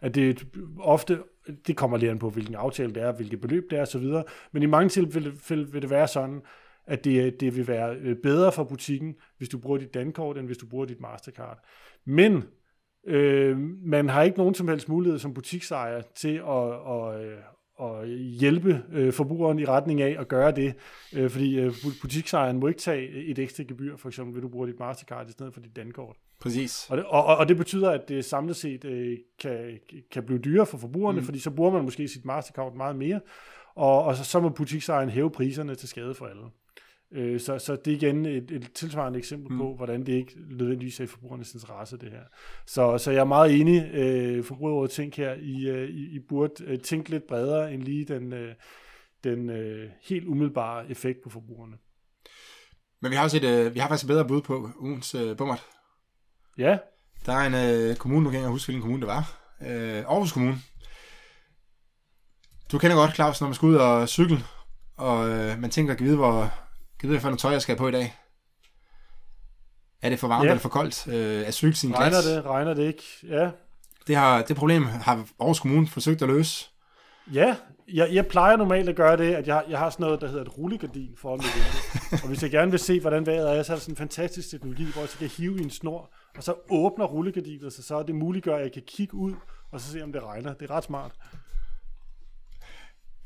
At 0.00 0.14
det 0.14 0.46
ofte, 0.80 1.18
det 1.66 1.76
kommer 1.76 1.96
lige 1.96 2.10
an 2.10 2.18
på, 2.18 2.30
hvilken 2.30 2.54
aftale 2.54 2.94
det 2.94 3.02
er, 3.02 3.12
hvilket 3.12 3.40
beløb 3.40 3.70
det 3.70 3.78
er 3.78 3.82
osv., 3.82 4.06
men 4.52 4.62
i 4.62 4.66
mange 4.66 4.88
tilfælde 4.88 5.32
vil 5.72 5.82
det 5.82 5.90
være 5.90 6.08
sådan, 6.08 6.40
at 6.86 7.04
det, 7.04 7.40
det 7.40 7.56
vil 7.56 7.68
være 7.68 7.96
øh, 7.96 8.16
bedre 8.22 8.52
for 8.52 8.64
butikken, 8.64 9.14
hvis 9.38 9.48
du 9.48 9.58
bruger 9.58 9.78
dit 9.78 9.94
dankort, 9.94 10.38
end 10.38 10.46
hvis 10.46 10.58
du 10.58 10.66
bruger 10.66 10.86
dit 10.86 11.00
Mastercard. 11.00 11.58
Men 12.04 12.44
Øh, 13.08 13.58
man 13.82 14.08
har 14.08 14.22
ikke 14.22 14.38
nogen 14.38 14.54
som 14.54 14.68
helst 14.68 14.88
mulighed 14.88 15.18
som 15.18 15.34
butiksejer 15.34 16.02
til 16.14 16.42
at, 16.48 16.72
at, 16.94 17.38
at 17.80 18.08
hjælpe 18.08 18.82
øh, 18.92 19.12
forbrugeren 19.12 19.58
i 19.58 19.64
retning 19.64 20.02
af 20.02 20.16
at 20.20 20.28
gøre 20.28 20.52
det, 20.52 20.74
øh, 21.14 21.30
fordi 21.30 21.58
øh, 21.58 21.72
butiksejeren 22.00 22.60
må 22.60 22.66
ikke 22.66 22.80
tage 22.80 23.08
et 23.08 23.38
ekstra 23.38 23.64
gebyr, 23.68 23.96
for 23.96 24.08
eksempel 24.08 24.34
vil 24.34 24.42
du 24.42 24.48
bruge 24.48 24.66
dit 24.66 24.78
Mastercard 24.78 25.28
i 25.28 25.32
stedet 25.32 25.54
for 25.54 25.60
dit 25.60 25.76
dankort. 25.76 26.16
Præcis. 26.40 26.86
Og 26.90 26.96
det, 26.96 27.04
og, 27.04 27.24
og 27.24 27.48
det 27.48 27.56
betyder, 27.56 27.90
at 27.90 28.08
det 28.08 28.24
samlet 28.24 28.56
set 28.56 28.84
øh, 28.84 29.18
kan, 29.40 29.78
kan 30.12 30.22
blive 30.22 30.38
dyrere 30.38 30.66
for 30.66 30.78
forbrugerne, 30.78 31.18
mm. 31.20 31.24
fordi 31.24 31.38
så 31.38 31.50
bruger 31.50 31.70
man 31.70 31.84
måske 31.84 32.08
sit 32.08 32.24
Mastercard 32.24 32.74
meget 32.74 32.96
mere, 32.96 33.20
og, 33.74 34.04
og 34.04 34.16
så, 34.16 34.24
så 34.24 34.40
må 34.40 34.48
butiksejeren 34.48 35.10
hæve 35.10 35.30
priserne 35.30 35.74
til 35.74 35.88
skade 35.88 36.14
for 36.14 36.26
alle. 36.26 36.42
Øh, 37.12 37.40
så, 37.40 37.58
så 37.58 37.76
det 37.76 37.92
er 37.92 37.96
igen 37.96 38.26
et, 38.26 38.50
et 38.50 38.72
tilsvarende 38.72 39.18
eksempel 39.18 39.52
mm. 39.52 39.58
på, 39.58 39.74
hvordan 39.76 40.06
det 40.06 40.12
ikke 40.12 40.34
nødvendigvis 40.50 41.00
er 41.00 41.04
i 41.04 41.06
forbrugernes 41.06 41.54
interesse, 41.54 41.96
det 41.96 42.10
her. 42.10 42.22
Så, 42.66 42.98
så 42.98 43.10
jeg 43.10 43.20
er 43.20 43.24
meget 43.24 43.60
enig, 43.60 43.90
øh, 43.94 44.44
forbrugerrådet 44.44 44.90
tænk 44.90 45.16
her, 45.16 45.34
I, 45.34 45.68
øh, 45.68 45.88
I, 45.88 46.16
I 46.16 46.18
burde 46.28 46.64
øh, 46.64 46.78
tænke 46.78 47.10
lidt 47.10 47.26
bredere 47.26 47.72
end 47.72 47.82
lige 47.82 48.04
den, 48.04 48.32
øh, 48.32 48.54
den 49.24 49.50
øh, 49.50 49.90
helt 50.02 50.26
umiddelbare 50.26 50.90
effekt 50.90 51.22
på 51.22 51.30
forbrugerne. 51.30 51.76
Men 53.00 53.10
vi 53.10 53.16
har 53.16 53.24
også 53.24 53.36
et, 53.36 53.44
øh, 53.44 53.74
vi 53.74 53.78
har 53.78 53.88
faktisk 53.88 54.04
et 54.04 54.08
bedre 54.08 54.28
bud 54.28 54.42
på 54.42 54.70
ugens 54.80 55.14
øh, 55.14 55.36
bummer. 55.36 55.56
Ja. 56.58 56.78
Der 57.26 57.32
er 57.32 57.46
en 57.46 57.90
øh, 57.90 57.96
kommune, 57.96 58.24
du 58.24 58.30
kan 58.30 58.40
ikke 58.40 58.50
huske, 58.50 58.66
hvilken 58.66 58.82
kommune 58.82 59.00
det 59.00 59.08
var. 59.08 59.40
Øh, 59.60 59.98
Aarhus 59.98 60.32
Kommune. 60.32 60.56
Du 62.72 62.78
kender 62.78 62.96
godt, 62.96 63.14
Claus, 63.14 63.40
når 63.40 63.48
man 63.48 63.54
skal 63.54 63.66
ud 63.66 63.74
og 63.74 64.08
cykle, 64.08 64.38
og 64.96 65.28
øh, 65.28 65.58
man 65.58 65.70
tænker, 65.70 65.94
at 65.94 66.00
vide, 66.00 66.16
hvor, 66.16 66.52
kan 67.00 67.08
du 67.08 67.12
vide, 67.12 67.22
noget 67.22 67.38
tøj, 67.38 67.52
jeg 67.52 67.62
skal 67.62 67.72
have 67.72 67.78
på 67.78 67.88
i 67.88 67.92
dag? 67.92 68.14
Er 70.02 70.10
det 70.10 70.18
for 70.18 70.28
varmt 70.28 70.44
ja. 70.44 70.50
eller 70.50 70.60
for 70.60 70.68
koldt? 70.68 71.08
Øh, 71.08 71.46
er 71.46 71.50
cykel 71.50 71.76
sin 71.76 71.94
Regner 71.94 72.20
det? 72.20 72.44
Regner 72.44 72.74
det 72.74 72.86
ikke? 72.86 73.02
Ja. 73.28 73.50
Det, 74.06 74.16
har, 74.16 74.42
det 74.42 74.56
problem 74.56 74.84
har 74.84 75.14
Aarhus 75.40 75.60
Kommune 75.60 75.86
forsøgt 75.86 76.22
at 76.22 76.28
løse. 76.28 76.66
Ja, 77.32 77.56
jeg, 77.92 78.08
jeg 78.12 78.26
plejer 78.26 78.56
normalt 78.56 78.88
at 78.88 78.96
gøre 78.96 79.16
det, 79.16 79.34
at 79.34 79.46
jeg, 79.46 79.64
jeg 79.68 79.78
har 79.78 79.90
sådan 79.90 80.04
noget, 80.04 80.20
der 80.20 80.26
hedder 80.26 80.42
et 80.42 80.58
rullegardin 80.58 81.14
for 81.16 81.36
mit 81.36 81.44
vindue. 81.44 82.20
og 82.22 82.28
hvis 82.28 82.42
jeg 82.42 82.50
gerne 82.50 82.70
vil 82.70 82.80
se, 82.80 83.00
hvordan 83.00 83.26
vejret 83.26 83.58
er, 83.58 83.62
så 83.62 83.72
er 83.72 83.76
der 83.76 83.80
sådan 83.80 83.92
en 83.92 83.96
fantastisk 83.96 84.50
teknologi, 84.50 84.84
hvor 84.92 85.02
jeg 85.02 85.08
så 85.08 85.18
kan 85.18 85.28
hive 85.28 85.58
i 85.58 85.62
en 85.62 85.70
snor, 85.70 86.10
og 86.36 86.42
så 86.42 86.54
åbner 86.70 87.04
rullegardinet 87.04 87.72
sig, 87.72 87.84
så 87.84 88.02
det 88.02 88.14
muliggør, 88.14 88.56
at 88.56 88.62
jeg 88.62 88.72
kan 88.72 88.82
kigge 88.86 89.14
ud, 89.14 89.34
og 89.70 89.80
så 89.80 89.92
se, 89.92 90.02
om 90.02 90.12
det 90.12 90.22
regner. 90.22 90.54
Det 90.54 90.70
er 90.70 90.74
ret 90.74 90.84
smart. 90.84 91.12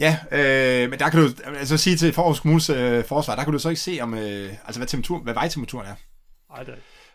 Ja, 0.02 0.18
øh, 0.32 0.90
men 0.90 0.98
der 0.98 1.08
kan 1.08 1.20
du 1.20 1.30
altså 1.46 1.76
sige 1.76 1.96
til 1.96 2.12
Forhus 2.12 2.40
Kommunes 2.40 2.70
øh, 2.70 3.04
forsvar, 3.04 3.36
der 3.36 3.44
kan 3.44 3.52
du 3.52 3.58
så 3.58 3.68
ikke 3.68 3.80
se, 3.80 3.98
om, 4.00 4.14
øh, 4.14 4.54
altså 4.64 4.78
hvad, 4.78 4.86
temperatur, 4.86 5.18
hvad 5.18 5.34
vejtemperaturen 5.34 5.86
er. 5.86 5.94
Ej, 6.54 6.62
det 6.62 6.74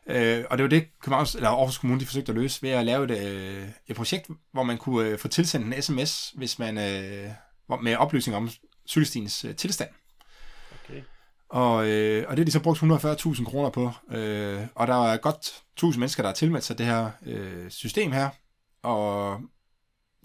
Øh, 0.09 0.45
og 0.49 0.57
det 0.57 0.63
var 0.63 0.69
det, 0.69 0.87
Københavns, 1.01 1.35
eller 1.35 1.49
Aarhus 1.49 1.77
Kommune 1.77 1.99
de 1.99 2.05
forsøgte 2.05 2.31
at 2.31 2.35
løse 2.35 2.63
ved 2.63 2.69
at 2.69 2.85
lave 2.85 3.03
et, 3.03 3.27
øh, 3.27 3.67
et 3.87 3.95
projekt, 3.95 4.29
hvor 4.53 4.63
man 4.63 4.77
kunne 4.77 5.09
øh, 5.09 5.19
få 5.19 5.27
tilsendt 5.27 5.67
en 5.67 5.81
sms, 5.81 6.29
hvis 6.29 6.59
man 6.59 6.77
øh, 6.77 7.31
med 7.83 7.95
oplysning 7.95 8.37
om 8.37 8.49
cykelstiens 8.87 9.45
øh, 9.45 9.55
tilstand. 9.55 9.89
Okay. 10.83 11.01
Og, 11.49 11.87
øh, 11.87 12.25
og 12.27 12.37
det 12.37 12.39
har 12.39 12.45
de 12.45 12.51
så 12.51 12.59
brugt 12.59 12.79
140.000 12.79 13.45
kroner 13.45 13.69
på. 13.69 13.91
Øh, 14.11 14.61
og 14.75 14.87
der 14.87 15.05
er 15.05 15.17
godt 15.17 15.63
1000 15.73 15.99
mennesker, 15.99 16.23
der 16.23 16.29
har 16.29 16.35
tilmeldt 16.35 16.65
sig 16.65 16.77
det 16.77 16.85
her 16.85 17.09
øh, 17.25 17.69
system 17.69 18.11
her. 18.11 18.29
Og 18.83 19.39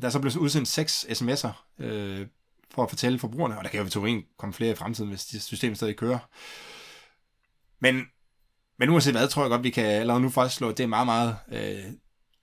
der 0.01 0.07
er 0.07 0.11
så 0.11 0.21
blevet 0.21 0.37
udsendt 0.37 0.69
seks 0.69 1.05
sms'er 1.05 1.83
øh, 1.85 2.27
for 2.75 2.83
at 2.83 2.91
fortælle 2.91 3.19
forbrugerne, 3.19 3.59
og 3.59 3.65
der 3.65 3.71
kan 3.71 3.83
jo 3.83 3.89
teorien 3.89 4.23
komme 4.39 4.53
flere 4.53 4.73
i 4.73 4.75
fremtiden, 4.75 5.11
hvis 5.11 5.25
det 5.25 5.43
system 5.43 5.75
stadig 5.75 5.97
kører. 5.97 6.19
Men, 7.81 8.05
men 8.79 8.89
uanset 8.89 9.15
hvad, 9.15 9.29
tror 9.29 9.43
jeg 9.43 9.51
godt, 9.51 9.63
vi 9.63 9.71
kan 9.71 9.85
allerede 9.85 10.23
nu 10.23 10.31
fastslå, 10.31 10.69
at 10.69 10.79
det 10.79 10.85
er 10.85 10.89
meget, 10.89 11.07
meget, 11.07 11.37
øh, 11.49 11.93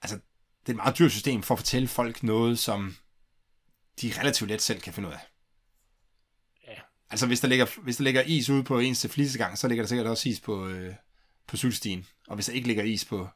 altså, 0.02 0.16
det 0.60 0.70
er 0.70 0.70
et 0.70 0.76
meget 0.76 1.00
dyrt 1.00 1.12
system 1.12 1.44
for 1.44 1.56
at 1.56 1.60
fortælle 1.60 1.88
folk 1.88 2.24
noget, 2.24 2.60
som 2.60 2.96
de 4.02 4.14
relativt 4.20 4.50
let 4.50 4.62
selv 4.62 4.82
kan 4.82 4.94
finde 4.94 5.10
ud 5.10 5.14
af. 5.14 5.20
Ja. 6.68 6.82
Altså, 7.10 7.28
hvis 7.28 7.40
der 7.40 7.48
ligger, 7.48 7.82
hvis 7.84 7.98
der 7.98 8.04
ligger 8.04 8.22
is 8.22 8.50
ude 8.50 8.64
på 8.64 8.80
ens 8.80 9.08
flisegang, 9.10 9.58
så 9.58 9.68
ligger 9.68 9.84
der 9.84 9.88
sikkert 9.88 10.08
også 10.08 10.30
is 10.30 10.40
på, 10.40 10.68
øh, 10.68 10.96
på 11.48 11.58
cykelstien. 11.58 12.08
Og 12.28 12.36
hvis 12.36 12.46
der 12.46 12.54
ikke 12.54 12.68
ligger 12.68 12.84
is 12.84 13.06
på 13.06 13.30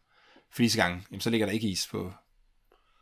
flisegangen, 0.51 1.05
jamen, 1.11 1.21
så 1.21 1.29
ligger 1.29 1.45
der 1.45 1.53
ikke 1.53 1.67
is 1.67 1.87
på, 1.87 2.13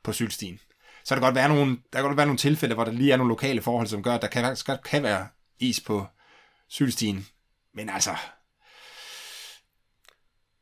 på 0.03 0.13
cykelstien. 0.13 0.59
Så 1.03 1.15
kan 1.15 1.21
der 1.21 1.27
godt 1.27 1.35
være 1.35 1.49
nogle, 1.49 1.71
der 1.71 1.99
kan 1.99 2.03
godt 2.03 2.17
være 2.17 2.25
nogle 2.25 2.37
tilfælde, 2.37 2.75
hvor 2.75 2.83
der 2.83 2.91
lige 2.91 3.11
er 3.13 3.17
nogle 3.17 3.31
lokale 3.31 3.61
forhold, 3.61 3.87
som 3.87 4.03
gør, 4.03 4.13
at 4.13 4.21
der 4.21 4.27
kan, 4.27 4.55
godt 4.65 4.83
kan 4.83 5.03
være 5.03 5.27
is 5.59 5.79
på 5.79 6.05
cykelstien. 6.69 7.25
Men 7.73 7.89
altså, 7.89 8.15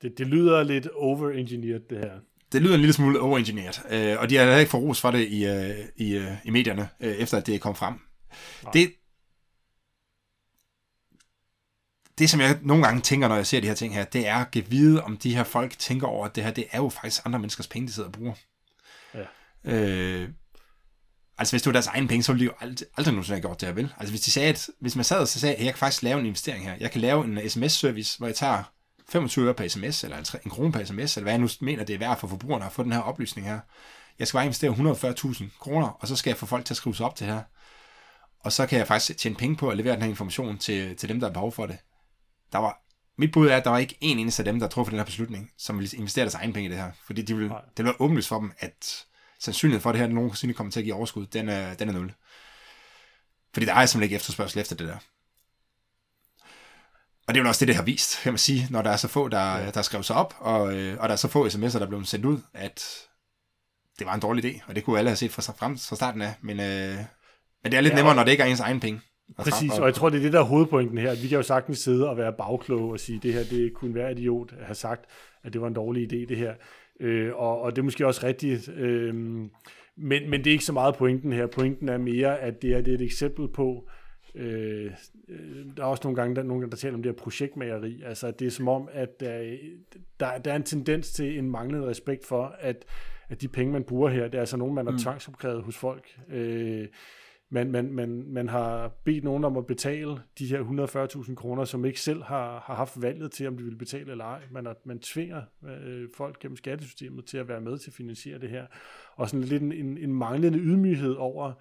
Det, 0.02 0.14
det 0.18 0.28
lyder 0.28 0.64
lidt 0.64 0.88
overengineered, 0.88 1.82
det 1.90 1.98
her. 1.98 2.20
det 2.52 2.62
lyder 2.62 2.74
en 2.74 2.80
lille 2.80 2.94
smule 2.94 3.20
overengineeret, 3.20 3.82
øh, 3.90 4.20
og 4.20 4.30
de 4.30 4.36
har 4.36 4.44
heller 4.44 4.58
ikke 4.60 4.72
fået 4.72 4.84
ros 4.84 5.02
for 5.02 5.12
det 5.12 5.28
i, 5.28 5.46
øh, 5.46 5.76
i, 5.96 6.16
øh, 6.16 6.32
i 6.46 6.50
medierne, 6.50 6.90
øh, 7.00 7.16
efter 7.16 7.38
at 7.38 7.48
det 7.48 7.62
kom 7.62 7.76
frem. 7.76 7.94
Nej. 8.64 8.72
Det, 8.74 8.94
det, 12.20 12.30
som 12.30 12.40
jeg 12.42 12.60
nogle 12.62 12.84
gange 12.84 13.02
tænker, 13.02 13.28
når 13.28 13.36
jeg 13.36 13.48
ser 13.48 13.60
de 13.62 13.68
her 13.68 13.74
ting 13.74 13.94
her, 13.94 14.04
det 14.04 14.28
er 14.28 14.36
at 14.36 14.52
give 14.52 14.66
vide, 14.66 15.04
om 15.04 15.18
de 15.18 15.36
her 15.36 15.44
folk 15.44 15.78
tænker 15.80 16.08
over, 16.08 16.26
at 16.26 16.36
det 16.36 16.44
her, 16.44 16.52
det 16.52 16.66
er 16.72 16.78
jo 16.78 16.90
faktisk 16.90 17.26
andre 17.26 17.40
menneskers 17.40 17.68
penge, 17.68 17.88
de 17.88 17.94
sidder 17.94 18.10
og 18.10 18.14
bruger. 18.14 18.34
Øh, 19.64 20.30
altså, 21.38 21.54
hvis 21.54 21.62
det 21.62 21.66
var 21.66 21.74
deres 21.74 21.88
egen 21.88 22.08
penge, 22.08 22.24
så 22.24 22.32
ville 22.32 22.46
de 22.46 22.46
jo 22.46 22.54
aldrig, 22.60 22.88
aldrig 22.98 23.14
nogensinde 23.14 23.36
have 23.36 23.42
gjort 23.42 23.62
det 23.62 23.68
her, 23.68 23.76
vel? 23.76 23.94
Altså, 23.98 24.12
hvis 24.12 24.22
de 24.22 24.32
sagde, 24.32 24.50
at, 24.50 24.70
hvis 24.80 24.96
man 24.96 25.06
sad 25.06 25.20
og 25.20 25.28
så 25.28 25.40
sagde, 25.40 25.56
at 25.56 25.66
jeg 25.66 25.74
kan 25.74 25.80
faktisk 25.80 26.04
lave 26.04 26.20
en 26.20 26.26
investering 26.26 26.64
her, 26.64 26.76
jeg 26.80 26.92
kan 26.92 27.02
lave 27.02 27.26
en 27.26 27.50
sms-service, 27.50 28.18
hvor 28.18 28.28
jeg 28.28 28.36
tager 28.36 28.64
25 29.10 29.46
øre 29.46 29.54
per 29.54 29.68
sms, 29.68 30.04
eller 30.04 30.40
en 30.46 30.52
krone 30.52 30.72
per 30.72 30.84
sms, 30.84 31.18
eller 31.18 31.24
hvad 31.24 31.34
jeg 31.34 31.40
nu 31.40 31.50
mener, 31.62 31.84
det 31.84 31.94
er 31.94 32.00
værd 32.00 32.20
for 32.20 32.28
forbrugerne 32.28 32.66
at 32.66 32.72
få 32.72 32.84
den 32.84 32.92
her 32.92 33.00
oplysning 33.00 33.48
her. 33.48 33.60
Jeg 34.20 34.28
skal 34.28 34.38
bare 34.38 34.46
investere 34.46 34.72
140.000 34.72 35.44
kroner, 35.60 35.88
og 35.88 36.08
så 36.08 36.16
skal 36.16 36.32
jeg 36.32 36.38
få 36.38 36.46
folk 36.46 36.66
til 36.66 36.74
at 36.74 36.78
skrive 36.78 36.96
sig 36.96 37.06
op 37.06 37.16
til 37.16 37.28
det 37.28 37.36
her. 37.36 37.44
Og 38.40 38.52
så 38.52 38.66
kan 38.66 38.80
jeg 38.80 38.88
faktisk 38.88 39.18
tjene 39.18 39.36
penge 39.36 39.56
på 39.56 39.70
at 39.70 39.78
levere 39.78 39.94
den 39.94 40.02
her 40.02 40.10
information 40.10 40.58
til, 40.58 40.96
til 40.96 41.10
dem, 41.10 41.20
der 41.20 41.28
har 41.28 41.34
behov 41.34 41.52
for 41.52 41.66
det. 41.66 41.78
Der 42.52 42.58
var, 42.58 42.82
mit 43.18 43.32
bud 43.32 43.48
er, 43.48 43.58
at 43.58 43.64
der 43.64 43.70
var 43.70 43.78
ikke 43.78 43.98
en 44.02 44.20
eneste 44.20 44.42
af 44.42 44.46
dem, 44.46 44.60
der 44.60 44.68
tror 44.68 44.84
for 44.84 44.90
den 44.90 45.00
her 45.00 45.06
beslutning, 45.06 45.52
som 45.58 45.80
ville 45.80 45.98
investere 45.98 46.26
deres 46.26 46.36
egen 46.36 46.54
penge 46.54 46.70
i 46.70 46.72
det 46.72 46.82
her. 46.82 46.92
Fordi 47.06 47.22
de 47.22 47.38
vil, 47.38 47.48
Nej. 47.48 47.62
det 47.62 47.78
vil 47.78 47.86
være 47.86 48.02
åbenlyst 48.02 48.28
for 48.28 48.40
dem, 48.40 48.52
at 48.60 49.06
sandsynligheden 49.40 49.82
for, 49.82 49.90
at 49.90 49.94
det 49.94 50.02
her 50.02 50.08
nogensinde 50.08 50.54
kommer 50.54 50.72
til 50.72 50.80
at 50.80 50.84
give 50.84 50.96
overskud, 50.96 51.26
den 51.26 51.50
er, 51.50 51.74
den 51.74 51.90
er 51.90 51.94
nul. 51.94 52.14
Fordi 53.54 53.66
der 53.66 53.74
er 53.74 53.86
simpelthen 53.86 54.04
ikke 54.04 54.16
efterspørgsel 54.16 54.60
efter 54.60 54.76
det 54.76 54.88
der. 54.88 54.98
Og 57.28 57.36
det 57.36 57.40
er 57.40 57.44
jo 57.44 57.48
også 57.48 57.60
det, 57.60 57.68
det 57.68 57.76
har 57.76 57.84
vist, 57.84 58.20
kan 58.24 58.34
man 58.34 58.38
sige, 58.38 58.68
når 58.70 58.82
der 58.82 58.90
er 58.90 58.98
så 58.98 59.08
få, 59.08 59.28
der, 59.28 59.58
ja. 59.58 59.72
der 59.72 59.82
skrev 59.82 60.04
sig 60.04 60.16
op, 60.16 60.36
og, 60.40 60.76
øh, 60.76 60.98
og 61.00 61.10
der 61.10 61.14
er 61.14 61.18
så 61.18 61.28
få 61.28 61.48
sms'er, 61.48 61.80
der 61.80 61.88
blev 61.88 62.06
sendt 62.06 62.26
ud, 62.26 62.38
at 62.54 63.08
det 64.00 64.08
var 64.08 64.14
en 64.14 64.20
dårlig 64.20 64.46
idé, 64.46 64.62
og 64.68 64.76
det 64.76 64.84
kunne 64.84 65.00
alle 65.00 65.10
have 65.10 65.16
set 65.16 65.32
fra, 65.32 65.42
frem, 65.42 65.78
fra 65.78 65.96
starten 65.96 66.22
af, 66.22 66.34
men, 66.42 66.60
øh, 66.60 66.96
men 67.64 67.72
det 67.72 67.74
er 67.74 67.82
lidt 67.82 67.92
Ja, 67.92 67.96
nemmere, 67.96 68.16
når 68.16 68.24
det 68.24 68.32
ikke 68.32 68.44
er 68.44 68.48
ens 68.48 68.60
egen 68.60 68.80
penge. 68.80 69.02
Og 69.38 69.44
Præcis, 69.44 69.72
og 69.72 69.86
jeg 69.86 69.96
tror, 69.96 70.10
det 70.10 70.18
er 70.18 70.22
det, 70.22 70.34
der 70.34 70.40
er 70.40 70.44
hovedpointen 70.44 70.98
her. 70.98 71.16
Vi 71.16 71.28
kan 71.28 71.36
jo 71.36 71.44
sagtens 71.44 71.80
sidde 71.80 72.10
og 72.10 72.18
være 72.18 72.34
bagkloge 72.34 72.94
og 72.94 73.00
sige, 73.00 73.20
det 73.24 73.34
her, 73.34 73.44
det 73.44 73.74
kunne 73.74 73.96
være 73.96 74.12
idiot 74.12 74.54
at 74.60 74.66
have 74.66 74.76
sagt, 74.76 75.06
at 75.44 75.54
det 75.54 75.62
var 75.62 75.68
en 75.68 75.74
dårlig 75.74 76.04
idé, 76.04 76.30
det 76.30 76.38
her. 76.38 76.54
Øh, 77.00 77.36
og, 77.36 77.62
og 77.62 77.76
det 77.76 77.82
er 77.82 77.84
måske 77.84 78.08
også 78.08 78.28
rigtigt. 78.28 78.70
Øh, 78.70 79.16
men, 79.16 79.50
men 80.30 80.34
det 80.34 80.48
er 80.48 80.52
ikke 80.52 80.66
så 80.66 80.74
meget 80.74 80.96
pointen 80.96 81.34
her. 81.34 81.48
Pointen 81.48 81.90
er 81.90 81.98
mere, 81.98 82.40
at 82.40 82.62
det 82.62 82.74
er, 82.74 82.82
det 82.82 82.92
er 82.92 82.96
et 82.96 83.02
eksempel 83.02 83.48
på, 83.48 83.90
øh, 84.36 84.92
øh, 85.30 85.66
der 85.78 85.84
er 85.84 85.88
også 85.88 86.02
nogle 86.04 86.16
gange, 86.16 86.36
der, 86.36 86.44
nogle 86.44 86.62
gange, 86.62 86.72
der 86.72 86.78
taler 86.78 86.96
om 86.96 87.04
det 87.04 87.12
her 87.12 87.18
projektmageri. 87.18 88.02
Altså, 88.06 88.32
det 88.32 88.48
er 88.48 88.52
som 88.52 88.68
om, 88.68 88.90
at 88.92 89.20
der, 89.20 89.58
der, 90.20 90.38
der 90.38 90.52
er 90.52 90.56
en 90.56 90.64
tendens 90.64 91.12
til 91.12 91.38
en 91.38 91.50
manglende 91.52 91.88
respekt 91.88 92.26
for, 92.26 92.56
at, 92.60 92.86
at 93.30 93.42
de 93.42 93.48
penge, 93.48 93.74
man 93.74 93.84
bruger 93.84 94.10
her, 94.10 94.24
det 94.24 94.36
er 94.36 94.40
altså 94.40 94.58
nogen, 94.58 94.76
man 94.76 94.86
har 94.86 94.92
Mm. 94.92 94.98
tvangsopkrævet 95.00 95.64
hos 95.64 95.78
folk. 95.78 96.20
Øh, 96.30 96.88
man, 97.52 97.72
man, 97.72 97.94
man, 97.94 98.24
man 98.28 98.50
har 98.50 98.88
bedt 99.04 99.24
nogen 99.24 99.44
om 99.44 99.58
at 99.58 99.68
betale 99.68 100.22
de 100.40 100.46
her 100.48 101.24
140.000 101.28 101.36
kroner, 101.36 101.66
som 101.66 101.86
ikke 101.86 102.02
selv 102.02 102.24
har, 102.24 102.64
har 102.66 102.76
haft 102.76 103.02
valget 103.02 103.32
til, 103.32 103.48
om 103.48 103.58
de 103.58 103.64
vil 103.64 103.76
betale 103.76 104.12
eller 104.12 104.26
ej. 104.26 104.42
Man, 104.52 104.66
er, 104.66 104.74
man 104.86 105.00
tvinger 105.00 105.42
øh, 105.66 106.08
folk 106.18 106.40
gennem 106.40 106.58
skattesystemet 106.58 107.26
til 107.26 107.38
at 107.38 107.48
være 107.48 107.62
med 107.62 107.78
til 107.78 107.90
at 107.90 107.94
finansiere 107.94 108.40
det 108.40 108.50
her. 108.50 108.66
Og 109.16 109.30
sådan 109.30 109.44
lidt 109.44 109.64
en, 109.64 109.72
en, 109.72 109.98
en 109.98 110.14
manglende 110.14 110.60
ydmyghed 110.60 111.14
over, 111.14 111.54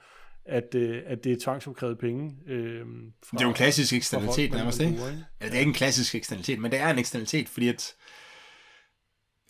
at, 0.45 0.75
øh, 0.75 1.03
at 1.07 1.25
det 1.25 1.33
er 1.33 1.37
tvangsopkrævet 1.41 1.99
penge. 1.99 2.37
Øh, 2.47 2.87
fra, 3.25 3.37
Det 3.37 3.41
er 3.41 3.45
jo 3.45 3.49
en 3.49 3.55
klassisk 3.55 3.93
eksternalitet 3.93 4.51
nærmest, 4.53 4.81
ikke? 4.81 4.97
bruger, 4.97 5.11
ikke? 5.11 5.25
Ja, 5.41 5.47
det 5.47 5.55
er 5.55 5.59
ikke 5.59 5.69
en 5.69 5.75
klassisk 5.75 6.15
eksternalitet, 6.15 6.59
men 6.59 6.71
det 6.71 6.81
er 6.81 6.91
en 6.91 6.99
eksternalitet, 6.99 7.49
fordi 7.49 7.69
at 7.69 7.95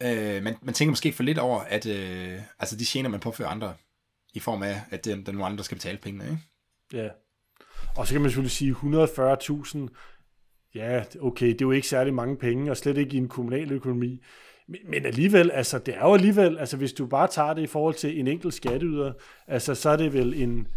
øh, 0.03 0.43
man, 0.43 0.55
man 0.63 0.75
tænker 0.75 0.91
måske 0.91 1.13
for 1.13 1.23
lidt 1.23 1.39
over, 1.39 1.61
at 1.61 1.87
øh, 1.87 2.39
altså 2.59 2.77
de 2.77 2.85
gener, 2.87 3.09
man 3.09 3.21
påfører 3.21 3.49
andre, 3.49 3.75
i 4.35 4.41
form 4.41 4.63
af, 4.63 4.81
at 4.91 5.05
det, 5.05 5.17
der 5.17 5.33
er 5.33 5.33
nogle 5.33 5.47
andre, 5.47 5.57
der 5.57 5.63
skal 5.63 5.77
betale 5.77 5.99
pengene, 5.99 6.25
ikke? 6.25 6.39
Ja. 6.93 7.09
Og 7.97 8.07
så 8.07 8.15
kan 8.15 8.21
man 8.21 8.31
selvfølgelig 8.31 8.51
sige 8.51 8.73
140.000, 8.73 9.79
ja, 10.75 11.03
okay, 11.21 11.47
det 11.47 11.55
er 11.55 11.67
jo 11.67 11.71
ikke 11.71 11.89
særlig 11.89 12.15
mange 12.15 12.37
penge, 12.37 12.71
og 12.71 12.77
slet 12.77 12.97
ikke 12.99 13.15
i 13.15 13.19
en 13.19 13.29
kommunal 13.29 13.73
økonomi. 13.73 14.23
Men, 14.69 14.81
men 14.91 15.07
alligevel, 15.07 15.51
altså 15.51 15.79
det 15.79 15.95
er 15.95 16.01
jo 16.07 16.15
alligevel, 16.15 16.59
altså 16.59 16.77
hvis 16.77 16.93
du 16.93 17.07
bare 17.07 17.29
tager 17.29 17.55
det 17.55 17.63
i 17.63 17.67
forhold 17.67 17.95
til 17.95 18.21
en 18.21 18.27
enkelt 18.27 18.55
skatteyder, 18.55 19.13
altså 19.47 19.75
så 19.75 19.91
er 19.91 19.97
det 19.97 20.13
vel 20.13 20.43
en, 20.43 20.69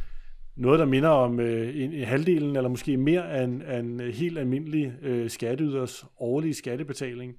noget, 0.55 0.79
der 0.79 0.85
minder 0.85 1.09
om 1.09 1.39
øh, 1.39 1.75
en, 1.75 1.93
en 1.93 2.05
halvdelen, 2.07 2.55
eller 2.55 2.69
måske 2.69 2.97
mere 2.97 3.29
af 3.31 3.43
en, 3.43 3.61
af 3.61 3.79
en 3.79 3.99
helt 3.99 4.37
almindelig 4.37 4.93
øh, 5.01 5.29
skatteyders 5.29 6.05
årlige 6.19 6.53
skattebetaling. 6.53 7.33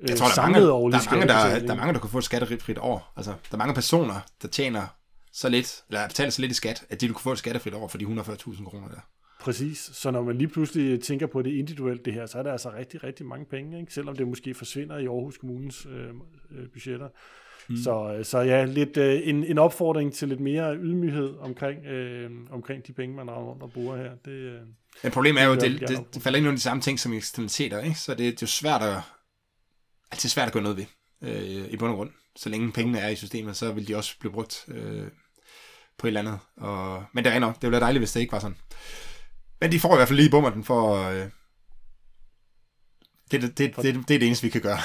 Øh, 0.00 0.08
Jeg 0.08 0.18
tror, 0.18 0.26
der 0.26 0.42
er, 0.42 0.46
mange, 0.46 0.60
der, 0.60 0.74
er 0.74 1.10
mange, 1.10 1.26
der, 1.26 1.66
der 1.66 1.72
er 1.72 1.76
mange, 1.76 1.92
der 1.92 2.00
kan 2.00 2.10
få 2.10 2.18
et 2.18 2.24
skattefrit 2.24 2.78
år. 2.78 3.12
Altså, 3.16 3.30
der 3.30 3.54
er 3.54 3.56
mange 3.56 3.74
personer, 3.74 4.14
der 4.42 4.48
tjener 4.48 4.82
så 5.32 5.48
lidt, 5.48 5.84
eller 5.88 6.08
betaler 6.08 6.30
så 6.30 6.40
lidt 6.40 6.52
i 6.52 6.54
skat, 6.54 6.84
at 6.90 7.00
de 7.00 7.08
kunne 7.08 7.20
få 7.20 7.32
et 7.32 7.38
skattefrit 7.38 7.74
år 7.74 7.88
for 7.88 7.98
de 7.98 8.04
140.000 8.04 8.64
kroner 8.64 8.88
der. 8.88 9.00
Præcis, 9.40 9.90
så 9.92 10.10
når 10.10 10.22
man 10.22 10.38
lige 10.38 10.48
pludselig 10.48 11.02
tænker 11.02 11.26
på 11.26 11.42
det 11.42 11.50
individuelt 11.50 12.04
det 12.04 12.12
her, 12.12 12.26
så 12.26 12.38
er 12.38 12.42
der 12.42 12.52
altså 12.52 12.72
rigtig, 12.72 13.04
rigtig 13.04 13.26
mange 13.26 13.46
penge, 13.46 13.80
ikke? 13.80 13.94
selvom 13.94 14.16
det 14.16 14.28
måske 14.28 14.54
forsvinder 14.54 14.98
i 14.98 15.06
Aarhus 15.06 15.38
Kommunes 15.38 15.86
øh, 15.86 16.08
øh, 16.50 16.68
budgetter. 16.72 17.08
Mm. 17.68 17.76
Så, 17.76 18.20
så 18.22 18.38
ja, 18.38 18.64
lidt 18.64 18.96
øh, 18.96 19.20
en, 19.24 19.44
en 19.44 19.58
opfordring 19.58 20.14
til 20.14 20.28
lidt 20.28 20.40
mere 20.40 20.76
ydmyghed 20.76 21.34
omkring, 21.40 21.86
øh, 21.86 22.30
omkring 22.50 22.86
de 22.86 22.92
penge, 22.92 23.16
man 23.16 23.28
har 23.28 23.34
rundt 23.34 23.62
og 23.62 23.72
bruger 23.72 23.96
her. 23.96 24.10
Det, 24.24 24.30
øh, 24.30 24.60
Men 25.02 25.12
problemet 25.12 25.42
er 25.42 25.46
jo, 25.46 25.54
Det 25.54 25.62
det, 25.62 25.88
det, 25.88 26.14
det 26.14 26.22
falder 26.22 26.38
ind 26.38 26.46
under 26.46 26.56
de 26.56 26.62
samme 26.62 26.80
ting 26.80 27.00
som 27.00 27.12
eksternaliteter, 27.12 27.80
ikke? 27.80 27.98
Så 27.98 28.12
det, 28.12 28.18
det 28.18 28.26
er 28.26 28.36
jo 28.42 28.46
svært 28.46 28.82
at, 28.82 28.96
altså 30.10 30.16
det 30.22 30.24
er 30.24 30.28
svært 30.28 30.46
at 30.46 30.52
gøre 30.52 30.62
noget 30.62 30.78
ved, 30.78 30.86
øh, 31.22 31.72
i 31.72 31.76
bund 31.76 31.90
og 31.90 31.96
grund. 31.96 32.10
Så 32.36 32.48
længe 32.48 32.72
pengene 32.72 32.98
er 32.98 33.08
i 33.08 33.16
systemet, 33.16 33.56
så 33.56 33.72
vil 33.72 33.88
de 33.88 33.96
også 33.96 34.18
blive 34.18 34.32
brugt 34.32 34.64
øh, 34.68 35.06
på 36.02 36.06
et 36.06 36.08
eller 36.08 36.20
andet. 36.20 36.38
Og, 36.56 37.04
men 37.12 37.24
det 37.24 37.32
er 37.32 37.38
nok, 37.38 37.54
det 37.54 37.62
ville 37.62 37.72
være 37.72 37.80
dejligt, 37.80 38.00
hvis 38.00 38.12
det 38.12 38.20
ikke 38.20 38.32
var 38.32 38.38
sådan. 38.38 38.56
Men 39.60 39.72
de 39.72 39.80
får 39.80 39.94
i 39.94 39.96
hvert 39.96 40.08
fald 40.08 40.18
lige 40.18 40.30
bummerten 40.30 40.64
for... 40.64 41.08
Øh, 41.08 41.26
det, 43.30 43.42
det, 43.42 43.58
det, 43.58 43.76
det, 43.76 43.94
det, 44.08 44.14
er 44.14 44.18
det 44.18 44.26
eneste, 44.26 44.44
vi 44.44 44.50
kan 44.50 44.60
gøre. 44.60 44.78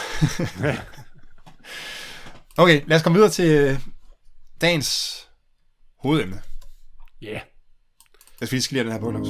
okay, 2.64 2.82
lad 2.88 2.98
os 2.98 3.04
komme 3.04 3.18
videre 3.18 3.32
til 3.32 3.50
øh, 3.50 3.80
dagens 4.62 5.22
hovedemne. 6.00 6.42
Ja, 7.22 7.28
yeah. 7.28 7.42
Jeg 8.40 8.48
skal 8.48 8.76
lige 8.76 8.84
den 8.84 8.92
her 8.92 9.00
på, 9.00 9.12
Lux. 9.12 9.28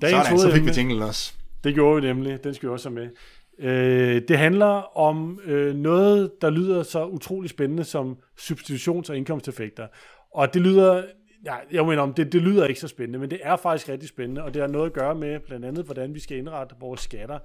dagens 0.00 0.26
Sådan, 0.26 0.38
så 0.38 0.52
fik 0.52 0.64
vi 0.64 0.74
tinglen 0.74 1.02
også. 1.02 1.32
det 1.64 1.74
gjorde 1.74 2.02
vi 2.02 2.08
nemlig, 2.08 2.44
den 2.44 2.54
skal 2.54 2.68
vi 2.68 2.72
også 2.72 2.88
have 2.88 2.94
med. 2.94 3.10
Øh, 3.58 4.22
det 4.28 4.38
handler 4.38 4.98
om 4.98 5.40
øh, 5.44 5.74
noget, 5.74 6.30
der 6.40 6.50
lyder 6.50 6.82
så 6.82 7.06
utrolig 7.06 7.50
spændende 7.50 7.84
som 7.84 8.16
substitutions- 8.40 9.10
og 9.10 9.16
indkomsteffekter. 9.16 9.86
Og 10.34 10.54
det 10.54 10.62
lyder, 10.62 11.02
ja, 11.44 11.54
jeg 11.72 11.86
mener 11.86 12.02
om, 12.02 12.14
det, 12.14 12.32
det 12.32 12.42
lyder 12.42 12.66
ikke 12.66 12.80
så 12.80 12.88
spændende, 12.88 13.18
men 13.18 13.30
det 13.30 13.40
er 13.42 13.56
faktisk 13.56 13.88
rigtig 13.88 14.08
spændende, 14.08 14.44
og 14.44 14.54
det 14.54 14.62
har 14.62 14.68
noget 14.68 14.86
at 14.86 14.92
gøre 14.92 15.14
med 15.14 15.40
blandt 15.40 15.64
andet, 15.64 15.84
hvordan 15.84 16.14
vi 16.14 16.20
skal 16.20 16.38
indrette 16.38 16.74
vores 16.80 17.00
skatter. 17.00 17.38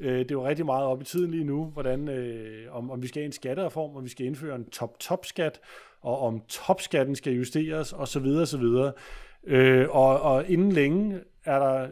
Øh, 0.00 0.18
det 0.18 0.30
er 0.30 0.34
jo 0.34 0.46
rigtig 0.46 0.66
meget 0.66 0.84
op 0.84 1.02
i 1.02 1.04
tiden 1.04 1.30
lige 1.30 1.44
nu, 1.44 1.64
hvordan, 1.64 2.08
øh, 2.08 2.76
om, 2.76 2.90
om 2.90 3.02
vi 3.02 3.06
skal 3.06 3.20
have 3.20 3.26
en 3.26 3.32
skattereform, 3.32 3.96
om 3.96 4.04
vi 4.04 4.08
skal 4.08 4.26
indføre 4.26 4.56
en 4.56 4.70
top-top-skat, 4.70 5.60
og 6.02 6.20
om 6.20 6.40
topskatten 6.48 7.16
skal 7.16 7.32
justeres, 7.32 7.92
osv. 7.92 8.26
osv. 8.26 8.64
Øh, 9.46 9.86
og, 9.90 10.20
og 10.20 10.48
inden 10.48 10.72
længe 10.72 11.20
er 11.44 11.58
der 11.58 11.88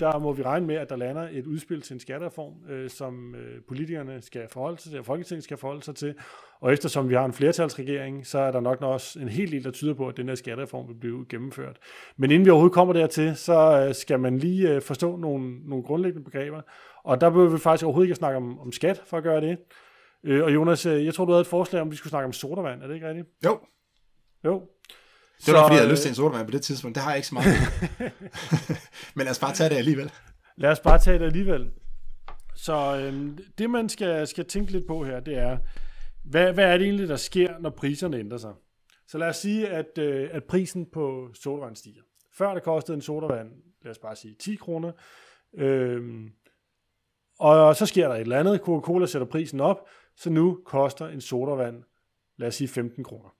der 0.00 0.18
må 0.18 0.32
vi 0.32 0.42
regne 0.42 0.66
med, 0.66 0.74
at 0.74 0.90
der 0.90 0.96
lander 0.96 1.28
et 1.32 1.46
udspil 1.46 1.82
til 1.82 1.94
en 1.94 2.00
skattereform, 2.00 2.70
øh, 2.70 2.90
som 2.90 3.34
øh, 3.34 3.62
politikerne 3.68 4.22
skal 4.22 4.48
forholde 4.48 4.78
sig 4.78 4.90
til, 4.90 4.98
og 4.98 5.06
Folketinget 5.06 5.44
skal 5.44 5.56
forholde 5.56 5.82
sig 5.82 5.94
til. 5.94 6.14
Og 6.60 6.72
eftersom 6.72 7.08
vi 7.08 7.14
har 7.14 7.24
en 7.24 7.32
flertalsregering, 7.32 8.26
så 8.26 8.38
er 8.38 8.50
der 8.50 8.60
nok 8.60 8.82
også 8.82 9.20
en 9.20 9.28
hel 9.28 9.52
del, 9.52 9.64
der 9.64 9.70
tyder 9.70 9.94
på, 9.94 10.08
at 10.08 10.16
den 10.16 10.28
her 10.28 10.34
skattereform 10.34 10.88
vil 10.88 10.94
blive 10.94 11.26
gennemført. 11.28 11.78
Men 12.16 12.30
inden 12.30 12.44
vi 12.44 12.50
overhovedet 12.50 12.74
kommer 12.74 12.94
dertil, 12.94 13.36
så 13.36 13.86
øh, 13.88 13.94
skal 13.94 14.20
man 14.20 14.38
lige 14.38 14.74
øh, 14.74 14.82
forstå 14.82 15.16
nogle, 15.16 15.68
nogle 15.68 15.84
grundlæggende 15.84 16.24
begreber. 16.24 16.60
Og 17.04 17.20
der 17.20 17.30
vil 17.30 17.52
vi 17.52 17.58
faktisk 17.58 17.84
overhovedet 17.84 18.06
ikke 18.06 18.14
snakke 18.14 18.36
om, 18.36 18.58
om 18.58 18.72
skat 18.72 19.02
for 19.06 19.16
at 19.16 19.22
gøre 19.22 19.40
det. 19.40 19.58
Øh, 20.24 20.44
og 20.44 20.54
Jonas, 20.54 20.86
øh, 20.86 21.04
jeg 21.04 21.14
tror, 21.14 21.24
du 21.24 21.32
havde 21.32 21.40
et 21.40 21.46
forslag 21.46 21.82
om, 21.82 21.88
at 21.88 21.92
vi 21.92 21.96
skulle 21.96 22.10
snakke 22.10 22.26
om 22.26 22.32
sodavand. 22.32 22.82
Er 22.82 22.86
det 22.86 22.94
ikke 22.94 23.08
rigtigt? 23.08 23.28
Jo. 23.44 23.58
Jo. 24.44 24.62
Det 25.46 25.54
var 25.54 25.60
nok, 25.60 25.64
fordi 25.64 25.74
jeg 25.74 25.82
havde 25.82 25.90
lyst 25.90 26.02
til 26.02 26.08
en 26.08 26.14
sodavand 26.14 26.46
på 26.46 26.50
det 26.50 26.62
tidspunkt. 26.62 26.94
Det 26.94 27.02
har 27.02 27.10
jeg 27.10 27.18
ikke 27.18 27.28
så 27.28 27.34
meget. 27.34 27.46
Men 29.14 29.24
lad 29.24 29.30
os 29.30 29.38
bare 29.38 29.54
tage 29.54 29.70
det 29.70 29.76
alligevel. 29.76 30.12
Lad 30.56 30.70
os 30.70 30.80
bare 30.80 30.98
tage 30.98 31.18
det 31.18 31.24
alligevel. 31.24 31.70
Så 32.54 32.96
øhm, 32.96 33.38
det, 33.58 33.70
man 33.70 33.88
skal, 33.88 34.26
skal 34.26 34.44
tænke 34.44 34.72
lidt 34.72 34.86
på 34.86 35.04
her, 35.04 35.20
det 35.20 35.38
er, 35.38 35.58
hvad, 36.24 36.52
hvad 36.52 36.64
er 36.64 36.78
det 36.78 36.84
egentlig, 36.84 37.08
der 37.08 37.16
sker, 37.16 37.58
når 37.58 37.70
priserne 37.70 38.18
ændrer 38.18 38.38
sig? 38.38 38.52
Så 39.06 39.18
lad 39.18 39.28
os 39.28 39.36
sige, 39.36 39.68
at, 39.68 39.98
øh, 39.98 40.28
at 40.32 40.44
prisen 40.44 40.86
på 40.92 41.28
sodavand 41.34 41.76
stiger. 41.76 42.02
Før 42.38 42.54
det 42.54 42.62
kostede 42.62 42.96
en 42.96 43.02
sodavand, 43.02 43.50
lad 43.82 43.90
os 43.90 43.98
bare 43.98 44.16
sige 44.16 44.34
10 44.40 44.54
kroner, 44.56 44.92
øhm, 45.54 46.30
og 47.38 47.76
så 47.76 47.86
sker 47.86 48.08
der 48.08 48.14
et 48.14 48.20
eller 48.20 48.38
andet. 48.38 48.60
Coca-Cola 48.60 49.06
sætter 49.06 49.26
prisen 49.26 49.60
op, 49.60 49.88
så 50.16 50.30
nu 50.30 50.60
koster 50.64 51.06
en 51.08 51.20
sodavand, 51.20 51.84
lad 52.36 52.48
os 52.48 52.54
sige 52.54 52.68
15 52.68 53.04
kroner. 53.04 53.34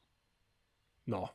Nå. 1.07 1.27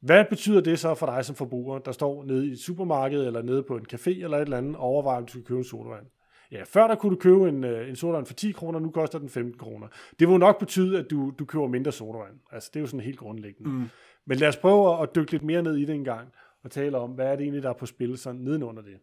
Hvad 0.00 0.24
betyder 0.30 0.60
det 0.60 0.78
så 0.78 0.94
for 0.94 1.06
dig 1.06 1.24
som 1.24 1.36
forbruger, 1.36 1.78
der 1.78 1.92
står 1.92 2.24
nede 2.24 2.48
i 2.48 2.52
et 2.52 2.58
supermarked 2.58 3.26
eller 3.26 3.42
nede 3.42 3.62
på 3.62 3.76
en 3.76 3.86
café 3.92 4.10
eller 4.10 4.36
et 4.36 4.42
eller 4.42 4.56
andet, 4.56 4.76
og 4.76 4.82
overvejer, 4.82 5.18
om 5.18 5.26
du 5.26 5.30
skal 5.30 5.44
købe 5.44 5.58
en 5.58 5.64
sodavand? 5.64 6.06
Ja, 6.52 6.62
før 6.66 6.86
der 6.86 6.94
kunne 6.94 7.16
du 7.16 7.20
købe 7.20 7.48
en, 7.48 7.64
øh, 7.64 7.88
en 7.88 7.96
sodavand 7.96 8.26
for 8.26 8.34
10 8.34 8.52
kroner, 8.52 8.78
nu 8.78 8.90
koster 8.90 9.18
den 9.18 9.28
15 9.28 9.58
kroner. 9.58 9.88
Det 10.20 10.28
vil 10.28 10.32
jo 10.32 10.38
nok 10.38 10.58
betyde, 10.58 10.98
at 10.98 11.10
du, 11.10 11.32
du 11.38 11.44
køber 11.44 11.66
mindre 11.66 11.92
sodavand. 11.92 12.34
Altså, 12.52 12.70
det 12.74 12.80
er 12.80 12.80
jo 12.80 12.86
sådan 12.86 13.00
helt 13.00 13.18
grundlæggende. 13.18 13.70
Mm. 13.70 13.84
Men 14.26 14.38
lad 14.38 14.48
os 14.48 14.56
prøve 14.56 15.02
at 15.02 15.08
dykke 15.14 15.32
lidt 15.32 15.42
mere 15.42 15.62
ned 15.62 15.76
i 15.76 15.84
det 15.84 15.94
en 15.94 16.04
gang, 16.04 16.28
og 16.64 16.70
tale 16.70 16.98
om, 16.98 17.10
hvad 17.10 17.26
er 17.26 17.36
det 17.36 17.42
egentlig, 17.42 17.62
der 17.62 17.68
er 17.68 17.74
på 17.74 17.86
spil 17.86 18.18
sådan 18.18 18.40
nedenunder 18.40 18.82
det. 18.82 18.94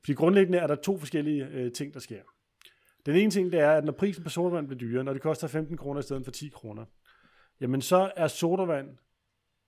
Fordi 0.00 0.12
grundlæggende 0.12 0.58
er 0.58 0.66
der 0.66 0.74
to 0.74 0.98
forskellige 0.98 1.46
øh, 1.46 1.72
ting, 1.72 1.94
der 1.94 2.00
sker. 2.00 2.22
Den 3.06 3.16
ene 3.16 3.30
ting, 3.30 3.52
det 3.52 3.60
er, 3.60 3.70
at 3.70 3.84
når 3.84 3.92
prisen 3.92 4.24
på 4.24 4.30
sodavand 4.30 4.66
bliver 4.66 4.78
dyrere, 4.78 5.04
når 5.04 5.12
det 5.12 5.22
koster 5.22 5.46
15 5.46 5.76
kroner 5.76 6.00
i 6.00 6.02
stedet 6.02 6.24
for 6.24 6.32
10 6.32 6.48
kroner, 6.48 6.84
jamen 7.60 7.80
så 7.80 8.10
er 8.16 8.26
sodavand 8.26 8.88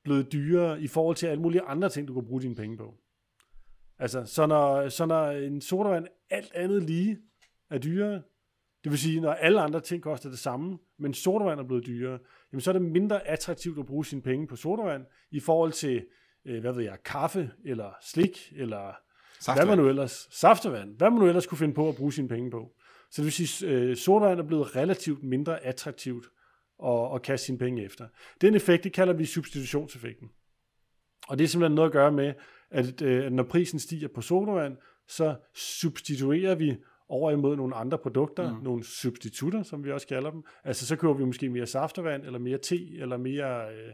blevet 0.05 0.33
dyrere 0.33 0.81
i 0.83 0.87
forhold 0.87 1.17
til 1.17 1.27
alle 1.27 1.43
mulige 1.43 1.63
andre 1.63 1.89
ting, 1.89 2.09
du 2.09 2.15
kan 2.15 2.25
bruge 2.25 2.43
dine 2.43 2.55
penge 2.55 2.77
på. 2.77 2.95
Altså, 3.99 4.25
så 4.25 4.47
når, 4.47 4.89
så 4.89 5.07
når 5.07 5.31
en 5.31 5.61
sodavand 5.61 6.07
alt 6.31 6.53
andet 6.55 6.83
lige 6.83 7.19
er 7.71 7.79
dyrere, 7.79 8.23
det 8.85 8.91
vil 8.93 8.99
sige, 8.99 9.21
når 9.21 9.33
alle 9.33 9.61
andre 9.61 9.81
ting 9.81 10.03
koster 10.03 10.31
det 10.31 10.39
samme, 10.39 10.79
men 10.99 11.15
sodavand 11.15 11.61
er 11.61 11.65
blevet 11.65 11.87
dyrere, 11.87 12.19
jamen 12.53 12.61
så 12.61 12.71
er 12.71 12.73
det 12.73 12.83
mindre 12.83 13.27
attraktivt 13.29 13.79
at 13.79 13.87
bruge 13.87 14.05
sine 14.05 14.23
penge 14.23 14.47
på 14.47 14.57
sodavand, 14.57 15.05
i 15.31 15.41
forhold 15.41 15.73
til, 15.73 16.07
øh, 16.45 16.61
hvad 16.61 16.73
ved 16.73 16.83
jeg, 16.83 16.99
kaffe, 17.05 17.51
eller 17.65 17.91
slik, 18.03 18.53
eller 18.57 18.93
Saftevand. 19.41 19.69
hvad 19.69 19.77
man 19.77 19.85
nu 19.85 19.89
ellers, 19.89 20.29
saftevand, 20.31 20.97
hvad 20.97 21.11
man 21.11 21.21
nu 21.21 21.27
ellers 21.27 21.47
kunne 21.47 21.59
finde 21.59 21.75
på 21.75 21.89
at 21.89 21.97
bruge 21.97 22.13
sine 22.13 22.29
penge 22.29 22.51
på. 22.51 22.75
Så 23.11 23.23
det 23.23 23.25
vil 23.25 23.33
sige, 23.33 23.69
øh, 23.69 23.97
sodavand 23.97 24.41
er 24.41 24.45
blevet 24.45 24.77
relativt 24.77 25.23
mindre 25.23 25.65
attraktivt 25.65 26.27
at, 26.87 27.14
at 27.14 27.22
kaste 27.22 27.47
sine 27.47 27.59
penge 27.59 27.85
efter. 27.85 28.07
Den 28.41 28.55
effekt, 28.55 28.85
det 28.85 28.93
kalder 28.93 29.12
vi 29.14 29.24
substitutionseffekten. 29.24 30.28
Og 31.28 31.39
det 31.39 31.45
er 31.45 31.49
simpelthen 31.49 31.74
noget 31.74 31.89
at 31.89 31.93
gøre 31.93 32.12
med, 32.12 32.35
at, 32.70 33.03
øh, 33.03 33.26
at 33.26 33.33
når 33.33 33.43
prisen 33.43 33.78
stiger 33.78 34.09
på 34.14 34.20
sodavand, 34.20 34.76
så 35.09 35.37
substituerer 35.55 36.55
vi 36.55 36.76
over 37.09 37.30
imod 37.30 37.57
nogle 37.57 37.74
andre 37.74 37.99
produkter, 37.99 38.55
mm. 38.55 38.62
nogle 38.62 38.85
substitutter, 38.85 39.62
som 39.62 39.85
vi 39.85 39.93
også 39.93 40.07
kalder 40.07 40.30
dem. 40.30 40.45
Altså 40.64 40.87
så 40.87 40.97
køber 40.97 41.14
vi 41.14 41.24
måske 41.24 41.49
mere 41.49 41.66
saftevand, 41.66 42.24
eller 42.24 42.39
mere 42.39 42.59
te, 42.59 42.99
eller 42.99 43.16
mere 43.16 43.74
øh, 43.74 43.93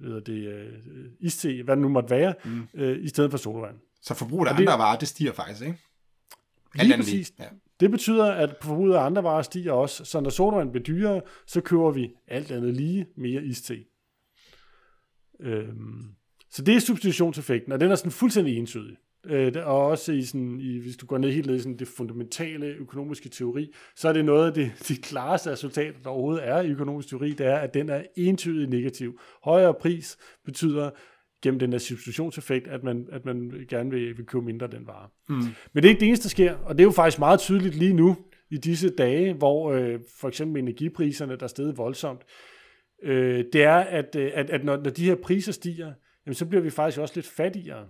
øh, 0.00 0.26
det, 0.26 0.28
øh, 0.28 0.78
iste, 1.20 1.62
hvad 1.62 1.76
det 1.76 1.82
nu 1.82 1.88
måtte 1.88 2.10
være, 2.10 2.34
mm. 2.44 2.68
øh, 2.74 3.04
i 3.04 3.08
stedet 3.08 3.30
for 3.30 3.38
sodavand. 3.38 3.76
Så 4.02 4.14
forbruget 4.14 4.48
af 4.48 4.54
andre 4.54 4.72
varer, 4.72 4.98
det 4.98 5.08
stiger 5.08 5.32
faktisk, 5.32 5.62
ikke? 5.62 5.78
Lige 6.74 6.96
præcis. 6.96 7.32
Ja. 7.38 7.44
Det 7.80 7.90
betyder, 7.90 8.24
at 8.24 8.56
forbruget 8.62 8.94
af 8.94 9.00
andre 9.00 9.22
varer 9.22 9.42
stiger 9.42 9.72
også, 9.72 10.04
så 10.04 10.20
når 10.20 10.30
sodavand 10.30 10.70
bliver 10.70 10.84
dyrere, 10.84 11.20
så 11.46 11.60
køber 11.60 11.90
vi 11.90 12.10
alt 12.28 12.50
andet 12.50 12.74
lige 12.74 13.06
mere 13.16 13.44
iste. 13.44 13.84
Øhm, 15.40 16.04
så 16.50 16.62
det 16.62 16.76
er 16.76 16.80
substitutionseffekten, 16.80 17.72
og 17.72 17.80
den 17.80 17.90
er 17.90 17.94
sådan 17.94 18.12
fuldstændig 18.12 18.58
entydig. 18.58 18.96
Øh, 19.26 19.52
og 19.56 19.86
også 19.86 20.12
i 20.12 20.22
sådan, 20.22 20.60
i, 20.60 20.78
hvis 20.78 20.96
du 20.96 21.06
går 21.06 21.18
ned 21.18 21.32
helt 21.32 21.46
ned 21.46 21.56
i 21.56 21.58
sådan 21.58 21.78
det 21.78 21.88
fundamentale 21.88 22.66
økonomiske 22.66 23.28
teori, 23.28 23.72
så 23.96 24.08
er 24.08 24.12
det 24.12 24.24
noget 24.24 24.46
af 24.46 24.54
det, 24.54 24.72
de 24.88 24.96
klareste 24.96 25.50
resultat, 25.50 25.94
der 26.04 26.10
overhovedet 26.10 26.48
er 26.48 26.60
i 26.60 26.70
økonomisk 26.70 27.08
teori, 27.08 27.32
det 27.32 27.46
er, 27.46 27.56
at 27.56 27.74
den 27.74 27.88
er 27.88 28.02
entydigt 28.16 28.70
negativ. 28.70 29.20
Højere 29.44 29.74
pris 29.74 30.16
betyder 30.44 30.90
gennem 31.42 31.58
den 31.58 31.72
der 31.72 31.78
substitutionseffekt, 31.78 32.68
at 32.68 32.82
man, 32.84 33.08
at 33.12 33.24
man 33.24 33.66
gerne 33.68 33.90
vil, 33.90 34.16
vil 34.16 34.26
købe 34.26 34.44
mindre 34.44 34.66
den 34.66 34.86
vare. 34.86 35.08
Mm. 35.28 35.34
Men 35.72 35.82
det 35.82 35.84
er 35.84 35.88
ikke 35.88 36.00
det 36.00 36.08
eneste, 36.08 36.24
der 36.24 36.28
sker, 36.28 36.54
og 36.54 36.78
det 36.78 36.82
er 36.82 36.86
jo 36.86 36.90
faktisk 36.90 37.18
meget 37.18 37.40
tydeligt 37.40 37.74
lige 37.74 37.92
nu, 37.92 38.16
i 38.50 38.56
disse 38.56 38.90
dage, 38.90 39.32
hvor 39.32 39.72
øh, 39.72 40.00
for 40.20 40.28
eksempel 40.28 40.62
energipriserne, 40.62 41.36
der 41.36 41.42
er 41.42 41.48
steget 41.48 41.78
voldsomt, 41.78 42.22
øh, 43.02 43.44
det 43.52 43.62
er, 43.62 43.76
at, 43.76 44.16
øh, 44.16 44.30
at, 44.34 44.50
at 44.50 44.64
når, 44.64 44.76
når 44.76 44.90
de 44.90 45.04
her 45.04 45.14
priser 45.14 45.52
stiger, 45.52 45.92
jamen, 46.26 46.34
så 46.34 46.46
bliver 46.46 46.62
vi 46.62 46.70
faktisk 46.70 47.00
også 47.00 47.14
lidt 47.14 47.26
fattigere. 47.26 47.86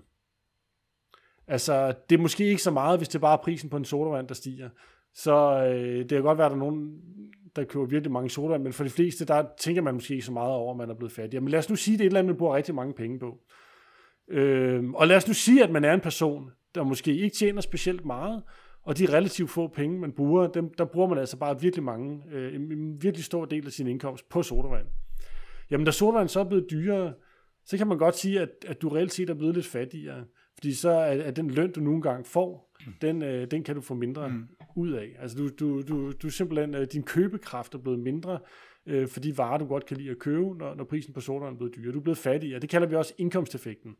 Altså, 1.46 1.94
det 2.10 2.16
er 2.16 2.22
måske 2.22 2.44
ikke 2.44 2.62
så 2.62 2.70
meget, 2.70 2.98
hvis 2.98 3.08
det 3.08 3.14
er 3.14 3.20
bare 3.20 3.38
prisen 3.38 3.70
på 3.70 3.76
en 3.76 3.84
sodavand, 3.84 4.28
der 4.28 4.34
stiger. 4.34 4.68
Så 5.14 5.64
øh, 5.66 5.98
det 5.98 6.08
kan 6.08 6.22
godt 6.22 6.38
være, 6.38 6.46
at 6.46 6.50
der 6.50 6.56
er 6.56 6.60
nogen, 6.60 7.00
der 7.56 7.64
køber 7.64 7.86
virkelig 7.86 8.12
mange 8.12 8.30
sodavand, 8.30 8.62
men 8.62 8.72
for 8.72 8.84
de 8.84 8.90
fleste, 8.90 9.24
der 9.24 9.44
tænker 9.58 9.82
man 9.82 9.94
måske 9.94 10.14
ikke 10.14 10.26
så 10.26 10.32
meget 10.32 10.52
over, 10.52 10.70
at 10.70 10.78
man 10.78 10.90
er 10.90 10.94
blevet 10.94 11.12
fattig. 11.12 11.42
Men 11.42 11.50
lad 11.50 11.58
os 11.58 11.70
nu 11.70 11.76
sige, 11.76 11.94
at 11.94 11.98
det 11.98 12.04
er 12.04 12.06
et 12.06 12.10
eller 12.10 12.18
andet, 12.18 12.30
man 12.30 12.38
bruger 12.38 12.56
rigtig 12.56 12.74
mange 12.74 12.94
penge 12.94 13.18
på. 13.18 13.38
Øh, 14.28 14.90
og 14.90 15.06
lad 15.06 15.16
os 15.16 15.28
nu 15.28 15.34
sige, 15.34 15.64
at 15.64 15.70
man 15.70 15.84
er 15.84 15.94
en 15.94 16.00
person, 16.00 16.50
der 16.74 16.82
måske 16.82 17.16
ikke 17.16 17.36
tjener 17.36 17.60
specielt 17.60 18.04
meget, 18.04 18.42
og 18.82 18.98
de 18.98 19.16
relativt 19.16 19.50
få 19.50 19.68
penge, 19.68 19.98
man 19.98 20.12
bruger, 20.12 20.46
dem, 20.46 20.74
der 20.78 20.84
bruger 20.84 21.08
man 21.08 21.18
altså 21.18 21.36
bare 21.36 21.60
virkelig 21.60 21.84
mange, 21.84 22.22
øh, 22.32 22.54
en 22.54 23.02
virkelig 23.02 23.24
stor 23.24 23.44
del 23.44 23.66
af 23.66 23.72
sin 23.72 23.86
indkomst 23.86 24.28
på 24.28 24.42
sodavand. 24.42 24.86
Jamen, 25.70 25.84
da 25.84 25.90
sodavand 25.90 26.28
så 26.28 26.40
er 26.40 26.44
blevet 26.44 26.66
dyrere, 26.70 27.12
så 27.64 27.76
kan 27.76 27.86
man 27.86 27.98
godt 27.98 28.16
sige, 28.16 28.40
at, 28.40 28.50
at 28.66 28.82
du 28.82 28.88
reelt 28.88 29.12
set 29.12 29.30
er 29.30 29.34
blevet 29.34 29.54
lidt 29.54 29.66
fattigere. 29.66 30.24
Fordi 30.54 30.74
så 30.74 30.90
er, 30.90 31.22
er 31.22 31.30
den 31.30 31.50
løn, 31.50 31.72
du 31.72 31.80
nogle 31.80 32.02
gange 32.02 32.24
får, 32.24 32.76
mm. 32.86 32.92
den, 33.00 33.22
øh, 33.22 33.50
den 33.50 33.64
kan 33.64 33.74
du 33.74 33.80
få 33.80 33.94
mindre 33.94 34.28
mm. 34.28 34.48
Ud 34.76 34.92
af. 34.92 35.16
Altså 35.18 35.36
du, 35.38 35.48
du, 35.48 35.82
du, 35.82 36.12
du 36.12 36.30
simpelthen, 36.30 36.74
øh, 36.74 36.86
din 36.92 37.02
købekraft 37.02 37.74
er 37.74 37.78
blevet 37.78 37.98
mindre, 37.98 38.38
øh, 38.86 39.08
for 39.08 39.20
de 39.20 39.38
varer, 39.38 39.58
du 39.58 39.66
godt 39.66 39.86
kan 39.86 39.96
lide 39.96 40.10
at 40.10 40.18
købe, 40.18 40.58
når, 40.58 40.74
når 40.74 40.84
prisen 40.84 41.14
på 41.14 41.20
sodavand 41.20 41.54
er 41.54 41.58
blevet 41.58 41.76
dyrere. 41.76 41.92
Du 41.92 41.98
er 41.98 42.02
blevet 42.02 42.18
fattig, 42.18 42.56
og 42.56 42.62
det 42.62 42.70
kalder 42.70 42.86
vi 42.86 42.94
også 42.94 43.14
indkomsteffekten. 43.18 43.96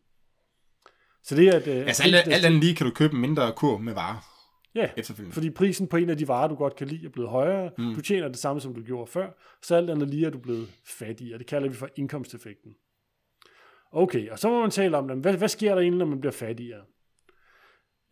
Så 1.22 1.36
det 1.36 1.48
er, 1.48 1.56
at, 1.56 1.68
øh, 1.68 1.76
altså 1.76 2.02
alt, 2.02 2.14
alt 2.14 2.44
andet 2.44 2.60
lige 2.60 2.74
kan 2.74 2.86
du 2.86 2.92
købe 2.92 3.14
en 3.14 3.20
mindre 3.20 3.52
kur 3.56 3.78
med 3.78 3.94
varer. 3.94 4.40
Ja, 4.74 4.88
fordi 5.30 5.50
prisen 5.50 5.86
på 5.86 5.96
en 5.96 6.10
af 6.10 6.18
de 6.18 6.28
varer, 6.28 6.48
du 6.48 6.54
godt 6.54 6.76
kan 6.76 6.88
lide, 6.88 7.06
er 7.06 7.10
blevet 7.10 7.30
højere. 7.30 7.70
Mm. 7.78 7.94
Du 7.94 8.00
tjener 8.00 8.28
det 8.28 8.36
samme, 8.36 8.60
som 8.60 8.74
du 8.74 8.82
gjorde 8.82 9.10
før. 9.10 9.30
Så 9.62 9.74
alt 9.74 9.90
andet 9.90 10.10
lige 10.10 10.26
er 10.26 10.30
du 10.30 10.38
blevet 10.38 10.68
fattig, 10.84 11.34
og 11.34 11.40
det 11.40 11.46
kalder 11.46 11.68
vi 11.68 11.74
for 11.74 11.88
indkomsteffekten. 11.96 12.74
Okay, 13.92 14.28
og 14.28 14.38
så 14.38 14.48
må 14.48 14.60
man 14.60 14.70
tale 14.70 14.96
om, 14.96 15.04
hvad, 15.20 15.36
hvad 15.36 15.48
sker 15.48 15.74
der 15.74 15.82
egentlig, 15.82 15.98
når 15.98 16.06
man 16.06 16.20
bliver 16.20 16.32
fattigere? 16.32 16.80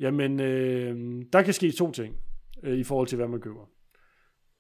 Jamen, 0.01 0.41
øh, 0.41 1.23
der 1.33 1.43
kan 1.43 1.55
ske 1.55 1.73
to 1.73 1.93
ting 1.93 2.17
øh, 2.63 2.79
i 2.79 2.85
forhold 2.85 3.09
til, 3.09 3.17
hvad 3.17 3.29
man 3.29 3.41
køber. 3.41 3.71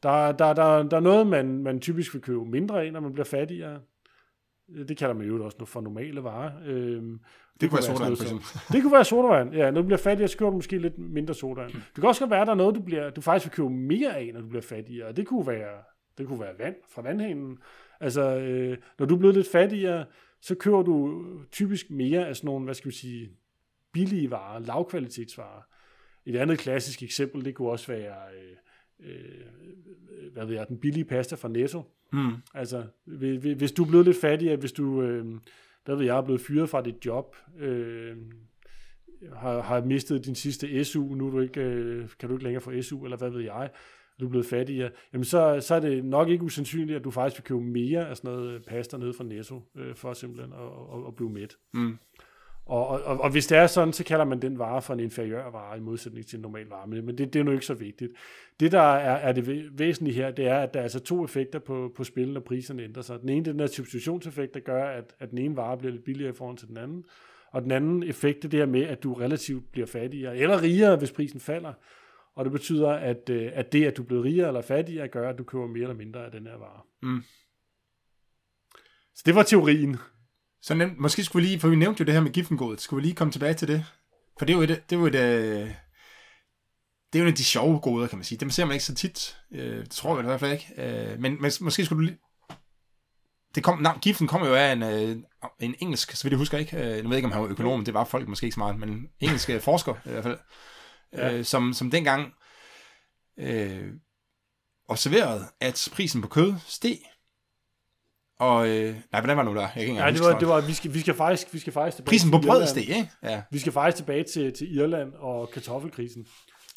Der, 0.02 0.32
der, 0.32 0.52
der, 0.52 0.82
der 0.82 0.96
er 0.96 1.00
noget, 1.00 1.26
man, 1.26 1.62
man 1.62 1.80
typisk 1.80 2.14
vil 2.14 2.22
købe 2.22 2.44
mindre 2.44 2.84
af, 2.84 2.92
når 2.92 3.00
man 3.00 3.12
bliver 3.12 3.24
fattigere. 3.24 3.80
Det 4.88 4.96
kalder 4.96 5.14
man 5.14 5.26
jo 5.26 5.44
også 5.44 5.64
for 5.64 5.80
normale 5.80 6.22
varer. 6.22 6.52
Øh, 6.66 7.02
det, 7.02 7.20
det 7.60 7.70
kunne 7.70 7.76
være 7.76 7.82
sodavand, 7.82 8.16
for 8.16 8.24
eksempel. 8.24 8.72
Det 8.72 8.82
kunne 8.82 8.92
være 8.92 9.04
sodavand, 9.04 9.54
ja. 9.54 9.70
Når 9.70 9.80
du 9.80 9.86
bliver 9.86 9.98
fattigere, 9.98 10.28
så 10.28 10.38
køber 10.38 10.50
du 10.50 10.56
måske 10.56 10.78
lidt 10.78 10.98
mindre 10.98 11.34
sodavand. 11.34 11.72
Det 11.72 11.94
kan 11.94 12.04
også 12.04 12.20
godt 12.20 12.30
være, 12.30 12.40
at 12.40 12.46
der 12.46 12.52
er 12.52 12.56
noget, 12.56 12.74
du, 12.74 12.80
bliver, 12.80 13.10
du 13.10 13.20
faktisk 13.20 13.46
vil 13.46 13.56
købe 13.56 13.70
mere 13.70 14.16
af, 14.16 14.30
når 14.34 14.40
du 14.40 14.48
bliver 14.48 14.62
fattigere. 14.62 15.12
Det 15.12 15.26
kunne 15.26 15.46
være, 15.46 15.82
det 16.18 16.26
kunne 16.26 16.40
være 16.40 16.58
vand 16.58 16.74
fra 16.94 17.02
vandhanen. 17.02 17.58
Altså, 18.00 18.36
øh, 18.38 18.78
når 18.98 19.06
du 19.06 19.14
er 19.14 19.18
blevet 19.18 19.36
lidt 19.36 19.50
fattigere, 19.52 20.04
så 20.42 20.54
køber 20.54 20.82
du 20.82 21.24
typisk 21.52 21.90
mere 21.90 22.28
af 22.28 22.36
sådan 22.36 22.46
nogle, 22.46 22.64
hvad 22.64 22.74
skal 22.74 22.90
vi 22.90 22.96
sige, 22.96 23.30
billige 23.92 24.30
varer, 24.30 24.58
lavkvalitetsvarer. 24.58 25.62
Et 26.28 26.36
andet 26.36 26.58
klassisk 26.58 27.02
eksempel, 27.02 27.44
det 27.44 27.54
kunne 27.54 27.70
også 27.70 27.86
være, 27.92 28.14
øh, 28.34 29.10
øh, 29.10 30.32
hvad 30.32 30.46
ved 30.46 30.54
jeg, 30.54 30.68
den 30.68 30.78
billige 30.78 31.04
pasta 31.04 31.36
fra 31.36 31.48
Netto. 31.48 31.82
Mm. 32.12 32.32
Altså, 32.54 32.84
hvis 33.56 33.72
du 33.72 33.84
er 33.84 33.88
blevet 33.88 34.06
lidt 34.06 34.20
fattig, 34.20 34.56
hvis 34.56 34.72
du, 34.72 35.02
øh, 35.02 35.26
hvad 35.84 35.96
ved 35.96 36.04
jeg, 36.04 36.18
er 36.18 36.22
blevet 36.22 36.40
fyret 36.40 36.68
fra 36.68 36.82
dit 36.82 37.06
job, 37.06 37.36
øh, 37.58 38.16
har, 39.32 39.62
har 39.62 39.84
mistet 39.84 40.24
din 40.24 40.34
sidste 40.34 40.84
SU, 40.84 41.14
nu 41.14 41.30
du 41.30 41.40
ikke, 41.40 41.60
øh, 41.60 42.08
kan 42.18 42.28
du 42.28 42.34
ikke 42.34 42.44
længere 42.44 42.62
få 42.62 42.82
SU, 42.82 43.04
eller 43.04 43.16
hvad 43.16 43.30
ved 43.30 43.40
jeg, 43.40 43.70
du 44.20 44.24
er 44.24 44.30
blevet 44.30 44.46
fattigere, 44.46 44.90
jamen 45.12 45.24
så, 45.24 45.60
så 45.60 45.74
er 45.74 45.80
det 45.80 46.04
nok 46.04 46.28
ikke 46.28 46.44
usandsynligt, 46.44 46.96
at 46.96 47.04
du 47.04 47.10
faktisk 47.10 47.40
vil 47.40 47.44
købe 47.44 47.60
mere 47.60 48.08
af 48.08 48.16
sådan 48.16 48.30
noget 48.30 48.64
pasta 48.66 48.96
ned 48.96 49.12
fra 49.12 49.24
Netto, 49.24 49.62
øh, 49.76 49.94
for 49.94 50.12
simpelthen 50.12 50.52
at, 50.52 50.98
at, 50.98 51.06
at 51.06 51.16
blive 51.16 51.30
mæt. 51.30 51.56
Mm. 51.74 51.98
Og, 52.68 52.88
og, 52.88 53.20
og, 53.20 53.30
hvis 53.30 53.46
det 53.46 53.58
er 53.58 53.66
sådan, 53.66 53.92
så 53.92 54.04
kalder 54.04 54.24
man 54.24 54.42
den 54.42 54.58
vare 54.58 54.82
for 54.82 54.94
en 54.94 55.00
inferiør 55.00 55.50
vare 55.50 55.76
i 55.76 55.80
modsætning 55.80 56.26
til 56.26 56.36
en 56.36 56.42
normal 56.42 56.66
vare, 56.66 56.86
men 56.86 57.18
det, 57.18 57.32
det 57.32 57.36
er 57.40 57.44
nu 57.44 57.50
ikke 57.50 57.66
så 57.66 57.74
vigtigt. 57.74 58.12
Det, 58.60 58.72
der 58.72 58.80
er, 58.80 59.16
er 59.16 59.32
det 59.32 59.78
væsentlige 59.78 60.14
her, 60.14 60.30
det 60.30 60.46
er, 60.46 60.58
at 60.58 60.74
der 60.74 60.80
er 60.80 60.82
altså 60.82 61.00
to 61.00 61.24
effekter 61.24 61.58
på, 61.58 61.92
på 61.96 62.04
spil, 62.04 62.32
når 62.32 62.40
priserne 62.40 62.82
ændrer 62.82 63.02
sig. 63.02 63.20
Den 63.20 63.28
ene 63.28 63.44
det 63.44 63.48
er 63.48 63.52
den 63.52 63.60
her 63.60 63.66
substitutionseffekt, 63.66 64.54
der 64.54 64.60
gør, 64.60 64.84
at, 64.84 65.14
at 65.18 65.30
den 65.30 65.38
ene 65.38 65.56
vare 65.56 65.78
bliver 65.78 65.92
lidt 65.92 66.04
billigere 66.04 66.30
i 66.30 66.36
forhold 66.36 66.58
til 66.58 66.68
den 66.68 66.76
anden. 66.76 67.04
Og 67.52 67.62
den 67.62 67.70
anden 67.70 68.02
effekt 68.02 68.44
er 68.44 68.48
det 68.48 68.58
her 68.58 68.66
med, 68.66 68.82
at 68.82 69.02
du 69.02 69.14
relativt 69.14 69.72
bliver 69.72 69.86
fattigere, 69.86 70.36
eller 70.36 70.62
rigere, 70.62 70.96
hvis 70.96 71.12
prisen 71.12 71.40
falder. 71.40 71.72
Og 72.34 72.44
det 72.44 72.52
betyder, 72.52 72.90
at, 72.90 73.30
øh, 73.30 73.50
at 73.54 73.72
det, 73.72 73.84
at 73.84 73.96
du 73.96 74.02
bliver 74.02 74.24
rigere 74.24 74.48
eller 74.48 74.62
fattigere, 74.62 75.08
gør, 75.08 75.28
at 75.28 75.38
du 75.38 75.44
køber 75.44 75.66
mere 75.66 75.82
eller 75.82 75.94
mindre 75.94 76.24
af 76.24 76.30
den 76.30 76.46
her 76.46 76.58
vare. 76.58 76.80
Mm. 77.02 77.22
Så 79.14 79.22
det 79.26 79.34
var 79.34 79.42
teorien. 79.42 79.96
Så 80.62 80.74
nemt, 80.74 80.98
måske 80.98 81.24
skulle 81.24 81.42
vi 81.42 81.48
lige, 81.48 81.60
for 81.60 81.68
vi 81.68 81.76
nævnte 81.76 82.00
jo 82.00 82.04
det 82.04 82.14
her 82.14 82.20
med 82.20 82.32
giftengået, 82.32 82.80
skulle 82.80 83.02
vi 83.02 83.06
lige 83.06 83.14
komme 83.14 83.32
tilbage 83.32 83.54
til 83.54 83.68
det? 83.68 83.84
For 84.38 84.46
det 84.46 84.52
er 84.52 84.56
jo 84.56 84.62
et, 84.62 84.68
det 84.68 84.96
er 84.96 85.00
jo 85.00 85.06
et, 85.06 85.14
øh, 85.14 85.70
det 87.12 87.18
er 87.18 87.18
jo 87.18 87.24
en 87.24 87.32
af 87.32 87.36
de 87.36 87.44
sjove 87.44 87.80
goder, 87.80 88.06
kan 88.06 88.18
man 88.18 88.24
sige. 88.24 88.38
Dem 88.38 88.50
ser 88.50 88.64
man 88.64 88.72
ikke 88.74 88.84
så 88.84 88.94
tit. 88.94 89.38
Øh, 89.52 89.80
det 89.80 89.90
tror 89.90 90.16
jeg 90.16 90.24
i 90.24 90.26
hvert 90.26 90.40
fald 90.40 90.52
ikke. 90.52 90.72
Øh, 90.76 91.20
men, 91.20 91.42
men 91.42 91.52
måske 91.60 91.84
skulle 91.84 92.02
du 92.02 92.06
lige... 92.06 92.18
Det 93.54 93.64
kom, 93.64 93.82
nej, 93.82 93.98
giften 94.02 94.26
kommer 94.26 94.48
jo 94.48 94.54
af 94.54 94.72
en, 94.72 94.82
en 95.60 95.74
engelsk, 95.78 96.12
så 96.12 96.24
vidt 96.24 96.32
jeg 96.32 96.38
husker 96.38 96.58
ikke. 96.58 96.76
Jeg 96.76 97.04
ved 97.04 97.16
ikke, 97.16 97.26
om 97.26 97.32
han 97.32 97.42
var 97.42 97.48
økonom, 97.48 97.84
det 97.84 97.94
var 97.94 98.04
folk 98.04 98.28
måske 98.28 98.44
ikke 98.44 98.54
så 98.54 98.60
meget, 98.60 98.78
men 98.78 98.88
en 98.88 99.08
engelsk 99.20 99.50
forsker 99.60 99.94
i 100.04 100.10
hvert 100.10 100.22
fald, 100.22 100.38
ja. 101.12 101.42
som, 101.42 101.72
som 101.72 101.90
dengang 101.90 102.32
øh, 103.38 103.92
observerede, 104.88 105.44
at 105.60 105.88
prisen 105.92 106.22
på 106.22 106.28
kød 106.28 106.54
steg 106.66 106.98
og, 108.38 108.68
øh, 108.68 108.94
nej, 109.12 109.20
hvordan 109.20 109.36
var 109.36 109.42
det 109.42 109.52
nu 109.52 109.58
der? 109.60 109.60
Jeg 109.60 109.70
kan 109.72 109.82
ikke 109.82 110.04
ja, 110.04 110.10
det 110.10 110.20
var, 110.20 110.38
det 110.38 110.48
var, 110.48 110.60
vi 110.60 110.72
skal, 110.72 110.94
vi 110.94 111.00
skal 111.00 111.14
faktisk, 111.14 111.54
vi 111.54 111.58
skal 111.58 111.72
faktisk 111.72 111.96
tilbage 111.96 112.10
Prisen 112.10 112.30
på 112.30 112.38
brød 112.38 112.66
steg, 112.66 112.88
ikke? 112.88 113.10
Ja. 113.22 113.42
Vi 113.50 113.58
skal 113.58 113.72
faktisk 113.72 113.96
tilbage 113.96 114.24
til, 114.24 114.52
til 114.52 114.76
Irland 114.76 115.12
og 115.18 115.50
kartoffelkrisen. 115.50 116.26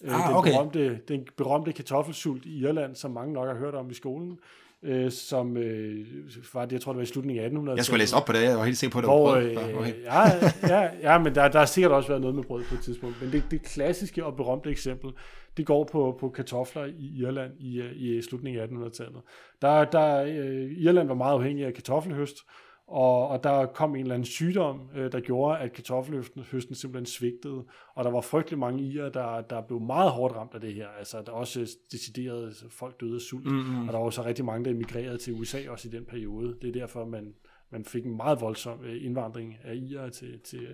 Øh, 0.03 0.16
ah, 0.16 0.28
den, 0.28 0.36
okay. 0.36 0.51
berømte, 0.51 0.99
den 1.07 1.28
berømte 1.38 1.74
kartoffelsult 1.74 2.45
i 2.45 2.59
Irland, 2.59 2.95
som 2.95 3.12
mange 3.12 3.34
nok 3.34 3.47
har 3.47 3.55
hørt 3.55 3.76
om 3.76 3.89
i 3.89 3.93
skolen, 3.93 4.38
øh, 4.84 5.12
som 5.12 5.58
øh, 5.58 6.06
var 6.54 6.66
det, 6.66 6.72
jeg 6.72 6.82
tror, 6.82 6.92
det 6.92 6.98
var 6.98 7.04
i 7.04 7.06
slutningen 7.06 7.46
af 7.46 7.50
1800-tallet. 7.50 7.78
Jeg 7.78 7.86
skulle 7.86 8.00
læse 8.00 8.16
op 8.16 8.26
på 8.26 8.34
det, 8.34 8.44
jeg 8.44 8.58
var 8.58 8.66
helt 8.66 8.78
sikker 8.78 8.92
på, 8.92 9.00
at 9.00 9.04
det 9.04 9.10
hvor, 9.10 9.36
var 9.36 9.42
brød. 9.42 9.70
Øh, 9.70 9.78
okay. 9.78 9.94
ja, 10.04 10.22
ja, 10.68 10.90
ja, 11.02 11.20
men 11.20 11.36
der, 11.36 11.48
der 11.48 11.60
har 11.60 11.66
sikkert 11.66 11.92
også 11.92 12.10
været 12.10 12.22
noget 12.22 12.36
med 12.36 12.44
brød 12.44 12.64
på 12.64 12.76
et 12.76 12.82
tidspunkt. 12.82 13.22
Men 13.22 13.32
det, 13.32 13.44
det 13.52 13.62
klassiske 13.62 14.26
og 14.26 14.36
berømte 14.36 14.70
eksempel, 14.70 15.12
det 15.58 15.66
går 15.66 15.84
på, 15.92 16.18
på 16.20 16.30
kartofler 16.30 16.86
i 16.86 17.14
Irland 17.18 17.52
i, 17.60 17.82
i 17.96 18.22
slutningen 18.22 18.62
af 18.62 18.68
1800-tallet. 18.68 19.22
Der, 19.62 19.86
der, 19.86 20.24
øh, 20.24 20.72
Irland 20.78 21.08
var 21.08 21.16
meget 21.16 21.34
afhængig 21.34 21.66
af 21.66 21.74
kartoffelhøst, 21.74 22.38
og, 22.92 23.28
og 23.28 23.44
der 23.44 23.66
kom 23.66 23.96
en 23.96 24.02
eller 24.02 24.14
anden 24.14 24.26
sygdom, 24.26 24.89
øh, 24.96 25.12
der 25.12 25.20
gjorde, 25.20 25.60
at 25.60 25.74
kartoffelhøsten 25.74 26.76
simpelthen 26.76 27.06
svigtede, 27.06 27.64
og 27.96 28.04
der 28.04 28.12
var 28.12 28.22
frygtelig 28.22 28.60
mange 28.60 28.84
irer, 28.84 29.10
der, 29.10 29.42
der 29.42 29.62
blev 29.62 29.80
meget 29.80 30.12
hårdt 30.12 30.36
ramt 30.36 30.54
af 30.54 30.62
det 30.62 30.74
her. 30.74 30.88
Altså, 30.88 31.22
der 31.26 31.32
også 31.32 31.78
deciderede 31.92 32.54
folk 32.70 33.02
døde 33.02 33.16
af 33.16 33.22
sult, 33.22 33.46
mm-hmm. 33.46 33.88
og 33.88 33.94
der 33.94 34.00
var 34.00 34.06
også 34.06 34.26
rigtig 34.26 34.46
mange, 34.46 34.66
der 34.66 34.72
emigrerede 34.72 35.18
til 35.18 35.34
USA 35.34 35.70
også 35.70 35.88
i 35.88 35.92
den 35.92 36.06
periode. 36.06 36.56
Det 36.62 36.68
er 36.68 36.80
derfor, 36.80 37.06
man, 37.06 37.34
man 37.72 37.86
fik 37.86 38.06
en 38.06 38.18
meget 38.18 38.42
voldsom 38.42 38.84
øh, 38.84 39.06
indvandring 39.06 39.58
af 39.64 39.76
irer 39.76 40.10
til, 40.10 40.39
til, 40.39 40.68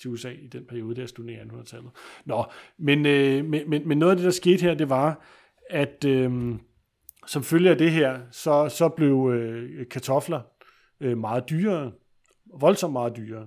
til 0.00 0.10
USA 0.10 0.30
i 0.30 0.46
den 0.46 0.64
periode, 0.64 1.00
der 1.00 1.06
stod 1.06 1.28
i 1.28 1.34
1800-tallet. 1.34 1.90
Nå, 2.24 2.44
men, 2.78 3.06
øh, 3.06 3.44
men, 3.44 3.70
men, 3.70 3.88
men 3.88 3.98
noget 3.98 4.10
af 4.10 4.16
det, 4.16 4.24
der 4.24 4.30
skete 4.30 4.62
her, 4.62 4.74
det 4.74 4.90
var, 4.90 5.24
at 5.70 6.04
øh, 6.04 6.54
som 7.26 7.42
følge 7.42 7.70
af 7.70 7.78
det 7.78 7.90
her, 7.90 8.20
så, 8.30 8.68
så 8.68 8.88
blev 8.88 9.30
øh, 9.34 9.86
kartofler 9.88 10.40
øh, 11.02 11.18
meget 11.18 11.50
dyrere, 11.50 11.92
voldsomt 12.60 12.92
meget 12.92 13.16
dyrere. 13.16 13.46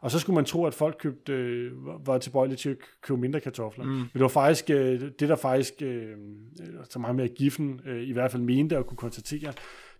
Og 0.00 0.10
så 0.10 0.18
skulle 0.18 0.34
man 0.34 0.44
tro, 0.44 0.64
at 0.64 0.74
folk 0.74 0.96
købte, 0.98 1.32
øh, 1.32 1.72
var 2.06 2.18
tilbøjelige 2.18 2.56
til 2.56 2.70
at 2.70 2.76
købe 3.02 3.20
mindre 3.20 3.40
kartofler. 3.40 3.84
Mm. 3.84 3.90
Men 3.90 4.10
det 4.14 4.20
var 4.20 4.28
faktisk, 4.28 4.70
øh, 4.70 5.00
det 5.00 5.28
der 5.28 5.36
faktisk, 5.36 5.82
øh, 5.82 6.16
så 6.90 6.98
meget 6.98 7.16
med 7.16 7.34
giffen 7.34 7.80
øh, 7.86 8.02
i 8.08 8.12
hvert 8.12 8.30
fald 8.30 8.42
mente 8.42 8.76
at 8.76 8.86
kunne 8.86 8.96
konstatere, 8.96 9.52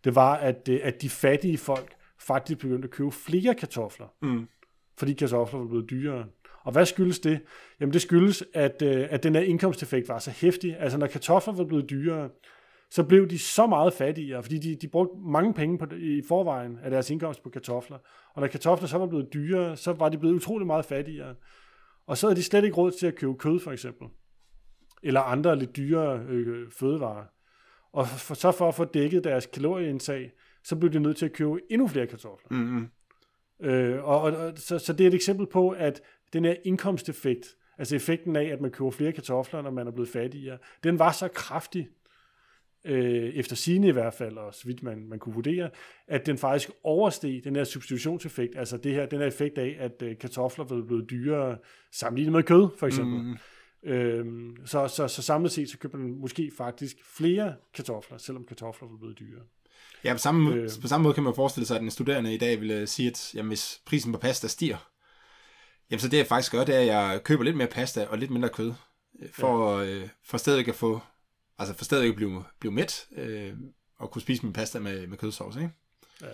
det 0.04 0.14
var, 0.14 0.34
at, 0.36 0.68
øh, 0.70 0.80
at 0.82 1.02
de 1.02 1.08
fattige 1.08 1.58
folk 1.58 1.94
faktisk 2.20 2.58
begyndte 2.58 2.86
at 2.86 2.90
købe 2.90 3.10
flere 3.10 3.54
kartofler. 3.54 4.06
Mm. 4.22 4.48
Fordi 4.98 5.12
kartofler 5.12 5.60
var 5.60 5.66
blevet 5.66 5.90
dyrere. 5.90 6.24
Og 6.64 6.72
hvad 6.72 6.86
skyldes 6.86 7.18
det? 7.18 7.40
Jamen 7.80 7.92
det 7.92 8.02
skyldes, 8.02 8.44
at, 8.54 8.82
øh, 8.82 9.06
at 9.10 9.22
den 9.22 9.34
her 9.34 9.42
indkomsteffekt 9.42 10.08
var 10.08 10.18
så 10.18 10.30
hæftig. 10.30 10.76
Altså 10.80 10.98
når 10.98 11.06
kartofler 11.06 11.54
var 11.54 11.64
blevet 11.64 11.90
dyrere, 11.90 12.30
så 12.90 13.04
blev 13.04 13.28
de 13.28 13.38
så 13.38 13.66
meget 13.66 13.92
fattigere, 13.92 14.42
fordi 14.42 14.58
de, 14.58 14.76
de 14.76 14.88
brugte 14.88 15.14
mange 15.18 15.54
penge 15.54 15.78
på, 15.78 15.86
i 15.94 16.22
forvejen 16.28 16.78
af 16.82 16.90
deres 16.90 17.10
indkomst 17.10 17.42
på 17.42 17.50
kartofler. 17.50 17.98
Og 18.34 18.40
når 18.40 18.48
kartofler 18.48 18.88
så 18.88 18.98
var 18.98 19.06
blevet 19.06 19.32
dyrere, 19.32 19.76
så 19.76 19.92
var 19.92 20.08
de 20.08 20.18
blevet 20.18 20.34
utrolig 20.34 20.66
meget 20.66 20.84
fattigere. 20.84 21.34
Og 22.06 22.18
så 22.18 22.26
havde 22.26 22.36
de 22.36 22.42
slet 22.42 22.64
ikke 22.64 22.76
råd 22.76 22.90
til 22.90 23.06
at 23.06 23.14
købe 23.14 23.34
kød, 23.34 23.60
for 23.60 23.72
eksempel. 23.72 24.08
Eller 25.02 25.20
andre 25.20 25.58
lidt 25.58 25.76
dyre 25.76 26.20
øh, 26.28 26.70
fødevarer. 26.70 27.24
Og 27.92 28.08
for, 28.08 28.34
så 28.34 28.52
for 28.52 28.68
at 28.68 28.74
få 28.74 28.84
dækket 28.84 29.24
deres 29.24 29.46
kalorieindtag, 29.46 30.32
så 30.64 30.76
blev 30.76 30.92
de 30.92 31.00
nødt 31.00 31.16
til 31.16 31.26
at 31.26 31.32
købe 31.32 31.60
endnu 31.70 31.88
flere 31.88 32.06
kartofler. 32.06 32.48
Mm-hmm. 32.50 32.88
Øh, 33.62 34.04
og, 34.04 34.20
og, 34.20 34.52
så, 34.56 34.78
så 34.78 34.92
det 34.92 35.04
er 35.04 35.08
et 35.08 35.14
eksempel 35.14 35.46
på, 35.46 35.70
at 35.70 36.02
den 36.32 36.44
her 36.44 36.54
indkomsteffekt, 36.64 37.46
altså 37.78 37.96
effekten 37.96 38.36
af, 38.36 38.44
at 38.44 38.60
man 38.60 38.70
køber 38.70 38.90
flere 38.90 39.12
kartofler, 39.12 39.62
når 39.62 39.70
man 39.70 39.86
er 39.86 39.90
blevet 39.90 40.08
fattigere, 40.08 40.58
den 40.84 40.98
var 40.98 41.12
så 41.12 41.28
kraftig, 41.28 41.88
øh, 42.84 43.34
efter 43.34 43.56
sine 43.56 43.88
i 43.88 43.90
hvert 43.90 44.14
fald, 44.14 44.36
og 44.36 44.54
så 44.54 44.66
vidt 44.66 44.82
man, 44.82 45.08
man 45.08 45.18
kunne 45.18 45.34
vurdere, 45.34 45.70
at 46.08 46.26
den 46.26 46.38
faktisk 46.38 46.70
oversteg 46.84 47.40
den 47.44 47.56
her 47.56 47.64
substitutionseffekt, 47.64 48.56
altså 48.56 48.76
det 48.76 48.94
her, 48.94 49.06
den 49.06 49.18
her 49.18 49.26
effekt 49.26 49.58
af, 49.58 49.76
at 49.78 50.02
øh, 50.02 50.18
kartofler 50.18 50.64
var 50.64 50.82
blevet 50.82 51.10
dyrere 51.10 51.58
sammenlignet 51.92 52.32
med 52.32 52.42
kød, 52.42 52.68
for 52.78 52.86
eksempel. 52.86 53.22
Mm. 53.22 53.36
Øhm, 53.82 54.56
så, 54.66 54.88
så, 54.88 55.08
så 55.08 55.22
samlet 55.22 55.52
set, 55.52 55.70
så 55.70 55.78
køber 55.78 55.98
man 55.98 56.18
måske 56.20 56.50
faktisk 56.56 56.96
flere 57.04 57.54
kartofler, 57.74 58.18
selvom 58.18 58.44
kartofler 58.44 58.88
var 58.88 58.96
blevet 58.96 59.18
dyrere. 59.18 59.42
Ja, 60.04 60.12
på 60.12 60.18
samme, 60.18 60.54
øh, 60.54 60.68
på 60.82 60.88
samme 60.88 61.02
måde 61.02 61.14
kan 61.14 61.22
man 61.22 61.34
forestille 61.34 61.66
sig, 61.66 61.76
at 61.76 61.82
en 61.82 61.90
studerende 61.90 62.34
i 62.34 62.38
dag 62.38 62.60
vil 62.60 62.88
sige, 62.88 63.08
at 63.08 63.34
jamen, 63.34 63.48
hvis 63.48 63.80
prisen 63.86 64.12
på 64.12 64.18
pasta 64.18 64.48
stiger, 64.48 64.90
jamen 65.90 66.00
så 66.00 66.08
det 66.08 66.16
jeg 66.16 66.26
faktisk 66.26 66.52
gør, 66.52 66.64
det 66.64 66.74
er, 66.74 66.80
at 66.80 66.86
jeg 66.86 67.20
køber 67.24 67.44
lidt 67.44 67.56
mere 67.56 67.68
pasta 67.68 68.06
og 68.06 68.18
lidt 68.18 68.30
mindre 68.30 68.48
kød, 68.48 68.72
øh, 69.22 69.28
for, 69.32 69.80
ja. 69.80 69.86
øh, 69.86 70.08
for 70.24 70.38
stadig 70.38 70.68
at 70.68 70.74
få 70.74 71.00
altså 71.58 71.74
for 71.74 71.84
stadig 71.84 72.08
at 72.08 72.16
blive, 72.16 72.44
blive 72.58 72.72
mæt, 72.72 73.06
øh, 73.16 73.52
og 73.96 74.10
kunne 74.10 74.22
spise 74.22 74.42
min 74.42 74.52
pasta 74.52 74.78
med, 74.78 75.06
med 75.06 75.18
kødsovs, 75.18 75.56
ikke? 75.56 75.70
Ja. 76.22 76.26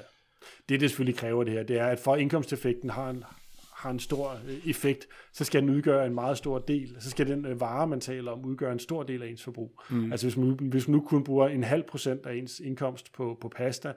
Det, 0.68 0.81
det 0.81 0.91
selvfølgelig 0.91 1.18
kræver 1.18 1.45
det 1.45 1.53
her, 1.53 1.62
det 1.62 1.79
er, 1.79 1.87
at 1.87 1.99
for 1.99 2.16
indkomsteffekten 2.16 2.91
har 2.91 3.11
en, 3.11 3.25
har 3.72 3.91
en 3.91 4.01
stor 4.01 4.41
øh, 4.49 4.68
effekt, 4.68 5.07
så 5.33 5.45
skal 5.45 5.62
den 5.62 5.70
udgøre 5.70 6.07
en 6.07 6.14
meget 6.14 6.39
stor 6.39 6.59
del. 6.59 6.97
Så 7.01 7.11
skal 7.11 7.27
den 7.29 7.47
øh, 7.47 7.61
vare, 7.61 7.87
man 7.87 8.01
taler 8.01 8.33
om, 8.33 8.45
udgøre 8.45 8.72
en 8.72 8.79
stor 8.79 9.03
del 9.03 9.22
af 9.22 9.29
ens 9.29 9.43
forbrug. 9.43 9.81
Mm. 9.91 10.12
Altså 10.12 10.27
hvis 10.27 10.37
man, 10.37 10.59
hvis 10.61 10.89
man 10.89 10.93
nu 10.93 11.01
kun 11.01 11.25
bruger 11.25 11.49
en 11.49 11.64
halv 11.64 11.83
procent 11.83 12.27
af 12.27 12.35
ens 12.35 12.61
indkomst 12.61 13.12
på, 13.12 13.39
på 13.41 13.49
pasta, 13.49 13.93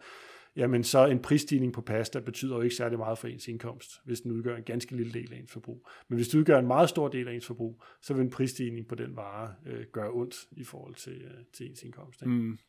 jamen 0.58 0.84
så 0.84 1.06
en 1.06 1.20
prisstigning 1.20 1.74
på 1.74 1.82
pasta 1.82 2.20
betyder 2.20 2.56
jo 2.56 2.62
ikke 2.62 2.76
særlig 2.76 2.98
meget 2.98 3.18
for 3.18 3.28
ens 3.28 3.48
indkomst, 3.48 3.92
hvis 4.06 4.22
den 4.22 4.32
udgør 4.32 4.56
en 4.56 4.64
ganske 4.64 4.96
lille 4.96 5.14
del 5.14 5.34
af 5.34 5.38
ens 5.38 5.52
forbrug. 5.52 5.88
Men 6.10 6.16
hvis 6.16 6.28
det 6.28 6.38
udgør 6.40 6.60
en 6.60 6.68
meget 6.68 6.90
stor 6.90 7.08
del 7.08 7.28
af 7.28 7.34
ens 7.34 7.46
forbrug, 7.46 7.84
så 8.02 8.14
vil 8.14 8.24
en 8.24 8.30
prisstigning 8.30 8.88
på 8.88 8.96
den 8.96 9.16
vare 9.16 9.54
øh, 9.66 9.86
gøre 9.94 10.12
ondt 10.12 10.36
i 10.52 10.64
forhold 10.64 10.96
til, 10.96 11.14
øh, 11.14 11.44
til 11.54 11.70
ens 11.70 11.84
indkomst. 11.84 12.22
Ikke? 12.22 12.34
Mm. 12.34 12.60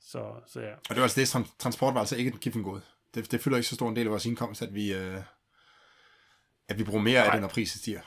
Så, 0.00 0.32
så 0.46 0.60
ja. 0.60 0.72
Og 0.72 0.88
det 0.88 0.96
var 0.96 1.02
altså 1.02 1.20
det, 1.20 1.46
transport 1.58 1.94
var 1.94 2.00
altså 2.00 2.16
ikke 2.16 2.38
en 2.56 2.62
gået. 2.62 2.82
Det, 3.14 3.32
det 3.32 3.40
fylder 3.40 3.56
ikke 3.56 3.68
så 3.68 3.74
stor 3.74 3.88
en 3.88 3.96
del 3.96 4.06
af 4.06 4.10
vores 4.10 4.26
indkomst, 4.26 4.62
at 4.62 4.74
vi, 4.74 4.94
øh, 4.94 5.16
at 6.68 6.78
vi 6.78 6.84
bruger 6.84 7.02
mere 7.02 7.20
Nej. 7.20 7.26
af 7.26 7.32
det, 7.32 7.40
når 7.40 7.48
prisen 7.48 7.78
stiger. 7.78 8.00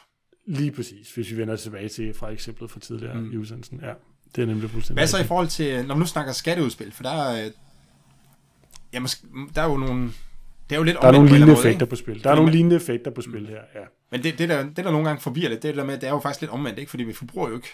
Lige 0.45 0.71
præcis, 0.71 1.15
hvis 1.15 1.31
vi 1.31 1.37
vender 1.37 1.55
tilbage 1.55 1.89
til 1.89 2.13
fra 2.13 2.29
eksemplet 2.29 2.71
fra 2.71 2.79
tidligere 2.79 3.21
mm. 3.21 3.31
i 3.31 3.37
udsendelsen. 3.37 3.79
Ja, 3.79 3.93
det 4.35 4.41
er 4.41 4.45
nemlig 4.45 4.69
fuldstændig. 4.69 4.99
Hvad 4.99 5.07
så 5.07 5.17
i 5.17 5.23
forhold 5.23 5.47
til, 5.47 5.77
når 5.77 5.95
man 5.95 5.99
nu 5.99 6.05
snakker 6.05 6.33
skatteudspil, 6.33 6.91
for 6.91 7.03
der, 7.03 7.51
ja, 8.93 8.99
måske, 8.99 9.27
der 9.55 9.61
er 9.61 9.69
jo 9.69 9.77
nogle... 9.77 10.03
Det 10.69 10.75
er 10.75 10.77
jo 10.79 10.83
lidt 10.83 10.97
der 11.01 11.07
er 11.07 11.11
nogle 11.11 11.29
lignende 11.29 11.47
måde, 11.47 11.57
effekter 11.57 11.85
ikke? 11.85 11.89
på 11.89 11.95
spil. 11.95 12.23
Der 12.23 12.31
er 12.31 12.35
nogle 12.35 12.51
lignende 12.51 12.75
effekter 12.75 13.11
på 13.11 13.21
spil 13.21 13.47
her, 13.47 13.61
ja. 13.75 13.85
Men 14.11 14.23
det, 14.23 14.39
det, 14.39 14.49
der, 14.49 14.63
det, 14.63 14.77
der 14.77 14.91
nogle 14.91 15.07
gange 15.07 15.21
forvirrer 15.21 15.49
lidt, 15.49 15.63
det 15.63 15.69
det 15.69 15.77
der 15.77 15.83
med, 15.83 15.97
det 15.97 16.03
er 16.03 16.11
jo 16.11 16.19
faktisk 16.19 16.41
lidt 16.41 16.51
omvendt, 16.51 16.79
ikke? 16.79 16.89
Fordi 16.89 17.03
vi 17.03 17.13
forbruger 17.13 17.49
jo 17.49 17.55
ikke 17.55 17.67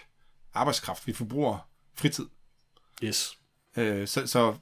arbejdskraft, 0.53 1.07
vi 1.07 1.13
forbruger 1.13 1.69
fritid. 1.95 2.25
Yes. 3.03 3.37
Øh, 3.77 4.07
så, 4.07 4.27
så, 4.27 4.55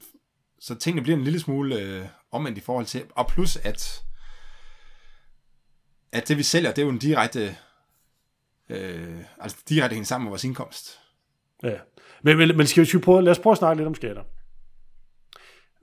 så 0.60 0.74
tingene 0.74 1.02
bliver 1.02 1.16
en 1.18 1.24
lille 1.24 1.40
smule 1.40 1.80
øh, 1.80 2.04
omvendt 2.30 2.58
i 2.58 2.60
forhold 2.60 2.86
til, 2.86 3.04
og 3.10 3.26
plus 3.26 3.56
at, 3.56 4.02
at 6.12 6.28
det 6.28 6.38
vi 6.38 6.42
sælger, 6.42 6.70
det 6.70 6.78
er 6.78 6.86
jo 6.86 6.90
en 6.90 6.98
direkte, 6.98 7.56
øh, 8.68 9.18
altså 9.40 9.56
direkte 9.68 9.94
hænge 9.94 10.06
sammen 10.06 10.24
med 10.24 10.30
vores 10.30 10.44
indkomst. 10.44 10.98
Ja, 11.62 11.78
men, 12.22 12.36
men, 12.36 12.56
men 12.56 12.66
skal 12.66 12.86
vi 12.92 12.98
prøve, 12.98 13.22
lad 13.22 13.32
os 13.32 13.38
prøve 13.38 13.52
at 13.52 13.58
snakke 13.58 13.80
lidt 13.80 13.86
om 13.86 13.94
skatter. 13.94 14.22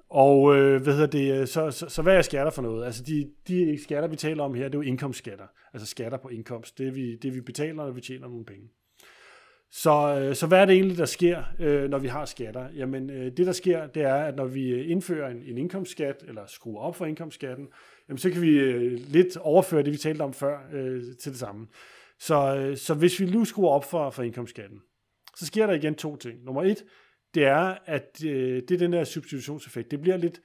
Og 0.09 0.55
øh, 0.55 0.81
hvad 0.81 0.93
hedder 0.93 1.07
det, 1.07 1.41
øh, 1.41 1.47
så, 1.47 1.71
så, 1.71 1.89
så 1.89 2.01
hvad 2.01 2.17
er 2.17 2.21
skatter 2.21 2.51
for 2.51 2.61
noget? 2.61 2.85
Altså 2.85 3.03
de, 3.03 3.29
de 3.47 3.83
skatter, 3.83 4.09
vi 4.09 4.15
taler 4.15 4.43
om 4.43 4.53
her, 4.53 4.63
det 4.63 4.75
er 4.75 4.79
jo 4.79 4.81
indkomstskatter. 4.81 5.45
Altså 5.73 5.87
skatter 5.87 6.17
på 6.17 6.27
indkomst. 6.27 6.77
Det 6.77 6.95
vi, 6.95 7.15
det 7.15 7.35
vi 7.35 7.41
betaler, 7.41 7.73
når 7.73 7.91
vi 7.91 8.01
tjener 8.01 8.27
nogle 8.27 8.45
penge. 8.45 8.69
Så, 9.71 10.19
øh, 10.21 10.35
så 10.35 10.47
hvad 10.47 10.61
er 10.61 10.65
det 10.65 10.73
egentlig, 10.73 10.97
der 10.97 11.05
sker, 11.05 11.43
øh, 11.59 11.89
når 11.89 11.97
vi 11.97 12.07
har 12.07 12.25
skatter? 12.25 12.69
Jamen 12.75 13.09
øh, 13.09 13.37
det, 13.37 13.45
der 13.45 13.51
sker, 13.51 13.87
det 13.87 14.03
er, 14.03 14.15
at 14.15 14.35
når 14.35 14.45
vi 14.45 14.69
øh, 14.69 14.91
indfører 14.91 15.29
en, 15.29 15.43
en 15.43 15.57
indkomstskat, 15.57 16.23
eller 16.27 16.45
skruer 16.47 16.81
op 16.81 16.95
for 16.95 17.05
indkomstskatten, 17.05 17.67
jamen, 18.09 18.17
så 18.17 18.29
kan 18.29 18.41
vi 18.41 18.49
øh, 18.49 18.91
lidt 18.91 19.37
overføre 19.37 19.83
det, 19.83 19.93
vi 19.93 19.97
talte 19.97 20.21
om 20.21 20.33
før, 20.33 20.57
øh, 20.73 21.03
til 21.21 21.31
det 21.31 21.39
samme. 21.39 21.67
Så, 22.19 22.55
øh, 22.55 22.77
så 22.77 22.93
hvis 22.93 23.19
vi 23.19 23.25
nu 23.25 23.45
skruer 23.45 23.69
op 23.69 23.83
for, 23.83 24.09
for 24.09 24.23
indkomstskatten, 24.23 24.79
så 25.35 25.45
sker 25.45 25.67
der 25.67 25.73
igen 25.73 25.95
to 25.95 26.15
ting. 26.15 26.43
Nummer 26.43 26.63
et, 26.63 26.83
det 27.33 27.45
er, 27.45 27.77
at 27.85 28.23
øh, 28.25 28.61
det 28.67 28.71
er 28.71 28.77
den 28.77 28.93
der 28.93 29.03
substitutionseffekt. 29.03 29.91
Det 29.91 30.01
bliver 30.01 30.17
lidt 30.17 30.41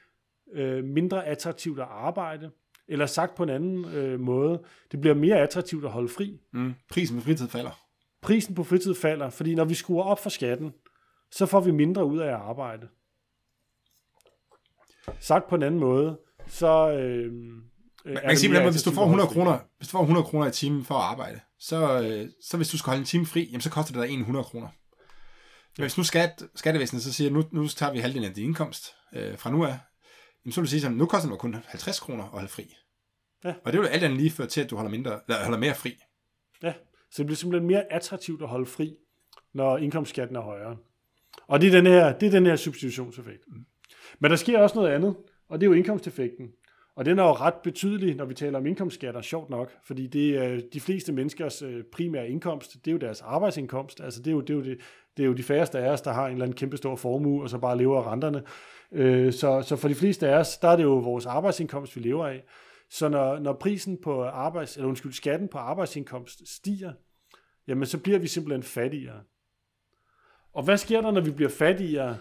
øh, 0.55 0.85
mindre 0.85 1.27
attraktivt 1.27 1.81
at 1.81 1.87
arbejde, 1.91 2.51
eller 2.89 3.07
sagt 3.07 3.35
på 3.35 3.43
en 3.43 3.49
anden 3.49 3.85
øh, 3.85 4.21
måde, 4.21 4.63
det 4.93 5.01
bliver 5.01 5.15
mere 5.15 5.37
attraktivt 5.37 5.85
at 5.85 5.91
holde 5.91 6.09
fri. 6.09 6.41
Mm. 6.53 6.75
Prisen 6.91 7.19
på 7.19 7.25
fritid 7.25 7.49
falder. 7.49 7.81
Prisen 8.23 8.55
på 8.55 8.65
fritid 8.65 8.95
falder, 8.95 9.31
fordi 9.31 9.55
når 9.55 9.65
vi 9.65 9.75
skruer 9.75 10.05
op 10.05 10.23
for 10.23 10.31
skatten, 10.31 10.73
så 11.31 11.47
får 11.47 11.61
vi 11.61 11.71
mindre 11.71 12.05
ud 12.05 12.19
af 12.19 12.29
at 12.29 12.35
arbejde. 12.35 12.89
Sagt 15.21 15.49
på 15.49 15.55
en 15.55 15.63
anden 15.63 15.81
måde, 15.81 16.19
så... 16.47 16.91
Øh, 16.91 17.33
man 18.05 18.23
kan 18.29 18.37
sige 18.37 18.63
på 18.63 18.71
hvis 18.71 18.83
du 18.83 18.91
får 18.91 19.03
100 19.03 19.29
kroner, 19.29 19.59
hvis 19.79 19.89
du 19.89 19.93
får 19.93 20.01
100 20.01 20.27
kroner 20.27 20.47
i 20.47 20.51
timen 20.51 20.85
for 20.85 20.95
at 20.95 21.03
arbejde, 21.03 21.41
så, 21.59 22.03
øh, 22.03 22.29
så 22.43 22.57
hvis 22.57 22.69
du 22.69 22.79
skal 22.79 22.91
holde 22.91 23.01
en 23.01 23.07
time 23.07 23.27
fri, 23.27 23.45
jamen 23.45 23.61
så 23.61 23.71
koster 23.71 23.93
det 23.93 24.09
dig 24.09 24.19
100 24.19 24.45
kroner. 24.45 24.69
Hvis 25.77 25.99
nu 25.99 26.05
skat, 26.05 26.43
skattevæsenet 26.55 27.03
så 27.03 27.13
siger, 27.13 27.31
nu, 27.31 27.45
nu 27.53 27.69
tager 27.69 27.93
vi 27.93 27.99
halvdelen 27.99 28.29
af 28.29 28.35
din 28.35 28.45
indkomst 28.45 28.95
øh, 29.13 29.39
fra 29.39 29.51
nu 29.51 29.65
af, 29.65 29.79
jamen 30.45 30.53
så 30.53 30.61
vil 30.61 30.67
du 30.67 30.71
sige 30.71 30.81
sådan, 30.81 30.97
nu 30.97 31.07
koster 31.07 31.31
det 31.31 31.39
kun 31.39 31.57
50 31.67 32.01
kroner 32.01 32.25
at 32.25 32.31
holde 32.31 32.49
fri. 32.49 32.75
Ja. 33.45 33.55
Og 33.65 33.73
det 33.73 33.81
vil 33.81 33.87
alt 33.87 34.03
andet 34.03 34.19
lige 34.19 34.31
føre 34.31 34.47
til, 34.47 34.61
at 34.61 34.71
du 34.71 34.77
holder, 34.77 34.91
mindre, 34.91 35.21
eller 35.29 35.45
holder 35.45 35.59
mere 35.59 35.75
fri. 35.75 35.97
Ja, 36.63 36.73
så 37.11 37.23
det 37.23 37.27
bliver 37.27 37.37
simpelthen 37.37 37.67
mere 37.67 37.93
attraktivt 37.93 38.43
at 38.43 38.49
holde 38.49 38.67
fri, 38.67 38.97
når 39.53 39.79
indkomstskatten 39.79 40.37
er 40.37 40.41
højere. 40.41 40.77
Og 41.47 41.61
det 41.61 41.67
er 41.67 41.71
den 41.71 41.87
her, 41.87 42.19
det 42.19 42.27
er 42.27 42.31
den 42.31 42.47
her 42.47 42.57
substitutionseffekt. 42.57 43.43
Mm. 43.49 43.65
Men 44.19 44.31
der 44.31 44.37
sker 44.37 44.59
også 44.59 44.77
noget 44.77 44.91
andet, 44.91 45.17
og 45.49 45.61
det 45.61 45.67
er 45.67 45.71
jo 45.71 45.77
indkomsteffekten. 45.77 46.49
Og 46.97 47.05
den 47.05 47.19
er 47.19 47.23
jo 47.23 47.33
ret 47.33 47.55
betydelig, 47.55 48.15
når 48.15 48.25
vi 48.25 48.35
taler 48.35 48.59
om 48.59 48.67
indkomstskatter, 48.67 49.21
sjovt 49.23 49.51
nok, 49.51 49.73
fordi 49.85 50.07
det 50.07 50.37
er 50.37 50.61
de 50.73 50.81
fleste 50.81 51.13
menneskers 51.13 51.63
øh, 51.63 51.85
primære 51.93 52.29
indkomst, 52.29 52.75
det 52.85 52.91
er 52.91 52.93
jo 52.93 52.99
deres 52.99 53.21
arbejdsindkomst, 53.21 54.01
altså 54.01 54.23
det 54.23 54.31
er 54.31 54.35
jo, 54.35 54.41
det 54.41 54.51
er 54.51 54.55
jo, 54.55 54.65
det, 54.65 54.81
det 55.17 55.23
er 55.23 55.27
jo 55.27 55.33
de 55.33 55.43
færreste 55.43 55.79
af 55.79 55.91
os, 55.91 56.01
der 56.01 56.13
har 56.13 56.27
en 56.27 56.33
eller 56.33 56.45
anden 56.45 56.57
kæmpe 56.57 56.77
stor 56.77 56.97
formue, 56.97 57.43
og 57.43 57.51
så 57.51 57.59
bare 57.59 57.79
lever 57.79 58.03
af 58.03 58.13
renterne. 58.13 58.43
Øh, 58.93 59.33
så, 59.33 59.63
så 59.63 59.77
for 59.77 59.89
de 59.89 59.95
fleste 59.95 60.29
af 60.29 60.39
os, 60.39 60.59
der 60.59 60.69
er 60.69 60.77
det 60.77 60.83
jo 60.83 60.95
vores 60.95 61.27
arbejdsindkomst, 61.27 61.97
vi 61.97 62.01
lever 62.01 62.27
af. 62.27 62.45
Så 62.91 63.09
når, 63.09 63.39
når 63.39 63.53
prisen 63.53 63.99
på 64.03 64.25
arbejds, 64.25 64.77
eller 64.77 64.89
undskyld, 64.89 65.13
skatten 65.13 65.49
på 65.49 65.59
arbejdsindkomst 65.59 66.49
stiger, 66.57 66.93
jamen 67.69 67.87
så 67.87 67.99
bliver 67.99 68.19
vi 68.19 68.27
simpelthen 68.27 68.63
fattigere. 68.63 69.21
Og 70.55 70.63
hvad 70.63 70.77
sker 70.77 71.01
der, 71.01 71.11
når 71.11 71.21
vi 71.21 71.31
bliver 71.31 71.51
fattigere? 71.51 72.17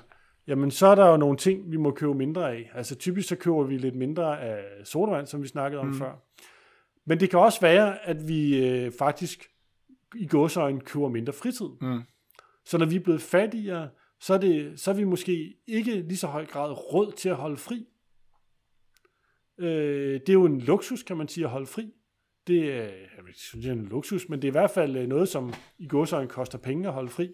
Jamen, 0.48 0.72
så 0.72 0.88
er 0.88 0.96
der 0.96 1.08
jo 1.08 1.18
nogle 1.18 1.38
ting, 1.38 1.72
vi 1.72 1.78
må 1.78 1.92
købe 1.92 2.14
mindre 2.14 2.52
af. 2.52 2.72
Altså, 2.74 2.96
typisk 2.96 3.30
så 3.30 3.36
køber 3.36 3.64
vi 3.64 3.78
lidt 3.78 3.96
mindre 3.96 4.42
af 4.42 4.64
sodavand, 4.84 5.28
som 5.28 5.44
vi 5.44 5.48
snakkede 5.48 5.80
om 5.80 5.88
mm. 5.88 5.94
før. 5.94 6.12
Men 7.06 7.20
det 7.20 7.30
kan 7.30 7.40
også 7.40 7.62
være, 7.62 8.06
at 8.08 8.28
vi 8.28 8.68
øh, 8.68 8.92
faktisk 9.00 9.50
i 10.16 10.28
gåsøjne 10.28 10.80
køber 10.80 11.10
mindre 11.10 11.34
fritid. 11.34 11.70
Mm. 11.82 12.02
Så 12.66 12.78
når 12.78 12.86
vi 12.86 12.96
er 12.96 13.00
blevet 13.00 13.22
fattigere, 13.22 13.90
så 14.20 14.34
er, 14.34 14.38
det, 14.38 14.80
så 14.80 14.92
er 14.92 14.96
vi 14.96 15.04
måske 15.04 15.56
ikke 15.68 16.02
lige 16.02 16.18
så 16.18 16.28
høj 16.28 16.46
grad 16.46 16.94
råd 16.94 17.12
til 17.12 17.30
at 17.30 17.36
holde 17.36 17.58
fri. 17.58 17.86
Øh, 19.58 20.14
det 20.20 20.30
er 20.30 20.34
jo 20.34 20.46
en 20.46 20.62
luksus, 20.62 21.04
kan 21.04 21.18
man 21.18 21.28
sige, 21.28 21.44
at 21.44 21.50
holde 21.50 21.68
fri. 21.68 21.94
Det 22.48 22.74
er, 22.74 22.84
jeg 22.84 23.34
synes, 23.34 23.66
det 23.66 23.72
er 23.72 23.76
en 23.76 23.86
luksus, 23.86 24.30
men 24.30 24.42
det 24.42 24.48
er 24.48 24.52
i 24.52 24.60
hvert 24.60 24.72
fald 24.72 24.96
øh, 24.96 25.08
noget, 25.08 25.30
som 25.30 25.54
i 25.80 25.88
gåsøjne 25.88 26.30
koster 26.30 26.58
penge 26.58 26.88
at 26.88 26.94
holde 26.94 27.10
fri. 27.10 27.32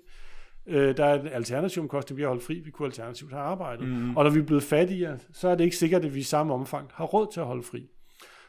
Øh, 0.68 0.98
der 0.98 1.06
er 1.06 1.24
et 1.24 1.30
alternativ 1.32 1.84
omkostning 1.84 2.18
vi 2.18 2.22
har 2.22 2.30
holdt 2.30 2.44
fri, 2.44 2.60
vi 2.60 2.72
kunne 2.72 2.86
alternativt 2.86 3.32
have 3.32 3.44
arbejdet. 3.44 3.88
Mm. 3.88 4.18
Og 4.18 4.24
når 4.24 4.32
vi 4.32 4.40
er 4.40 4.44
blevet 4.44 4.64
fattigere, 4.64 5.20
så 5.34 5.48
er 5.48 5.56
det 5.56 5.64
ikke 5.64 5.78
sikkert, 5.78 6.06
at 6.06 6.16
vi 6.16 6.20
i 6.20 6.24
samme 6.24 6.54
omfang 6.54 6.90
har 6.94 7.06
råd 7.06 7.28
til 7.34 7.40
at 7.40 7.46
holde 7.46 7.64
fri. 7.64 7.88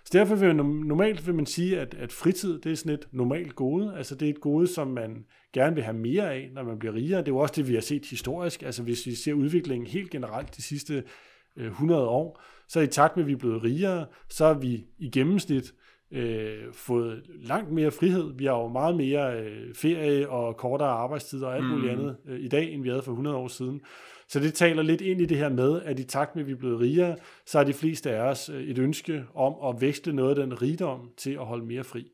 Så 0.05 0.19
derfor 0.19 0.35
vil 0.35 0.57
man, 0.57 0.67
normalt 0.67 1.27
vil 1.27 1.35
man 1.35 1.47
sige, 1.47 1.81
at, 1.81 1.95
at 1.95 2.13
fritid 2.13 2.61
det 2.61 2.73
er 2.73 2.77
sådan 2.77 2.93
et 2.93 3.09
normalt 3.13 3.55
gode. 3.55 3.97
Altså 3.97 4.15
det 4.15 4.27
er 4.27 4.31
et 4.31 4.41
gode, 4.41 4.67
som 4.67 4.89
man 4.89 5.25
gerne 5.53 5.75
vil 5.75 5.85
have 5.85 5.97
mere 5.97 6.35
af, 6.35 6.51
når 6.53 6.63
man 6.63 6.79
bliver 6.79 6.95
rigere. 6.95 7.19
Det 7.19 7.29
er 7.29 7.33
jo 7.33 7.39
også 7.39 7.55
det, 7.57 7.69
vi 7.69 7.75
har 7.75 7.81
set 7.81 8.07
historisk. 8.07 8.63
Altså 8.63 8.83
hvis 8.83 9.07
vi 9.07 9.15
ser 9.15 9.33
udviklingen 9.33 9.87
helt 9.87 10.11
generelt 10.11 10.57
de 10.57 10.63
sidste 10.63 11.05
øh, 11.57 11.67
100 11.67 12.09
år, 12.09 12.43
så 12.69 12.81
i 12.81 12.87
takt 12.87 13.17
med, 13.17 13.25
at 13.25 13.29
vi 13.29 13.33
er 13.33 13.37
blevet 13.37 13.63
rigere, 13.65 14.07
så 14.29 14.45
er 14.45 14.55
vi 14.55 14.87
i 14.99 15.11
gennemsnit 15.11 15.73
øh, 16.13 16.73
fået 16.73 17.23
langt 17.43 17.73
mere 17.73 17.91
frihed. 17.91 18.33
Vi 18.37 18.45
har 18.45 18.57
jo 18.57 18.69
meget 18.69 18.97
mere 18.97 19.41
øh, 19.41 19.75
ferie 19.75 20.29
og 20.29 20.57
kortere 20.57 20.89
arbejdstid 20.89 21.43
og 21.43 21.57
alt 21.57 21.65
mm. 21.65 21.71
muligt 21.71 21.93
andet 21.93 22.17
øh, 22.29 22.41
i 22.41 22.49
dag, 22.49 22.73
end 22.73 22.83
vi 22.83 22.89
havde 22.89 23.03
for 23.03 23.13
100 23.13 23.37
år 23.37 23.49
siden. 23.49 23.81
Så 24.31 24.41
det 24.41 24.55
taler 24.55 24.83
lidt 24.83 25.01
ind 25.01 25.21
i 25.21 25.27
det 25.27 25.37
her 25.37 25.49
med, 25.49 25.83
at 25.83 25.99
i 25.99 26.05
takt 26.05 26.37
med, 26.37 26.43
at 26.43 26.47
vi 26.47 26.53
er 26.53 26.57
blevet 26.57 26.81
rigere, 26.81 27.17
så 27.47 27.59
er 27.59 27.65
de 27.65 27.73
fleste 27.73 28.11
af 28.11 28.21
os 28.21 28.49
øh, 28.49 28.63
et 28.63 28.79
ønske 28.79 29.25
om 29.35 29.55
at 29.69 29.81
vækste 29.81 30.13
noget 30.13 30.39
af 30.39 30.47
den 30.47 30.63
rigdom 30.63 31.11
til 31.17 31.31
at 31.31 31.47
holde 31.47 31.65
mere 31.65 31.85
fri. 31.85 32.11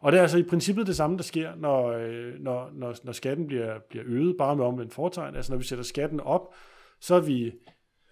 Og 0.00 0.12
det 0.12 0.18
er 0.18 0.22
altså 0.22 0.38
i 0.38 0.42
princippet 0.42 0.86
det 0.86 0.96
samme, 0.96 1.16
der 1.16 1.22
sker, 1.22 1.54
når, 1.56 1.88
øh, 1.88 2.34
når, 2.40 2.70
når, 2.74 2.94
når 3.04 3.12
skatten 3.12 3.46
bliver, 3.46 3.78
bliver 3.90 4.04
øget, 4.08 4.36
bare 4.38 4.56
med 4.56 4.64
omvendt 4.64 4.94
fortegn. 4.94 5.36
Altså 5.36 5.52
når 5.52 5.58
vi 5.58 5.64
sætter 5.64 5.84
skatten 5.84 6.20
op, 6.20 6.54
så 7.00 7.14
er 7.14 7.20
vi 7.20 7.52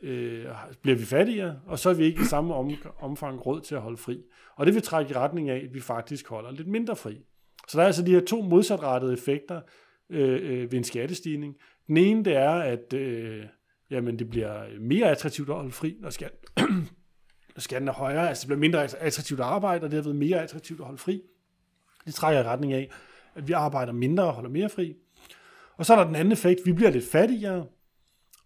øh, 0.03 0.47
bliver 0.83 0.97
vi 0.97 1.05
fattigere, 1.05 1.61
og 1.67 1.79
så 1.79 1.91
er 1.91 1.95
vi 1.95 2.05
ikke 2.05 2.23
i 2.23 2.25
samme 2.25 2.55
om, 2.55 2.71
omfang 2.99 3.47
råd 3.47 3.61
til 3.61 3.75
at 3.75 3.81
holde 3.81 3.97
fri. 3.97 4.23
Og 4.57 4.67
det 4.67 4.75
vil 4.75 4.83
trække 4.83 5.11
i 5.11 5.15
retning 5.15 5.51
af, 5.51 5.57
at 5.57 5.75
vi 5.75 5.81
faktisk 5.81 6.29
holder 6.29 6.51
lidt 6.51 6.69
mindre 6.69 6.97
fri. 6.97 7.21
Så 7.69 7.79
der 7.79 7.83
er 7.83 7.87
altså 7.87 8.05
de 8.05 8.11
her 8.11 8.25
to 8.25 8.43
modsatrettede 8.43 9.13
effekter 9.13 9.61
øh, 10.11 10.41
øh, 10.43 10.73
ved 10.73 10.79
en 10.79 10.85
skattestigning. 10.85 11.55
Den 11.91 11.97
ene, 11.97 12.25
det 12.25 12.37
er, 12.37 12.51
at 12.51 12.93
øh, 12.93 13.45
jamen, 13.91 14.19
det 14.19 14.31
bliver 14.31 14.81
mere 14.81 15.11
attraktivt 15.11 15.49
at 15.49 15.55
holde 15.55 15.73
fri, 15.73 15.97
når, 16.01 16.11
skat, 16.11 16.33
når 17.55 17.61
skatten 17.61 17.89
er 17.89 17.93
højere. 17.93 18.29
Altså 18.29 18.41
det 18.41 18.49
bliver 18.49 18.59
mindre 18.59 18.83
attraktivt 18.83 19.41
at 19.41 19.47
arbejde, 19.47 19.85
og 19.85 19.91
det 19.91 20.05
derved 20.05 20.19
mere 20.19 20.43
attraktivt 20.43 20.81
at 20.81 20.87
holde 20.87 20.99
fri. 20.99 21.23
Det 22.07 22.15
trækker 22.15 22.41
i 22.41 22.45
retning 22.45 22.73
af, 22.73 22.91
at 23.35 23.49
vi 23.49 23.53
arbejder 23.53 23.93
mindre 23.93 24.25
og 24.25 24.33
holder 24.33 24.51
mere 24.51 24.69
fri. 24.69 24.95
Og 25.77 25.87
så 25.87 25.93
er 25.93 25.99
der 25.99 26.05
den 26.05 26.17
anden 26.17 26.33
effekt, 26.33 26.61
vi 26.65 26.73
bliver 26.73 26.91
lidt 26.91 27.11
fattigere, 27.11 27.67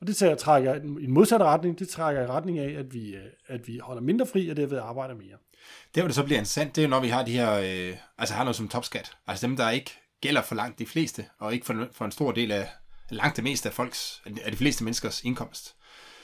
og 0.00 0.06
det 0.06 0.16
tager, 0.16 0.34
trækker 0.34 0.74
i 0.74 1.04
en 1.04 1.10
modsat 1.10 1.40
retning, 1.40 1.78
det 1.78 1.88
trækker 1.88 2.22
i 2.22 2.26
retning 2.26 2.58
af, 2.58 2.78
at 2.78 2.94
vi, 2.94 3.14
øh, 3.14 3.22
at 3.46 3.68
vi 3.68 3.78
holder 3.78 4.02
mindre 4.02 4.26
fri, 4.26 4.48
og 4.48 4.56
derved 4.56 4.78
arbejder 4.78 5.14
mere. 5.14 5.36
Det, 5.94 6.02
hvor 6.02 6.08
det 6.08 6.14
så 6.14 6.24
bliver 6.24 6.38
interessant, 6.38 6.76
det 6.76 6.84
er 6.84 6.88
når 6.88 7.00
vi 7.00 7.08
har 7.08 7.24
de 7.24 7.32
her, 7.32 7.52
øh, 7.52 7.96
altså 8.18 8.34
har 8.34 8.44
noget 8.44 8.56
som 8.56 8.68
topskat. 8.68 9.16
Altså 9.26 9.46
dem, 9.46 9.56
der 9.56 9.70
ikke 9.70 9.90
gælder 10.20 10.42
for 10.42 10.54
langt 10.54 10.78
de 10.78 10.86
fleste, 10.86 11.24
og 11.38 11.54
ikke 11.54 11.66
for, 11.66 11.88
for 11.92 12.04
en 12.04 12.10
stor 12.10 12.32
del 12.32 12.52
af, 12.52 12.68
langt 13.10 13.36
det 13.36 13.44
meste 13.44 13.68
af 13.68 13.74
folks, 13.74 14.22
af 14.44 14.50
de 14.50 14.56
fleste 14.56 14.84
menneskers 14.84 15.24
indkomst. 15.24 15.74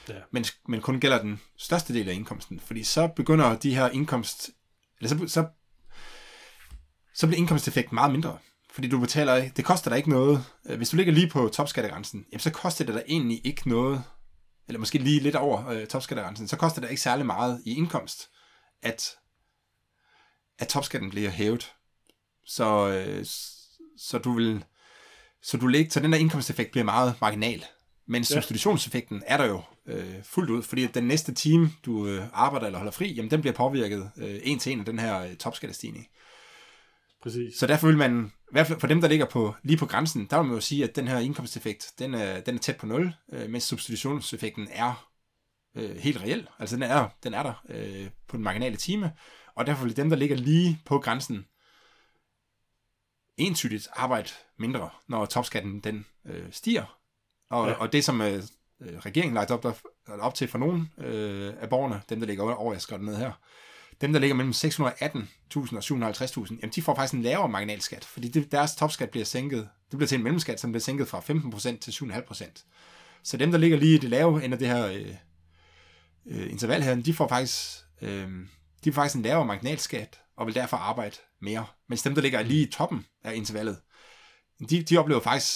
Ja. 0.09 0.15
Men, 0.31 0.45
men 0.67 0.81
kun 0.81 0.99
gælder 0.99 1.21
den 1.21 1.41
største 1.57 1.93
del 1.93 2.09
af 2.09 2.13
indkomsten. 2.13 2.59
Fordi 2.59 2.83
så 2.83 3.07
begynder 3.07 3.57
de 3.57 3.75
her 3.75 3.89
indkomst, 3.89 4.49
eller 4.99 5.09
så, 5.09 5.27
så, 5.27 5.47
så 7.13 7.27
bliver 7.27 7.39
indkomsteffekten 7.39 7.95
meget 7.95 8.11
mindre. 8.11 8.37
Fordi 8.71 8.87
du 8.87 8.99
betaler, 8.99 9.49
det 9.49 9.65
koster 9.65 9.89
dig 9.89 9.97
ikke 9.97 10.09
noget. 10.09 10.45
Øh, 10.65 10.77
hvis 10.77 10.89
du 10.89 10.97
ligger 10.97 11.13
lige 11.13 11.29
på 11.29 11.49
topskattegrænsen, 11.53 12.25
jamen 12.31 12.39
så 12.39 12.51
koster 12.51 12.85
det 12.85 12.95
dig 12.95 13.03
egentlig 13.07 13.41
ikke 13.43 13.69
noget, 13.69 14.03
eller 14.67 14.79
måske 14.79 14.97
lige 14.97 15.19
lidt 15.19 15.35
over 15.35 15.67
øh, 15.67 15.87
topskattegrænsen, 15.87 16.47
så 16.47 16.57
koster 16.57 16.81
det 16.81 16.89
ikke 16.89 17.01
særlig 17.01 17.25
meget 17.25 17.61
i 17.65 17.75
indkomst, 17.77 18.29
at, 18.81 19.09
at 20.59 20.67
topskatten 20.67 21.09
bliver 21.09 21.29
hævet. 21.29 21.73
Så, 22.45 22.87
øh, 22.87 23.25
så 23.97 24.17
du 24.17 24.33
vil, 24.33 24.65
så 25.43 25.57
du 25.57 25.67
lægger, 25.67 25.91
så 25.91 25.99
den 25.99 26.11
der 26.11 26.17
indkomsteffekt 26.17 26.71
bliver 26.71 26.85
meget 26.85 27.15
marginal. 27.21 27.63
Men 28.07 28.23
substitutionseffekten 28.23 29.23
er 29.27 29.37
der 29.37 29.45
jo 29.45 29.61
øh, 29.87 30.23
fuldt 30.23 30.49
ud, 30.49 30.63
fordi 30.63 30.87
den 30.87 31.03
næste 31.03 31.33
time, 31.33 31.71
du 31.85 32.07
øh, 32.07 32.23
arbejder 32.33 32.65
eller 32.65 32.79
holder 32.79 32.91
fri, 32.91 33.13
jamen 33.13 33.31
den 33.31 33.41
bliver 33.41 33.53
påvirket 33.53 34.11
øh, 34.17 34.39
en 34.43 34.59
til 34.59 34.71
en 34.71 34.79
af 34.79 34.85
den 34.85 34.99
her 34.99 35.21
øh, 35.21 35.35
topskattestigning. 35.35 36.07
Præcis. 37.23 37.57
Så 37.57 37.67
derfor 37.67 37.87
vil 37.87 37.97
man, 37.97 38.25
i 38.25 38.51
hvert 38.51 38.67
fald 38.67 38.79
for 38.79 38.87
dem, 38.87 39.01
der 39.01 39.07
ligger 39.07 39.25
på, 39.25 39.55
lige 39.63 39.77
på 39.77 39.85
grænsen, 39.85 40.27
der 40.29 40.37
vil 40.37 40.45
man 40.45 40.55
jo 40.55 40.61
sige, 40.61 40.83
at 40.83 40.95
den 40.95 41.07
her 41.07 41.19
indkomsteffekt, 41.19 41.91
den 41.99 42.13
er, 42.13 42.39
den 42.39 42.55
er 42.55 42.59
tæt 42.59 42.77
på 42.77 42.85
0, 42.85 43.13
øh, 43.33 43.49
mens 43.49 43.63
substitutionseffekten 43.63 44.67
er 44.71 45.07
øh, 45.77 45.95
helt 45.95 46.21
reel. 46.21 46.47
Altså 46.59 46.75
den 46.75 46.83
er, 46.83 47.09
den 47.23 47.33
er 47.33 47.43
der 47.43 47.53
øh, 47.69 48.09
på 48.27 48.37
den 48.37 48.43
marginale 48.43 48.75
time, 48.75 49.11
og 49.55 49.65
derfor 49.65 49.85
vil 49.85 49.97
dem, 49.97 50.09
der 50.09 50.17
ligger 50.17 50.35
lige 50.35 50.81
på 50.85 50.99
grænsen, 50.99 51.45
entydigt 53.37 53.87
arbejde 53.93 54.29
mindre, 54.57 54.89
når 55.07 55.25
topskatten 55.25 55.79
den 55.79 56.05
øh, 56.25 56.45
stiger. 56.51 56.97
Og, 57.49 57.67
ja. 57.67 57.73
og 57.73 57.93
det, 57.93 58.03
som 58.03 58.21
øh, 58.21 58.43
regeringen 58.81 59.33
lagt 59.33 59.51
op, 59.51 59.63
der, 59.63 59.73
op 60.07 60.35
til 60.35 60.47
for 60.47 60.57
nogle 60.57 60.87
øh, 60.97 61.53
af 61.61 61.69
borgerne, 61.69 62.01
dem 62.09 62.19
der 62.19 62.27
ligger 62.27 62.53
over, 62.53 62.73
jeg 62.73 62.81
skrev 62.81 62.99
det 62.99 63.05
ned 63.05 63.15
her, 63.15 63.31
dem, 64.01 64.13
der 64.13 64.19
ligger 64.19 64.35
mellem 64.35 64.51
618.000 64.51 65.75
og 65.75 66.11
750.000, 66.11 66.57
jamen 66.61 66.71
de 66.75 66.81
får 66.81 66.95
faktisk 66.95 67.13
en 67.13 67.21
lavere 67.21 67.49
marginalskat, 67.49 68.05
fordi 68.05 68.27
det, 68.27 68.51
deres 68.51 68.75
topskat 68.75 69.09
bliver 69.09 69.25
sænket, 69.25 69.69
det 69.91 69.97
bliver 69.97 70.07
til 70.07 70.15
en 70.15 70.23
mellemskat, 70.23 70.59
som 70.59 70.71
bliver 70.71 70.81
sænket 70.81 71.07
fra 71.07 71.19
15% 71.19 71.79
til 71.79 71.91
7,5%. 71.91 72.65
Så 73.23 73.37
dem, 73.37 73.51
der 73.51 73.57
ligger 73.57 73.77
lige 73.77 73.95
i 73.95 73.97
det 73.97 74.09
lave 74.09 74.43
ende 74.43 74.55
af 74.55 74.59
det 74.59 74.67
her 74.67 74.87
øh, 74.87 75.15
øh, 76.25 76.51
interval 76.51 76.81
her, 76.81 76.95
de 76.95 77.13
får 77.13 77.27
faktisk 77.27 77.81
øh, 78.01 78.29
de 78.83 78.91
får 78.91 79.01
faktisk 79.01 79.15
en 79.15 79.21
lavere 79.21 79.45
marginalskat, 79.45 80.21
og 80.41 80.47
vil 80.47 80.55
derfor 80.55 80.77
arbejde 80.77 81.15
mere. 81.41 81.65
Mens 81.89 82.01
dem, 82.01 82.15
der 82.15 82.21
ligger 82.21 82.41
lige 82.41 82.67
i 82.67 82.71
toppen 82.71 83.05
af 83.23 83.35
intervallet, 83.35 83.77
de, 84.69 84.83
de 84.83 84.97
oplever 84.97 85.21
faktisk, 85.21 85.53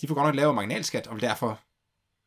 de 0.00 0.08
får 0.08 0.14
godt 0.14 0.26
nok 0.26 0.34
lavere 0.34 0.54
marginalskat, 0.54 1.06
og 1.06 1.14
vil 1.14 1.22
derfor 1.22 1.60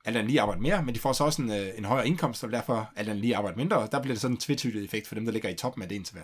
alt 0.05 0.17
andet 0.17 0.29
lige 0.31 0.41
arbejde 0.41 0.61
mere, 0.61 0.83
men 0.83 0.95
de 0.95 0.99
får 0.99 1.13
så 1.13 1.23
også 1.23 1.41
en, 1.41 1.51
øh, 1.51 1.67
en 1.77 1.85
højere 1.85 2.07
indkomst, 2.07 2.43
og 2.43 2.51
derfor 2.51 2.89
alt 2.95 3.09
andet 3.09 3.21
lige 3.21 3.35
arbejde 3.35 3.57
mindre, 3.57 3.77
og 3.77 3.91
der 3.91 4.01
bliver 4.01 4.13
det 4.13 4.21
sådan 4.21 4.35
en 4.35 4.39
tvetydig 4.41 4.85
effekt 4.85 5.07
for 5.07 5.15
dem, 5.15 5.25
der 5.25 5.31
ligger 5.31 5.49
i 5.49 5.53
toppen 5.55 5.83
af 5.83 5.89
det 5.89 5.95
interval. 5.95 6.23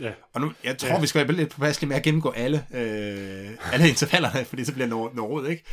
Ja. 0.00 0.12
Og 0.32 0.40
nu, 0.40 0.52
jeg 0.64 0.78
tror, 0.78 0.88
Ja. 0.88 1.00
vi 1.00 1.06
skal 1.06 1.28
være 1.28 1.36
lidt 1.36 1.50
påpasselige 1.50 1.88
med 1.88 1.96
at 1.96 2.02
gennemgå 2.02 2.30
alle, 2.30 2.66
øh, 2.74 3.72
alle 3.72 3.88
intervallerne, 3.94 4.44
fordi 4.44 4.64
så 4.64 4.72
bliver 4.72 4.86
det 4.86 4.96
noget, 4.96 5.14
noget 5.14 5.30
råd, 5.30 5.46
ikke? 5.46 5.64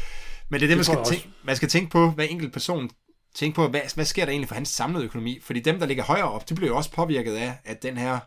Men 0.50 0.60
det 0.60 0.66
er 0.66 0.76
det, 0.76 0.88
Det 0.88 0.96
man 0.98 1.06
skal, 1.06 1.20
tænke, 1.20 1.36
man 1.44 1.56
skal 1.56 1.70
tænke 1.70 1.90
på, 1.92 2.10
hver 2.12 2.24
enkelt 2.24 2.54
person, 2.54 2.90
tænke 3.36 3.56
på, 3.56 3.68
hvad, 3.68 3.82
hvad 3.96 4.06
sker 4.06 4.26
der 4.26 4.32
egentlig 4.32 4.48
for 4.48 4.56
hans 4.56 4.70
samlede 4.70 5.06
økonomi? 5.06 5.40
Fordi 5.44 5.60
dem, 5.60 5.80
der 5.80 5.86
ligger 5.86 6.04
højere 6.04 6.32
op, 6.32 6.50
de 6.50 6.56
bliver 6.56 6.70
jo 6.70 6.78
også 6.78 6.92
påvirket 6.92 7.36
af, 7.36 7.58
at 7.66 7.84
den 7.84 7.98
her, 7.98 8.20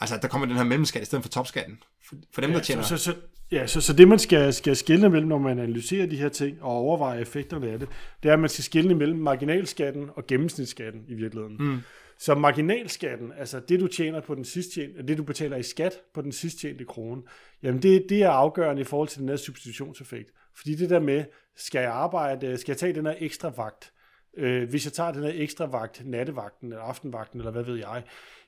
altså 0.00 0.18
der 0.22 0.28
kommer 0.28 0.46
den 0.46 0.56
her 0.56 0.64
mellemskat 0.64 1.02
i 1.02 1.04
stedet 1.04 1.24
for 1.24 1.30
topskatten. 1.30 1.78
For, 2.08 2.16
for 2.34 2.40
dem, 2.40 2.50
Ja, 2.50 2.56
der 2.56 2.62
tjener... 2.62 2.82
så, 2.82 2.96
så, 2.96 3.04
så, 3.04 3.14
ja, 3.52 3.66
så, 3.66 3.80
så 3.80 3.92
det 3.92 4.08
man 4.08 4.18
skal, 4.18 4.52
skal 4.52 4.76
skille 4.76 5.10
mellem, 5.10 5.28
når 5.28 5.38
man 5.38 5.58
analyserer 5.58 6.06
de 6.06 6.16
her 6.16 6.28
ting 6.28 6.62
og 6.62 6.70
overvejer 6.70 7.20
effekterne 7.20 7.70
af 7.70 7.78
det, 7.78 7.88
det 8.22 8.28
er, 8.28 8.32
at 8.32 8.40
man 8.40 8.48
skal 8.48 8.64
skille 8.64 8.94
mellem 8.94 9.18
marginalskatten 9.18 10.10
og 10.16 10.26
gennemsnitsskatten 10.26 11.04
i 11.08 11.14
virkeligheden. 11.14 11.56
Mm. 11.58 11.78
Så 12.18 12.34
marginalskatten, 12.34 13.32
altså 13.38 13.60
det 13.60 13.80
du 13.80 13.86
tjener 13.86 14.20
på 14.20 14.34
den 14.34 14.44
sidst 14.44 14.72
tjente, 14.74 15.02
det 15.02 15.18
du 15.18 15.22
betaler 15.22 15.56
i 15.56 15.62
skat 15.62 15.92
på 16.14 16.22
den 16.22 16.32
sidst 16.32 16.58
tjente 16.58 16.84
krone, 16.84 17.22
jamen 17.62 17.82
det, 17.82 18.06
det 18.08 18.22
er 18.22 18.30
afgørende 18.30 18.82
i 18.82 18.84
forhold 18.84 19.08
til 19.08 19.20
den 19.20 19.28
her 19.28 19.36
substitutionseffekt. 19.36 20.30
Fordi 20.56 20.74
det 20.74 20.90
der 20.90 21.00
med, 21.00 21.24
skal 21.56 21.80
jeg 21.80 21.90
arbejde, 21.90 22.58
skal 22.58 22.72
jeg 22.72 22.78
tage 22.78 22.92
den 22.92 23.06
her 23.06 23.14
ekstra 23.18 23.52
vagt, 23.56 23.92
øh, 24.36 24.70
hvis 24.70 24.84
jeg 24.84 24.92
tager 24.92 25.12
den 25.12 25.22
her 25.22 25.32
ekstra 25.34 25.66
vagt, 25.66 26.02
nattevagten 26.06 26.72
eller 26.72 26.84
aftenvagten, 26.84 27.40
eller 27.40 27.52
hvad 27.52 27.62
ved 27.62 27.76
jeg, 27.76 28.02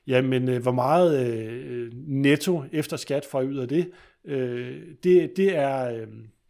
jamen 0.07 0.49
øh, 0.49 0.61
hvor 0.61 0.71
meget 0.71 1.27
øh, 1.27 1.91
netto 2.07 2.63
efter 2.71 2.97
skat 2.97 3.25
får 3.25 3.41
jeg 3.41 3.49
ud 3.49 3.57
af 3.57 3.67
det, 3.67 3.91
øh, 4.25 4.81
det, 5.03 5.31
det 5.37 5.55
er... 5.55 6.01
Øh, 6.01 6.07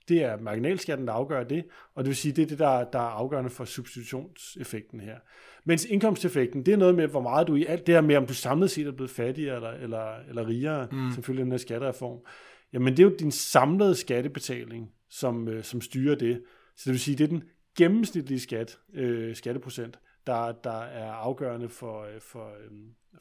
det 0.09 0.23
er 0.23 0.37
marginalskatten, 0.37 1.07
der 1.07 1.13
afgør 1.13 1.43
det, 1.43 1.65
og 1.95 2.03
det 2.03 2.09
vil 2.09 2.15
sige, 2.15 2.31
det 2.31 2.41
er 2.41 2.47
det, 2.47 2.59
der, 2.59 2.83
der 2.83 2.99
er 2.99 3.03
afgørende 3.09 3.49
for 3.49 3.65
substitutionseffekten 3.65 4.99
her. 4.99 5.15
Mens 5.65 5.85
indkomsteffekten, 5.85 6.65
det 6.65 6.73
er 6.73 6.77
noget 6.77 6.95
med, 6.95 7.07
hvor 7.07 7.21
meget 7.21 7.47
du 7.47 7.55
i 7.55 7.65
alt 7.65 7.87
det 7.87 7.95
her 7.95 8.01
med, 8.01 8.15
om 8.15 8.25
du 8.25 8.33
samlet 8.33 8.71
set 8.71 8.87
er 8.87 8.91
blevet 8.91 9.11
fattigere 9.11 9.55
eller, 9.55 9.71
eller, 9.71 10.15
eller 10.29 10.47
rigere, 10.47 10.87
mm. 10.91 11.11
som 11.13 11.23
følge 11.23 11.39
af 11.39 11.45
den 11.45 11.51
her 11.51 11.57
skattereform. 11.57 12.17
Jamen, 12.73 12.97
det 12.97 12.99
er 12.99 13.03
jo 13.09 13.15
din 13.19 13.31
samlede 13.31 13.95
skattebetaling, 13.95 14.89
som, 15.09 15.47
øh, 15.47 15.63
som 15.63 15.81
styrer 15.81 16.15
det. 16.15 16.41
Så 16.77 16.83
det 16.85 16.91
vil 16.91 16.99
sige, 16.99 17.17
det 17.17 17.23
er 17.23 17.27
den 17.27 17.43
gennemsnitlige 17.77 18.39
skat, 18.39 18.79
øh, 18.93 19.35
skatteprocent, 19.35 19.99
der, 20.27 20.51
der 20.51 20.81
er 20.81 21.11
afgørende 21.11 21.69
for, 21.69 22.01
øh, 22.01 22.21
for, 22.21 22.47
øh, 22.47 22.71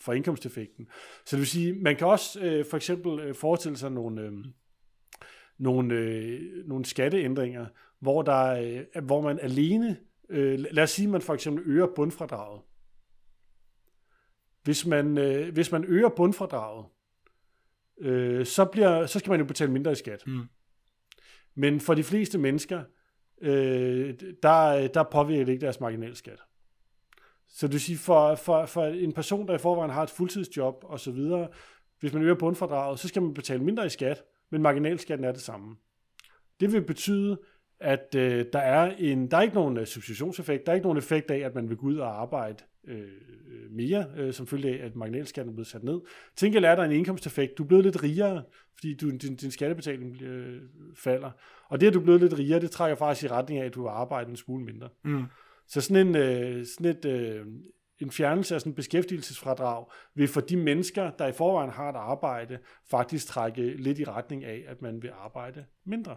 for 0.01 0.13
indkomsteffekten. 0.13 0.89
Så 1.25 1.37
det 1.37 1.39
vil 1.39 1.47
sige, 1.47 1.73
man 1.73 1.97
kan 1.97 2.07
også 2.07 2.41
øh, 2.41 2.65
for 2.71 2.77
eksempel 2.77 3.21
øh, 3.21 3.35
forestille 3.35 3.79
sig 3.79 3.93
nogle, 3.93 4.23
øh, 4.23 4.33
nogle, 5.59 5.95
øh, 5.95 6.41
nogle 6.67 6.85
skatteændringer, 6.85 7.67
hvor, 8.01 8.23
der, 8.23 8.61
øh, 8.95 9.05
hvor 9.05 9.21
man 9.21 9.39
alene, 9.41 9.97
øh, 10.29 10.59
lad 10.59 10.83
os 10.83 10.91
sige, 10.91 11.07
at 11.07 11.13
man 11.13 11.23
for 11.23 11.35
eksempel 11.35 11.65
øger 11.67 11.87
bundfradraget. 11.97 12.63
Hvis 14.63 14.87
man, 14.87 15.19
øh, 15.19 15.53
hvis 15.53 15.73
man 15.73 15.85
øger 15.85 16.09
bundfradraget, 16.09 16.87
øh, 18.01 18.47
så, 18.47 18.65
bliver, 18.65 19.07
så 19.07 19.19
skal 19.19 19.31
man 19.31 19.41
jo 19.41 19.47
betale 19.47 19.73
mindre 19.73 19.93
i 19.93 19.95
skat. 19.95 20.27
Mm. 20.27 20.43
Men 21.55 21.81
for 21.81 21.95
de 21.95 22.05
fleste 22.05 22.39
mennesker, 22.39 22.85
øh, 23.41 24.15
der, 24.43 24.89
der 24.89 25.03
påvirker 25.03 25.45
det 25.45 25.53
ikke 25.53 25.65
deres 25.65 25.81
marginalskat. 25.81 26.43
Så 27.49 27.69
du 27.69 27.79
siger, 27.79 27.99
for, 27.99 28.35
for, 28.35 28.67
for 28.67 28.85
en 28.85 29.13
person, 29.13 29.49
der 29.49 29.55
i 29.55 29.59
forvejen 29.59 29.91
har 29.91 30.03
et 30.03 30.11
fuldtidsjob 30.11 30.85
og 30.89 31.01
så 31.01 31.11
videre, 31.11 31.49
hvis 32.01 32.13
man 32.13 32.23
øger 32.23 32.35
bundfradraget, 32.35 32.99
så 32.99 33.09
skal 33.09 33.23
man 33.23 33.35
betale 33.35 33.63
mindre 33.63 33.87
i 33.87 33.89
skat, 33.89 34.25
men 34.51 34.63
marginalskatten 34.63 35.25
er 35.25 35.33
det 35.33 35.41
samme. 35.41 35.77
Det 36.61 36.73
vil 36.73 36.83
betyde, 36.83 37.39
at 37.81 38.15
øh, 38.17 38.47
der 38.53 38.59
er 38.59 38.95
en, 38.99 39.31
der 39.31 39.37
er 39.37 39.43
ikke 39.43 39.55
nogen 39.55 39.77
øh, 39.77 39.87
substitutionseffekt, 39.87 40.67
der 40.67 40.73
er 40.73 40.75
ikke 40.75 40.87
nogen 40.87 40.99
effekt 40.99 41.31
af, 41.31 41.39
at 41.39 41.55
man 41.55 41.69
vil 41.69 41.77
gå 41.77 41.87
ud 41.87 41.97
og 41.97 42.21
arbejde 42.21 42.65
øh, 42.87 43.09
mere, 43.71 44.07
øh, 44.17 44.33
som 44.33 44.47
følge 44.47 44.81
af, 44.81 44.87
at 44.87 44.97
marginalskatten 44.97 45.53
er 45.53 45.55
blevet 45.55 45.67
sat 45.67 45.85
ned. 45.85 46.01
Til 46.37 46.47
gengæld 46.47 46.65
er 46.65 46.75
der 46.75 46.83
en 46.83 46.93
indkomsteffekt. 46.93 47.59
Du 47.59 47.63
er 47.63 47.69
blevet 47.69 47.85
lidt 47.85 48.03
rigere, 48.03 48.43
fordi 48.75 48.95
du, 48.95 49.11
din, 49.11 49.37
din 49.37 49.51
skattebetaling 49.51 50.23
øh, 50.23 50.63
falder. 50.97 51.31
Og 51.69 51.81
det, 51.81 51.87
at 51.87 51.95
du 51.95 52.01
er 52.01 52.05
blevet 52.05 52.21
lidt 52.21 52.39
rigere, 52.39 52.61
det 52.61 52.71
trækker 52.71 52.97
faktisk 52.97 53.25
i 53.25 53.29
retning 53.29 53.61
af, 53.61 53.67
at 53.67 53.75
du 53.75 53.87
har 53.87 53.91
arbejdet 53.91 54.31
en 54.31 54.37
smule 54.37 54.65
mindre. 54.65 54.89
Mm. 55.05 55.25
Så 55.69 55.81
sådan 55.81 56.07
en, 56.07 56.17
øh, 56.17 56.67
sådan 56.67 56.91
et, 56.91 57.05
øh, 57.05 57.47
en 57.99 58.11
fjernelse 58.11 58.55
af 58.55 58.61
sådan 58.61 58.71
et 58.71 58.77
beskæftigelsesfradrag 58.77 59.87
vil 60.15 60.29
for 60.29 60.41
de 60.41 60.57
mennesker, 60.57 61.11
der 61.11 61.27
i 61.27 61.33
forvejen 61.33 61.71
har 61.71 61.89
et 61.89 61.97
arbejde, 61.97 62.59
faktisk 62.91 63.27
trække 63.27 63.63
lidt 63.63 63.99
i 63.99 64.05
retning 64.05 64.45
af, 64.45 64.65
at 64.69 64.83
man 64.83 65.03
vil 65.03 65.11
arbejde 65.15 65.65
mindre. 65.85 66.17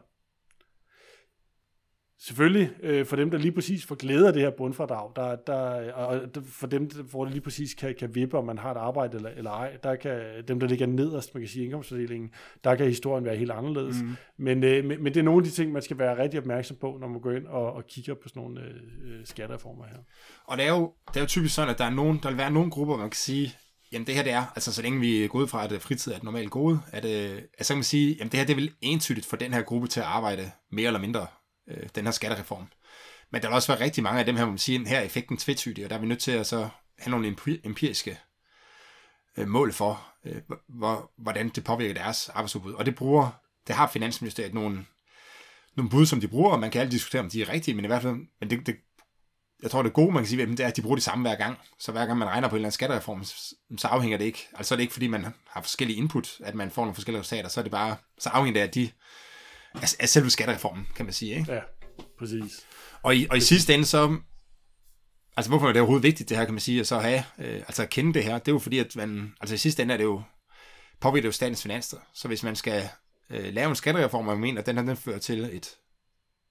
Selvfølgelig 2.22 2.72
øh, 2.84 3.05
for 3.05 3.15
dem, 3.15 3.32
der 3.32 3.38
lige 3.38 3.51
præcis 3.51 3.86
får 3.86 3.95
glæde 3.95 4.28
af 4.28 4.34
det 4.34 4.41
her 4.41 4.49
bundfradrag, 4.57 5.11
der, 5.15 5.36
der, 5.36 5.93
og 5.93 6.22
for 6.45 6.67
dem, 6.67 6.89
hvor 7.09 7.24
det 7.24 7.34
lige 7.34 7.41
præcis 7.41 7.74
kan, 7.74 7.95
kan 7.99 8.15
vippe, 8.15 8.38
om 8.38 8.45
man 8.45 8.57
har 8.57 8.72
et 8.72 8.78
arbejde 8.78 9.17
eller, 9.17 9.30
eller 9.30 9.51
ej, 9.51 9.78
der 9.84 9.95
kan 9.95 10.22
dem, 10.47 10.59
der 10.59 10.67
ligger 10.67 10.86
nederst, 10.86 11.34
man 11.34 11.41
kan 11.41 11.49
sige 11.49 11.63
indkomstfordelingen, 11.63 12.30
der 12.63 12.76
kan 12.76 12.86
historien 12.86 13.26
være 13.26 13.36
helt 13.36 13.51
anderledes. 13.51 14.01
Mm. 14.01 14.15
Men, 14.38 14.63
øh, 14.63 14.86
men, 14.86 15.03
men 15.03 15.13
det 15.13 15.20
er 15.20 15.24
nogle 15.24 15.39
af 15.39 15.43
de 15.43 15.51
ting, 15.51 15.72
man 15.72 15.82
skal 15.82 15.97
være 15.97 16.24
rigtig 16.24 16.39
opmærksom 16.39 16.78
på, 16.82 16.97
når 17.01 17.07
man 17.07 17.22
går 17.22 17.32
ind 17.32 17.45
og, 17.45 17.74
og 17.74 17.86
kigger 17.88 18.13
på 18.13 18.30
sådan 18.30 18.41
nogle 18.41 18.61
øh, 18.61 19.26
skattereformer 19.26 19.86
her. 19.86 19.97
Og 20.45 20.57
det 20.57 20.65
er, 20.65 20.70
jo, 20.70 20.93
det 21.07 21.15
er 21.15 21.22
jo 21.22 21.28
typisk 21.28 21.55
sådan, 21.55 21.70
at 21.70 21.78
der, 21.78 21.86
er 21.86 21.89
nogen, 21.89 22.20
der 22.24 22.30
vil 22.30 22.38
være 22.38 22.51
nogle 22.51 22.72
grupper, 22.72 22.97
man 22.97 23.09
kan 23.09 23.17
sige, 23.17 23.53
jamen 23.91 24.07
det 24.07 24.15
her 24.15 24.24
det 24.24 24.32
er, 24.32 24.51
altså 24.55 24.74
så 24.74 24.82
længe 24.82 24.99
vi 24.99 25.24
er 25.24 25.28
gået 25.28 25.49
fra, 25.49 25.63
at 25.65 25.72
øh, 25.72 25.80
fritid 25.80 26.11
er 26.11 26.17
et 26.17 26.24
normalt 26.24 26.51
gode, 26.51 26.80
at, 26.91 27.05
øh, 27.05 27.41
at 27.57 27.65
så 27.65 27.74
kan 27.74 27.78
man 27.78 27.84
sige, 27.84 28.15
jamen 28.20 28.32
det 28.32 28.39
her 28.39 28.45
det 28.45 28.53
er 28.53 28.57
vel 28.57 28.72
entydigt 28.82 29.26
for 29.26 29.38
den 29.38 29.53
her 29.53 29.61
gruppe 29.61 29.88
til 29.88 29.99
at 29.99 30.05
arbejde 30.05 30.51
mere 30.72 30.88
eller 30.88 30.99
mindre 30.99 31.28
øh, 31.70 31.89
den 31.95 32.05
her 32.05 32.11
skattereform. 32.11 32.67
Men 33.32 33.41
der 33.41 33.47
vil 33.47 33.55
også 33.55 33.74
være 33.74 33.84
rigtig 33.84 34.03
mange 34.03 34.20
af 34.20 34.26
dem 34.26 34.36
her, 34.36 34.43
hvor 34.43 34.51
man 34.51 34.57
siger, 34.57 34.88
her 34.88 34.99
er 34.99 35.03
effekten 35.03 35.38
tvetydig, 35.38 35.84
og 35.84 35.89
der 35.89 35.95
er 35.95 35.99
vi 35.99 36.07
nødt 36.07 36.20
til 36.20 36.32
at 36.32 36.47
så 36.47 36.70
have 36.99 37.11
nogle 37.11 37.36
empiriske 37.63 38.20
øh, 39.38 39.47
mål 39.47 39.74
for, 39.74 40.07
øh, 40.26 40.41
hvor, 40.67 41.11
hvordan 41.17 41.49
det 41.49 41.63
påvirker 41.63 41.93
deres 41.93 42.30
arbejdsudbud. 42.30 42.74
Og 42.74 42.86
det 42.86 42.95
bruger, 42.95 43.30
det 43.67 43.76
har 43.76 43.88
Finansministeriet 43.88 44.53
nogle, 44.53 44.86
nogle 45.76 45.89
bud, 45.89 46.05
som 46.05 46.22
de 46.22 46.28
bruger, 46.28 46.51
og 46.51 46.59
man 46.59 46.72
kan 46.72 46.82
altid 46.82 46.91
diskutere, 46.91 47.22
om 47.22 47.30
de 47.30 47.41
er 47.41 47.49
rigtige, 47.49 47.76
men 47.76 47.86
i 47.86 47.88
hvert 47.88 48.01
fald, 48.01 48.15
men 48.39 48.49
det, 48.49 48.67
det, 48.67 48.76
jeg 49.63 49.72
tror, 49.72 49.84
det 49.84 49.93
gode, 49.93 50.11
man 50.11 50.24
kan 50.24 50.30
sige, 50.30 50.45
det 50.45 50.59
er, 50.59 50.67
at 50.67 50.76
de 50.76 50.82
bruger 50.82 50.95
det 50.95 51.03
samme 51.03 51.30
hver 51.30 51.36
gang. 51.36 51.57
Så 51.80 51.91
hver 51.91 52.05
gang 52.05 52.17
man 52.20 52.28
regner 52.28 52.47
på 52.47 52.55
en 52.55 52.57
eller 52.57 52.65
anden 52.65 52.72
skattereform, 52.72 53.24
så 53.78 53.88
afhænger 53.88 54.17
det 54.17 54.26
ikke. 54.26 54.47
Altså 54.53 54.67
så 54.67 54.76
er 54.76 54.76
det 54.76 54.84
ikke, 54.84 54.93
fordi 54.93 55.07
man 55.07 55.26
har 55.47 55.61
forskellige 55.61 55.97
input, 55.97 56.38
at 56.43 56.55
man 56.55 56.72
får 56.72 56.82
nogle 56.82 56.95
forskellige 56.95 57.20
resultater, 57.20 57.49
så 57.49 57.59
er 57.59 57.63
det 57.63 57.72
bare, 57.72 57.95
så 58.20 58.30
afhænger 58.30 58.61
det 58.61 58.67
af 58.67 58.72
de, 58.72 58.91
af, 59.74 59.95
af 59.99 60.09
selve 60.09 60.30
skattereformen, 60.30 60.88
kan 60.95 61.05
man 61.05 61.13
sige. 61.13 61.36
Ikke? 61.36 61.53
Ja, 61.53 61.59
præcis. 62.20 62.65
Og 63.03 63.15
i, 63.15 63.28
og 63.30 63.38
i 63.38 63.41
sidste 63.41 63.74
ende, 63.74 63.86
så, 63.86 64.17
altså 65.38 65.49
hvorfor 65.49 65.67
er 65.67 65.74
det 65.74 65.82
overhovedet 65.82 66.03
vigtigt, 66.03 66.30
det 66.30 66.38
her, 66.38 66.45
kan 66.45 66.53
man 66.53 66.61
sige, 66.61 66.80
at 66.80 66.88
så 66.88 66.99
have, 66.99 67.24
øh, 67.39 67.55
altså 67.55 67.84
at 67.84 67.89
kende 67.89 68.13
det 68.13 68.24
her, 68.24 68.38
det 68.38 68.47
er 68.47 68.51
jo 68.51 68.59
fordi, 68.59 68.80
at 68.80 68.95
man, 68.95 69.34
altså 69.41 69.55
i 69.55 69.57
sidste 69.57 69.84
ende 69.84 69.93
er 69.93 69.97
det 69.97 70.03
jo, 70.03 70.22
påvirker 70.99 71.22
det 71.22 71.28
jo 71.28 71.32
statens 71.32 71.61
finanser. 71.61 71.97
Så 72.13 72.28
hvis 72.28 72.43
man 72.43 72.55
skal 72.55 72.89
øh, 73.30 73.53
lave 73.53 73.70
en 73.70 73.76
skattereform, 73.76 74.28
og 74.28 74.34
man 74.34 74.41
mener, 74.41 74.61
at 74.61 74.65
den 74.65 74.78
her, 74.78 74.84
den 74.84 74.97
fører 74.97 75.20
til 75.20 75.43
et, 75.43 75.78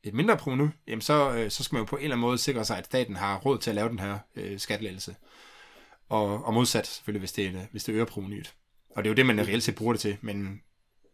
et 0.05 0.15
mindre 0.15 0.37
provenu, 0.37 0.71
jamen 0.87 1.03
så, 1.03 1.33
øh, 1.33 1.51
så 1.51 1.65
skal 1.65 1.77
man 1.77 1.81
jo 1.81 1.87
på 1.87 1.97
en 1.97 2.03
eller 2.03 2.15
anden 2.15 2.27
måde 2.27 2.39
sikre 2.39 2.65
sig, 2.65 2.79
at 2.79 2.87
staten 2.87 3.17
har 3.17 3.39
råd 3.39 3.59
til 3.59 3.71
at 3.71 3.77
lave 3.77 3.89
den 3.89 3.99
her 3.99 4.19
øh, 4.37 4.59
skattelettelse. 4.59 5.17
Og, 6.09 6.45
og 6.45 6.55
modsat 6.55 6.87
selvfølgelig, 6.87 7.21
hvis 7.21 7.33
det, 7.33 7.69
hvis 7.71 7.85
det 7.85 7.93
øger 7.93 8.05
provenuet. 8.05 8.55
Og 8.91 9.05
det 9.05 9.09
er 9.09 9.11
jo 9.11 9.17
det, 9.17 9.27
man 9.27 9.41
reelt 9.41 9.63
set 9.63 9.75
bruger 9.75 9.93
det 9.93 10.01
til. 10.01 10.17
Men, 10.21 10.61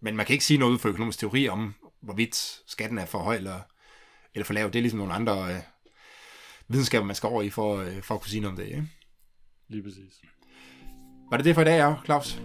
men 0.02 0.16
man 0.16 0.26
kan 0.26 0.32
ikke 0.32 0.44
sige 0.44 0.58
noget 0.58 0.72
ud 0.72 0.78
fra 0.78 0.88
økonomisk 0.88 1.18
teori 1.18 1.48
om, 1.48 1.74
hvorvidt 2.04 2.60
skatten 2.66 2.98
er 2.98 3.06
for 3.06 3.18
høj 3.18 3.36
eller, 3.36 3.60
eller 4.34 4.44
for 4.44 4.54
lav. 4.54 4.66
Det 4.66 4.76
er 4.76 4.80
ligesom 4.80 4.98
nogle 4.98 5.12
andre 5.12 5.54
øh, 5.54 5.60
videnskaber, 6.68 7.06
man 7.06 7.16
skal 7.16 7.26
over 7.26 7.42
i 7.42 7.50
for, 7.50 7.76
øh, 7.76 8.02
for 8.02 8.14
at 8.14 8.20
kunne 8.20 8.30
sige 8.30 8.40
noget 8.40 8.58
om 8.58 8.64
det. 8.64 8.66
Ikke? 8.66 8.88
Lige 9.68 9.82
præcis. 9.82 10.20
Var 11.30 11.36
det 11.36 11.46
det 11.46 11.54
for 11.54 11.62
i 11.62 11.64
dag, 11.64 11.78
ja, 11.78 11.94
Claus? 12.04 12.42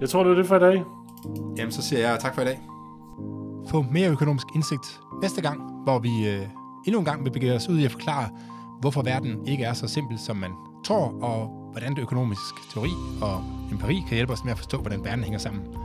Jeg 0.00 0.08
tror, 0.08 0.22
det 0.22 0.30
var 0.30 0.36
det 0.36 0.46
for 0.46 0.56
i 0.56 0.60
dag. 0.60 0.84
Jamen, 1.58 1.72
så 1.72 1.82
siger 1.82 2.08
jeg 2.08 2.20
tak 2.20 2.34
for 2.34 2.42
i 2.42 2.44
dag. 2.44 2.60
Få 3.70 3.82
mere 3.92 4.10
økonomisk 4.10 4.46
indsigt 4.54 5.00
næste 5.22 5.42
gang, 5.42 5.82
hvor 5.82 5.98
vi 5.98 6.28
øh, 6.28 6.48
endnu 6.86 6.98
en 6.98 7.04
gang 7.04 7.24
vil 7.24 7.30
begive 7.30 7.52
os 7.52 7.68
ud 7.68 7.78
i 7.78 7.84
at 7.84 7.90
forklare, 7.90 8.30
hvorfor 8.80 9.02
verden 9.02 9.46
ikke 9.48 9.64
er 9.64 9.72
så 9.72 9.88
simpel, 9.88 10.18
som 10.18 10.36
man 10.36 10.50
tror, 10.84 11.22
og 11.22 11.46
hvordan 11.72 11.94
det 11.96 12.02
økonomisk 12.02 12.70
teori 12.72 12.90
og 13.22 13.44
empiri 13.72 14.02
kan 14.08 14.14
hjælpe 14.14 14.32
os 14.32 14.44
med 14.44 14.52
at 14.52 14.58
forstå, 14.58 14.80
hvordan 14.80 15.04
verden 15.04 15.24
hænger 15.24 15.38
sammen. 15.38 15.76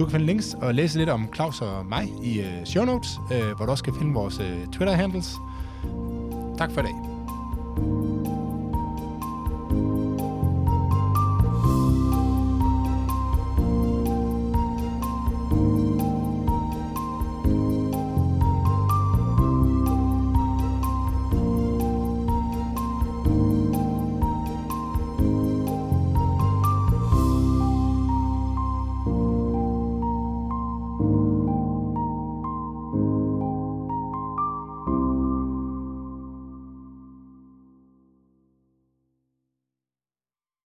Du 0.00 0.04
kan 0.04 0.12
finde 0.12 0.26
links 0.26 0.56
og 0.62 0.74
læse 0.74 0.98
lidt 0.98 1.08
om 1.08 1.28
Claus 1.34 1.60
og 1.60 1.86
mig 1.86 2.12
i 2.22 2.40
øh, 2.40 2.64
show 2.64 2.84
notes, 2.84 3.20
øh, 3.32 3.56
hvor 3.56 3.66
du 3.66 3.70
også 3.70 3.84
kan 3.84 3.94
finde 3.94 4.14
vores 4.14 4.40
øh, 4.40 4.66
Twitter-handles. 4.72 5.34
Tak 6.58 6.72
for 6.72 6.80
i 6.80 6.84
dag. 6.84 8.19